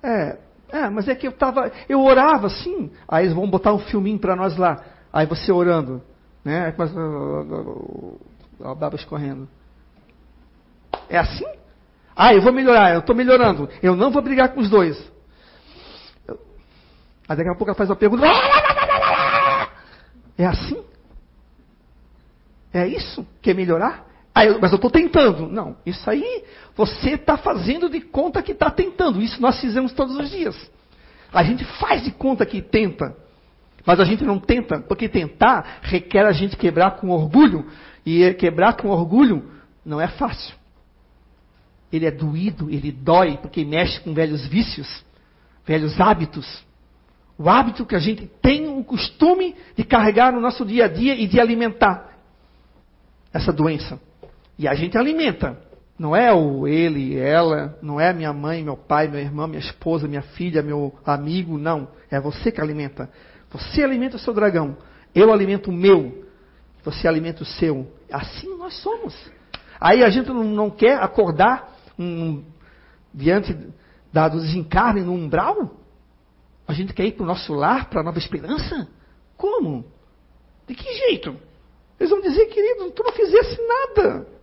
É, 0.02 0.43
é, 0.74 0.90
mas 0.90 1.06
é 1.06 1.14
que 1.14 1.26
eu 1.26 1.32
tava, 1.32 1.70
eu 1.88 2.02
orava 2.02 2.48
assim. 2.48 2.90
Aí 3.06 3.24
eles 3.24 3.34
vão 3.34 3.48
botar 3.48 3.72
um 3.72 3.78
filminho 3.78 4.18
para 4.18 4.34
nós 4.34 4.56
lá. 4.56 4.82
Aí 5.12 5.24
você 5.24 5.52
orando, 5.52 6.02
né? 6.44 6.74
Mas 6.76 6.92
a 8.60 8.74
baba 8.74 8.96
escorrendo. 8.96 9.48
É 11.08 11.16
assim? 11.16 11.46
Ah, 12.16 12.34
eu 12.34 12.42
vou 12.42 12.52
melhorar, 12.52 12.92
eu 12.92 13.00
estou 13.00 13.14
melhorando. 13.14 13.68
Eu 13.80 13.94
não 13.94 14.10
vou 14.10 14.20
brigar 14.20 14.52
com 14.52 14.60
os 14.60 14.68
dois. 14.68 14.96
Aí 17.28 17.36
daqui 17.36 17.48
a 17.48 17.54
pouco 17.54 17.70
ela 17.70 17.74
faz 17.74 17.88
uma 17.88 17.96
pergunta. 17.96 18.26
É 20.36 20.46
assim? 20.46 20.84
É 22.72 22.88
isso? 22.88 23.24
Quer 23.40 23.54
melhorar? 23.54 24.03
Eu, 24.36 24.60
mas 24.60 24.72
eu 24.72 24.76
estou 24.76 24.90
tentando. 24.90 25.48
Não, 25.48 25.76
isso 25.86 26.08
aí 26.08 26.44
você 26.76 27.10
está 27.10 27.36
fazendo 27.36 27.88
de 27.88 28.00
conta 28.00 28.42
que 28.42 28.52
está 28.52 28.70
tentando. 28.70 29.22
Isso 29.22 29.40
nós 29.40 29.60
fizemos 29.60 29.92
todos 29.92 30.16
os 30.16 30.30
dias. 30.30 30.56
A 31.32 31.42
gente 31.42 31.64
faz 31.64 32.02
de 32.02 32.10
conta 32.10 32.44
que 32.46 32.62
tenta, 32.62 33.16
mas 33.84 34.00
a 34.00 34.04
gente 34.04 34.24
não 34.24 34.38
tenta, 34.38 34.80
porque 34.80 35.08
tentar 35.08 35.80
requer 35.82 36.24
a 36.26 36.32
gente 36.32 36.56
quebrar 36.56 36.92
com 36.92 37.10
orgulho, 37.10 37.66
e 38.06 38.34
quebrar 38.34 38.74
com 38.74 38.88
orgulho 38.88 39.50
não 39.84 40.00
é 40.00 40.08
fácil. 40.08 40.54
Ele 41.92 42.06
é 42.06 42.10
doído, 42.10 42.70
ele 42.70 42.90
dói, 42.90 43.38
porque 43.38 43.64
mexe 43.64 44.00
com 44.00 44.12
velhos 44.12 44.46
vícios, 44.46 45.04
velhos 45.64 46.00
hábitos. 46.00 46.64
O 47.38 47.48
hábito 47.48 47.86
que 47.86 47.94
a 47.94 48.00
gente 48.00 48.26
tem 48.40 48.68
o 48.68 48.82
costume 48.84 49.56
de 49.76 49.84
carregar 49.84 50.32
no 50.32 50.40
nosso 50.40 50.64
dia 50.64 50.84
a 50.84 50.88
dia 50.88 51.14
e 51.14 51.26
de 51.26 51.40
alimentar 51.40 52.10
essa 53.32 53.52
doença. 53.52 54.00
E 54.58 54.68
a 54.68 54.74
gente 54.74 54.96
alimenta. 54.96 55.58
Não 55.98 56.14
é 56.14 56.32
o 56.32 56.66
ele, 56.66 57.16
ela, 57.16 57.78
não 57.80 58.00
é 58.00 58.12
minha 58.12 58.32
mãe, 58.32 58.64
meu 58.64 58.76
pai, 58.76 59.06
meu 59.06 59.20
irmão, 59.20 59.46
minha 59.46 59.60
esposa, 59.60 60.08
minha 60.08 60.22
filha, 60.22 60.60
meu 60.60 60.92
amigo, 61.04 61.56
não. 61.56 61.88
É 62.10 62.20
você 62.20 62.50
que 62.50 62.60
alimenta. 62.60 63.08
Você 63.50 63.82
alimenta 63.82 64.16
o 64.16 64.18
seu 64.18 64.34
dragão. 64.34 64.76
Eu 65.14 65.32
alimento 65.32 65.70
o 65.70 65.72
meu. 65.72 66.26
Você 66.82 67.06
alimenta 67.06 67.44
o 67.44 67.46
seu. 67.46 67.86
Assim 68.10 68.56
nós 68.56 68.74
somos. 68.82 69.14
Aí 69.80 70.02
a 70.02 70.10
gente 70.10 70.28
não, 70.30 70.68
quer 70.68 70.98
acordar 70.98 71.76
um, 71.96 72.42
diante 73.12 73.56
da, 74.12 74.28
do 74.28 74.40
desencarne 74.40 75.00
no 75.02 75.12
umbral? 75.12 75.76
A 76.66 76.72
gente 76.72 76.92
quer 76.92 77.04
ir 77.04 77.12
para 77.12 77.22
o 77.22 77.26
nosso 77.26 77.52
lar, 77.52 77.88
para 77.88 78.00
a 78.00 78.04
nova 78.04 78.18
esperança? 78.18 78.88
Como? 79.36 79.84
De 80.66 80.74
que 80.74 80.92
jeito? 80.92 81.36
Eles 82.00 82.10
vão 82.10 82.20
dizer, 82.20 82.46
querido, 82.46 82.90
tu 82.90 83.02
não 83.04 83.12
fizesse 83.12 83.58
nada. 83.62 84.33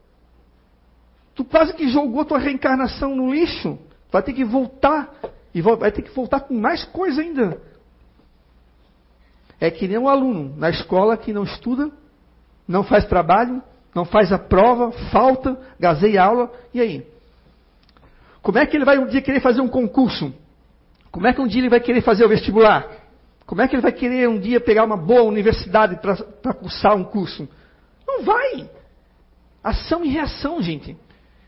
Tu 1.42 1.46
quase 1.46 1.74
que 1.74 1.90
jogou 1.90 2.24
tua 2.24 2.38
reencarnação 2.38 3.16
no 3.16 3.34
lixo. 3.34 3.80
Vai 4.12 4.22
ter 4.22 4.32
que 4.32 4.46
voltar. 4.46 5.10
E 5.56 5.60
vai 5.60 5.92
ter 5.92 6.04
que 6.04 6.12
voltar 6.12 6.42
com 6.42 6.54
mais 6.54 6.84
coisa 6.86 7.20
ainda. 7.20 7.60
É 9.60 9.72
que 9.72 9.88
nem 9.88 9.98
um 9.98 10.08
aluno 10.08 10.56
na 10.56 10.70
escola 10.70 11.18
que 11.18 11.34
não 11.34 11.44
estuda, 11.44 11.90
não 12.68 12.84
faz 12.84 13.06
trabalho, 13.06 13.60
não 13.94 14.06
faz 14.06 14.32
a 14.32 14.38
prova, 14.38 14.92
falta, 15.12 15.60
gazeia 15.80 16.24
aula. 16.24 16.52
E 16.76 16.80
aí? 16.80 17.08
Como 18.44 18.60
é 18.60 18.66
que 18.68 18.78
ele 18.78 18.86
vai 18.86 19.00
um 19.00 19.08
dia 19.08 19.22
querer 19.22 19.40
fazer 19.40 19.62
um 19.62 19.68
concurso? 19.68 20.32
Como 21.10 21.26
é 21.26 21.34
que 21.34 21.42
um 21.42 21.48
dia 21.48 21.62
ele 21.62 21.70
vai 21.70 21.80
querer 21.80 22.02
fazer 22.02 22.24
o 22.24 22.30
vestibular? 22.30 22.88
Como 23.48 23.64
é 23.64 23.68
que 23.68 23.74
ele 23.74 23.82
vai 23.82 23.92
querer 23.92 24.30
um 24.30 24.40
dia 24.40 24.62
pegar 24.62 24.84
uma 24.84 24.98
boa 24.98 25.24
universidade 25.24 25.96
para 25.96 26.54
cursar 26.54 26.96
um 26.96 27.04
curso? 27.04 27.50
Não 28.08 28.24
vai. 28.24 28.70
Ação 29.64 30.06
e 30.06 30.08
reação, 30.10 30.62
gente. 30.62 30.96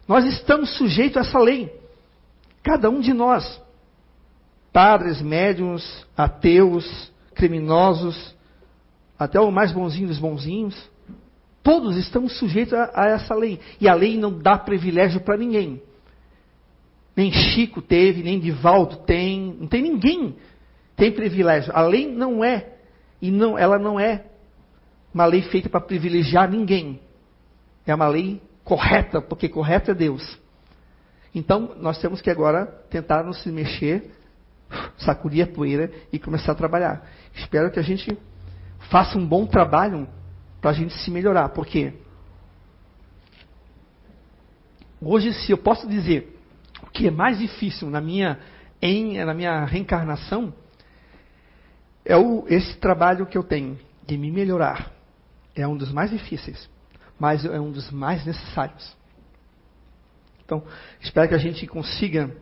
Nós 0.08 0.26
estamos 0.26 0.78
sujeitos 0.78 1.18
a 1.18 1.22
essa 1.22 1.40
lei. 1.40 1.74
Cada 2.62 2.90
um 2.90 3.00
de 3.00 3.14
nós. 3.14 3.62
Padres, 4.72 5.22
médiums, 5.22 6.06
ateus, 6.18 7.12
criminosos, 7.36 8.36
até 9.18 9.40
o 9.40 9.52
mais 9.52 9.72
bonzinho 9.72 10.08
dos 10.08 10.18
bonzinhos. 10.18 10.76
Todos 11.62 11.96
estamos 11.98 12.38
sujeitos 12.38 12.74
a, 12.74 12.92
a 12.94 13.08
essa 13.10 13.36
lei. 13.36 13.60
E 13.80 13.88
a 13.88 13.94
lei 13.94 14.18
não 14.18 14.38
dá 14.38 14.58
privilégio 14.58 15.22
para 15.22 15.38
ninguém. 15.38 15.82
Nem 17.16 17.32
Chico 17.32 17.82
teve, 17.82 18.24
nem 18.24 18.40
Divaldo 18.40 18.98
tem, 18.98 19.56
não 19.60 19.68
tem 19.68 19.82
ninguém 19.82 20.36
tem 20.96 21.12
privilégio. 21.12 21.72
A 21.76 21.82
lei 21.82 22.08
não 22.08 22.44
é 22.44 22.74
e 23.22 23.32
não, 23.32 23.58
ela 23.58 23.80
não 23.80 24.00
é 24.00 24.26
uma 25.14 25.26
lei 25.26 25.42
feita 25.44 25.70
para 25.70 25.82
privilegiar 25.82 26.50
ninguém. 26.50 27.00
É 27.86 27.94
uma 27.94 28.08
lei 28.08 28.42
correta, 28.64 29.22
porque 29.22 29.50
correto 29.50 29.92
é 29.92 29.94
Deus. 29.94 30.40
Então, 31.36 31.76
nós 31.80 31.98
temos 32.00 32.22
que 32.22 32.30
agora 32.30 32.66
tentar 32.90 33.24
nos 33.24 33.44
mexer, 33.46 34.12
sacudir 34.98 35.44
a 35.44 35.48
poeira 35.48 35.92
e 36.12 36.20
começar 36.20 36.52
a 36.52 36.56
trabalhar. 36.56 37.08
Espero 37.34 37.72
que 37.72 37.80
a 37.80 37.84
gente 37.84 38.18
faça 38.90 39.18
um 39.18 39.26
bom 39.26 39.46
trabalho 39.46 40.08
para 40.62 40.72
a 40.72 40.74
gente 40.74 40.94
se 41.00 41.10
melhorar. 41.10 41.50
Porque 41.50 41.94
hoje, 45.02 45.34
se 45.34 45.52
eu 45.52 45.58
posso 45.58 45.88
dizer 45.88 46.40
o 46.84 46.90
que 46.90 47.08
é 47.08 47.12
mais 47.12 47.40
difícil 47.40 47.90
na 47.90 48.00
minha, 48.00 48.40
em, 48.82 49.24
na 49.24 49.34
minha 49.34 49.66
reencarnação, 49.66 50.54
é 52.06 52.16
o, 52.16 52.46
esse 52.48 52.78
trabalho 52.78 53.26
que 53.26 53.38
eu 53.38 53.44
tenho 53.44 53.80
de 54.06 54.18
me 54.18 54.32
melhorar. 54.32 54.92
É 55.56 55.68
um 55.68 55.78
dos 55.78 55.92
mais 55.92 56.12
difíceis, 56.12 56.70
mas 57.20 57.46
é 57.46 57.60
um 57.60 57.72
dos 57.72 57.92
mais 57.92 58.26
necessários. 58.26 58.96
Então, 60.46 60.64
espero 61.00 61.30
que 61.30 61.36
a 61.36 61.40
gente 61.40 61.66
consiga, 61.68 62.36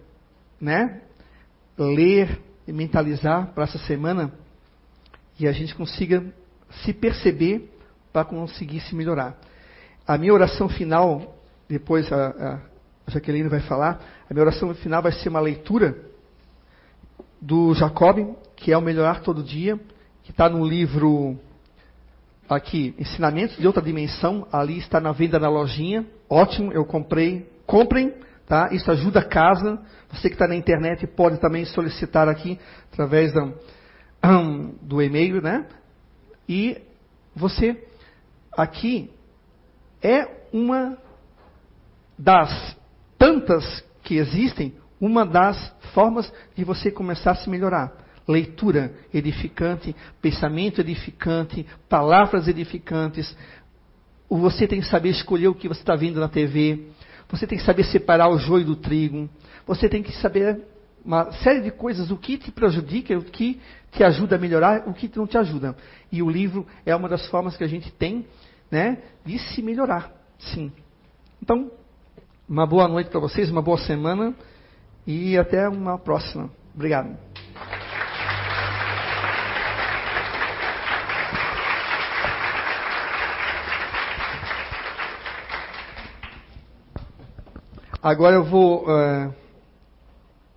né, 0.60 1.02
ler 1.78 2.42
e 2.68 2.74
mentalizar 2.74 3.48
para 3.54 3.64
essa 3.64 3.78
semana 3.80 4.32
e 5.40 5.48
a 5.48 5.52
gente 5.52 5.74
consiga 5.76 6.24
se 6.84 6.94
perceber 6.94 7.72
para 8.12 8.26
conseguir 8.26 8.80
se 8.82 8.96
melhorar. 8.96 9.38
A 10.08 10.18
minha 10.18 10.34
oração 10.34 10.68
final, 10.68 11.36
depois 11.68 12.12
a, 12.12 12.60
a 13.08 13.12
Jaqueline 13.12 13.50
vai 13.50 13.62
falar, 13.62 14.02
a 14.30 14.34
minha 14.34 14.44
oração 14.44 14.74
final 14.76 15.02
vai 15.02 15.12
ser 15.12 15.30
uma 15.30 15.40
leitura 15.40 15.98
do 17.42 17.74
Jacob, 17.74 18.36
que 18.56 18.72
é 18.72 18.78
o 18.78 18.82
Melhorar 18.82 19.22
Todo 19.22 19.44
Dia, 19.44 19.80
que 20.24 20.32
está 20.32 20.48
no 20.48 20.66
livro 20.66 21.40
aqui, 22.56 22.94
Ensinamentos 23.00 23.58
de 23.58 23.66
Outra 23.66 23.82
Dimensão, 23.82 24.46
ali 24.52 24.78
está 24.78 25.00
na 25.00 25.14
venda 25.14 25.40
na 25.40 25.50
lojinha, 25.50 26.06
ótimo, 26.30 26.72
eu 26.74 26.84
comprei, 26.84 27.50
comprem, 27.66 28.14
tá? 28.46 28.70
Isso 28.74 28.92
ajuda 28.92 29.22
a 29.22 29.26
casa, 29.26 29.80
você 30.12 30.28
que 30.28 30.36
está 30.36 30.48
na 30.48 30.56
internet 30.56 31.08
pode 31.08 31.40
também 31.40 31.64
solicitar 31.64 32.28
aqui, 32.28 32.60
através 32.92 33.32
do, 33.34 33.54
do 34.84 35.02
e-mail, 35.02 35.42
né? 35.42 35.66
E 36.48 36.82
você, 37.34 37.82
aqui, 38.58 39.10
é 40.04 40.28
uma 40.52 40.98
das 42.20 42.78
tantas 43.18 43.84
que 44.04 44.18
existem, 44.18 44.76
uma 45.00 45.26
das 45.26 45.74
formas 45.94 46.32
de 46.56 46.66
você 46.66 46.92
começar 46.92 47.32
a 47.32 47.36
se 47.36 47.50
melhorar. 47.50 47.94
Leitura 48.28 48.94
edificante, 49.14 49.96
pensamento 50.22 50.82
edificante, 50.82 51.66
palavras 51.90 52.48
edificantes. 52.48 53.36
Você 54.30 54.68
tem 54.68 54.80
que 54.80 54.88
saber 54.88 55.10
escolher 55.10 55.48
o 55.48 55.56
que 55.56 55.68
você 55.68 55.82
está 55.82 55.96
vendo 55.96 56.20
na 56.20 56.30
TV. 56.30 56.88
Você 57.30 57.48
tem 57.48 57.58
que 57.58 57.64
saber 57.64 57.84
separar 57.86 58.30
o 58.30 58.38
joio 58.38 58.66
do 58.66 58.76
trigo. 58.76 59.30
Você 59.66 59.90
tem 59.90 60.04
que 60.04 60.12
saber 60.18 60.62
uma 61.04 61.32
série 61.32 61.62
de 61.62 61.72
coisas, 61.72 62.12
o 62.12 62.18
que 62.18 62.38
te 62.38 62.52
prejudica, 62.52 63.18
o 63.18 63.24
que 63.24 63.60
te 63.92 64.04
ajuda 64.04 64.36
a 64.36 64.40
melhorar, 64.40 64.88
o 64.88 64.94
que 64.94 65.10
não 65.16 65.26
te 65.26 65.38
ajuda. 65.38 65.76
E 66.12 66.22
o 66.22 66.30
livro 66.30 66.66
é 66.86 66.96
uma 66.96 67.10
das 67.10 67.26
formas 67.28 67.58
que 67.58 67.64
a 67.64 67.68
gente 67.68 67.92
tem 67.92 68.26
né, 68.70 69.00
de 69.26 69.38
se 69.40 69.62
melhorar. 69.62 70.12
Sim. 70.40 70.72
Então, 71.42 71.72
uma 72.48 72.66
boa 72.66 72.88
noite 72.88 73.10
para 73.10 73.20
vocês, 73.20 73.50
uma 73.50 73.62
boa 73.62 73.78
semana 73.80 74.34
e 75.06 75.38
até 75.38 75.68
uma 75.68 75.98
próxima. 75.98 76.50
Obrigado. 76.76 77.31
Agora 88.04 88.36
eu 88.36 88.44
vou, 88.44 88.86
uh, 88.86 89.32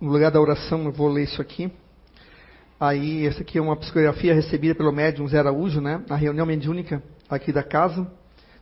no 0.01 0.11
lugar 0.11 0.31
da 0.31 0.41
oração, 0.41 0.85
eu 0.85 0.91
vou 0.91 1.07
ler 1.07 1.25
isso 1.25 1.39
aqui. 1.39 1.71
Aí, 2.79 3.27
essa 3.27 3.41
aqui 3.41 3.59
é 3.59 3.61
uma 3.61 3.75
psicografia 3.75 4.33
recebida 4.33 4.73
pelo 4.73 4.91
médium 4.91 5.27
Zé 5.27 5.37
Araújo, 5.37 5.79
né, 5.79 6.03
na 6.09 6.15
reunião 6.15 6.43
mediúnica 6.43 7.03
aqui 7.29 7.51
da 7.51 7.61
casa 7.61 8.11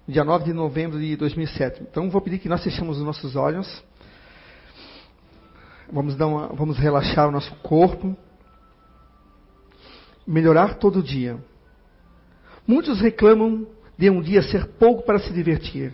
dia 0.05 0.25
9 0.25 0.43
de 0.43 0.51
novembro 0.51 0.99
de 0.99 1.15
2007. 1.15 1.81
Então, 1.83 2.09
vou 2.09 2.19
pedir 2.19 2.39
que 2.39 2.49
nós 2.49 2.61
fechemos 2.61 2.97
os 2.97 3.05
nossos 3.05 3.37
olhos. 3.37 3.83
Vamos, 5.89 6.17
dar 6.17 6.27
uma, 6.27 6.47
vamos 6.47 6.77
relaxar 6.77 7.29
o 7.29 7.31
nosso 7.31 7.55
corpo. 7.61 8.13
Melhorar 10.27 10.75
todo 10.75 11.01
dia. 11.01 11.37
Muitos 12.67 12.99
reclamam 12.99 13.65
de 13.97 14.09
um 14.09 14.21
dia 14.21 14.41
ser 14.41 14.65
pouco 14.73 15.03
para 15.03 15.19
se 15.19 15.31
divertir, 15.31 15.93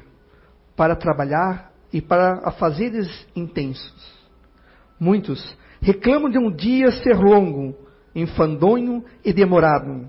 para 0.76 0.96
trabalhar 0.96 1.72
e 1.92 2.02
para 2.02 2.42
afazeres 2.44 3.10
intensos. 3.36 4.20
Muitos 5.00 5.58
reclamam 5.82 6.30
de 6.30 6.38
um 6.38 6.52
dia 6.52 6.92
ser 6.92 7.18
longo, 7.18 7.76
enfadonho 8.14 9.04
e 9.24 9.32
demorado. 9.32 10.08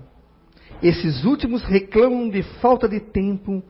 Esses 0.81 1.23
últimos 1.23 1.63
reclamam 1.63 2.29
de 2.29 2.43
falta 2.59 2.87
de 2.87 2.99
tempo 2.99 3.63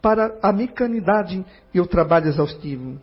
para 0.00 0.38
a 0.42 0.52
mecanidade 0.52 1.44
e 1.72 1.80
o 1.80 1.86
trabalho 1.86 2.28
exaustivo. 2.28 3.00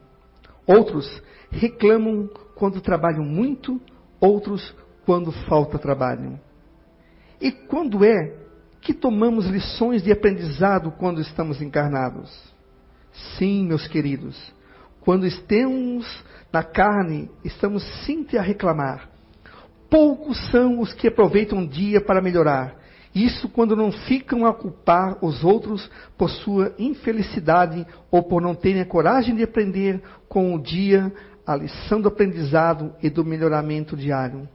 Outros 0.67 1.21
reclamam 1.49 2.29
quando 2.55 2.81
trabalham 2.81 3.23
muito, 3.23 3.79
outros 4.19 4.75
quando 5.05 5.31
falta 5.31 5.79
trabalho. 5.79 6.39
E 7.39 7.51
quando 7.51 8.05
é 8.05 8.35
que 8.79 8.93
tomamos 8.93 9.47
lições 9.47 10.03
de 10.03 10.11
aprendizado 10.11 10.91
quando 10.91 11.21
estamos 11.21 11.61
encarnados? 11.61 12.31
Sim, 13.37 13.65
meus 13.67 13.87
queridos, 13.87 14.37
quando 15.01 15.25
estamos 15.25 16.05
na 16.51 16.63
carne, 16.63 17.29
estamos 17.43 17.83
sempre 18.05 18.37
a 18.37 18.41
reclamar. 18.41 19.09
Poucos 19.89 20.37
são 20.49 20.79
os 20.79 20.93
que 20.93 21.07
aproveitam 21.07 21.59
um 21.59 21.67
dia 21.67 21.99
para 21.99 22.21
melhorar. 22.21 22.75
Isso 23.13 23.49
quando 23.49 23.75
não 23.75 23.91
ficam 23.91 24.45
a 24.45 24.53
culpar 24.53 25.17
os 25.23 25.43
outros 25.43 25.89
por 26.17 26.29
sua 26.29 26.73
infelicidade 26.79 27.85
ou 28.09 28.23
por 28.23 28.41
não 28.41 28.55
terem 28.55 28.81
a 28.81 28.85
coragem 28.85 29.35
de 29.35 29.43
aprender 29.43 30.01
com 30.29 30.55
o 30.55 30.61
dia 30.61 31.11
a 31.45 31.55
lição 31.55 31.99
do 31.99 32.07
aprendizado 32.07 32.93
e 33.03 33.09
do 33.09 33.25
melhoramento 33.25 33.97
diário. 33.97 34.47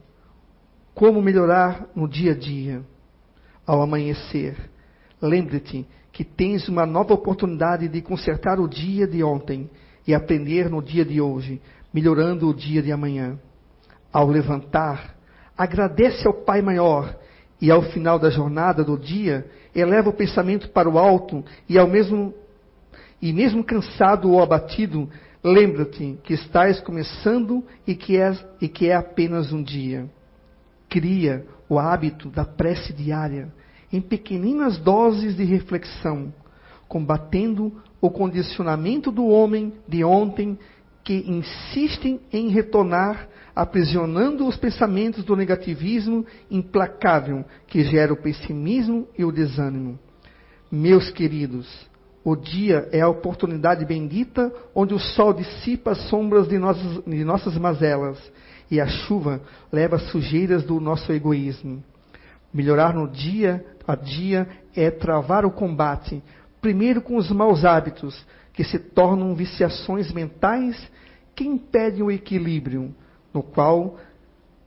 Como 0.95 1.21
melhorar 1.21 1.87
no 1.95 2.07
dia 2.07 2.31
a 2.31 2.35
dia? 2.35 2.81
Ao 3.65 3.81
amanhecer, 3.83 4.57
lembre-te 5.21 5.85
que 6.17 6.23
tens 6.23 6.67
uma 6.67 6.83
nova 6.83 7.13
oportunidade 7.13 7.87
de 7.87 8.01
consertar 8.01 8.59
o 8.59 8.67
dia 8.67 9.05
de 9.05 9.23
ontem 9.23 9.69
e 10.07 10.15
aprender 10.15 10.67
no 10.67 10.81
dia 10.81 11.05
de 11.05 11.21
hoje, 11.21 11.61
melhorando 11.93 12.49
o 12.49 12.55
dia 12.55 12.81
de 12.81 12.91
amanhã. 12.91 13.37
Ao 14.11 14.27
levantar, 14.27 15.15
agradece 15.55 16.25
ao 16.25 16.33
Pai 16.33 16.59
maior 16.59 17.15
e 17.61 17.69
ao 17.69 17.83
final 17.83 18.17
da 18.17 18.31
jornada 18.31 18.83
do 18.83 18.97
dia, 18.97 19.45
eleva 19.75 20.09
o 20.09 20.13
pensamento 20.13 20.69
para 20.69 20.89
o 20.89 20.97
alto 20.97 21.45
e 21.69 21.77
ao 21.77 21.87
mesmo 21.87 22.33
e 23.21 23.31
mesmo 23.31 23.63
cansado 23.63 24.31
ou 24.31 24.41
abatido, 24.41 25.07
lembra-te 25.43 26.17
que 26.23 26.33
estás 26.33 26.81
começando 26.81 27.63
e 27.85 27.93
que, 27.93 28.17
és, 28.17 28.43
e 28.59 28.67
que 28.67 28.89
é 28.89 28.95
apenas 28.95 29.53
um 29.53 29.61
dia. 29.61 30.09
Cria 30.89 31.45
o 31.69 31.77
hábito 31.77 32.27
da 32.31 32.43
prece 32.43 32.91
diária 32.91 33.53
em 33.91 34.01
pequeninas 34.01 34.77
doses 34.77 35.35
de 35.35 35.43
reflexão, 35.43 36.33
combatendo 36.87 37.73
o 38.01 38.09
condicionamento 38.09 39.11
do 39.11 39.27
homem 39.27 39.73
de 39.87 40.03
ontem 40.03 40.57
que 41.03 41.23
insistem 41.25 42.19
em 42.33 42.49
retornar, 42.49 43.29
aprisionando 43.55 44.45
os 44.45 44.57
pensamentos 44.57 45.23
do 45.23 45.35
negativismo 45.35 46.25
implacável 46.51 47.45
que 47.65 47.83
gera 47.83 48.13
o 48.13 48.21
pessimismo 48.21 49.07
e 49.17 49.23
o 49.23 49.31
desânimo. 49.31 49.97
Meus 50.69 51.09
queridos, 51.09 51.65
o 52.23 52.35
dia 52.35 52.89
é 52.91 52.99
a 52.99 53.07
oportunidade 53.07 53.85
bendita 53.85 54.51
onde 54.75 54.93
o 54.93 54.99
sol 54.99 55.33
dissipa 55.33 55.91
as 55.91 56.09
sombras 56.09 56.45
de 56.47 56.57
nossas, 56.57 57.03
de 57.05 57.23
nossas 57.23 57.57
mazelas 57.57 58.19
e 58.69 58.81
a 58.81 58.85
chuva 58.85 59.41
leva 59.71 59.95
as 59.95 60.09
sujeiras 60.11 60.65
do 60.65 60.77
nosso 60.81 61.09
egoísmo. 61.13 61.81
Melhorar 62.53 62.93
no 62.93 63.07
dia 63.07 63.65
a 63.87 63.95
dia 63.95 64.47
é 64.75 64.89
travar 64.91 65.45
o 65.45 65.51
combate, 65.51 66.23
primeiro 66.61 67.01
com 67.01 67.15
os 67.15 67.31
maus 67.31 67.63
hábitos, 67.63 68.25
que 68.53 68.63
se 68.63 68.79
tornam 68.79 69.35
viciações 69.35 70.11
mentais 70.11 70.75
que 71.35 71.45
impedem 71.45 72.01
o 72.01 72.11
equilíbrio, 72.11 72.93
no 73.33 73.43
qual 73.43 73.97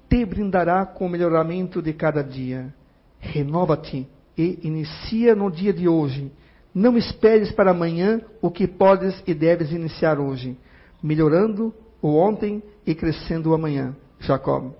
te 0.08 0.24
brindará 0.24 0.86
com 0.86 1.06
o 1.06 1.08
melhoramento 1.08 1.82
de 1.82 1.92
cada 1.92 2.22
dia. 2.22 2.72
Renova-te 3.18 4.08
e 4.36 4.58
inicia 4.62 5.34
no 5.34 5.50
dia 5.50 5.72
de 5.72 5.88
hoje. 5.88 6.32
Não 6.74 6.96
esperes 6.96 7.50
para 7.52 7.72
amanhã 7.72 8.20
o 8.40 8.50
que 8.50 8.66
podes 8.66 9.22
e 9.26 9.34
deves 9.34 9.72
iniciar 9.72 10.18
hoje, 10.18 10.56
melhorando 11.02 11.74
o 12.00 12.14
ontem 12.14 12.62
e 12.86 12.94
crescendo 12.94 13.50
o 13.50 13.54
amanhã. 13.54 13.94
Jacob. 14.20 14.79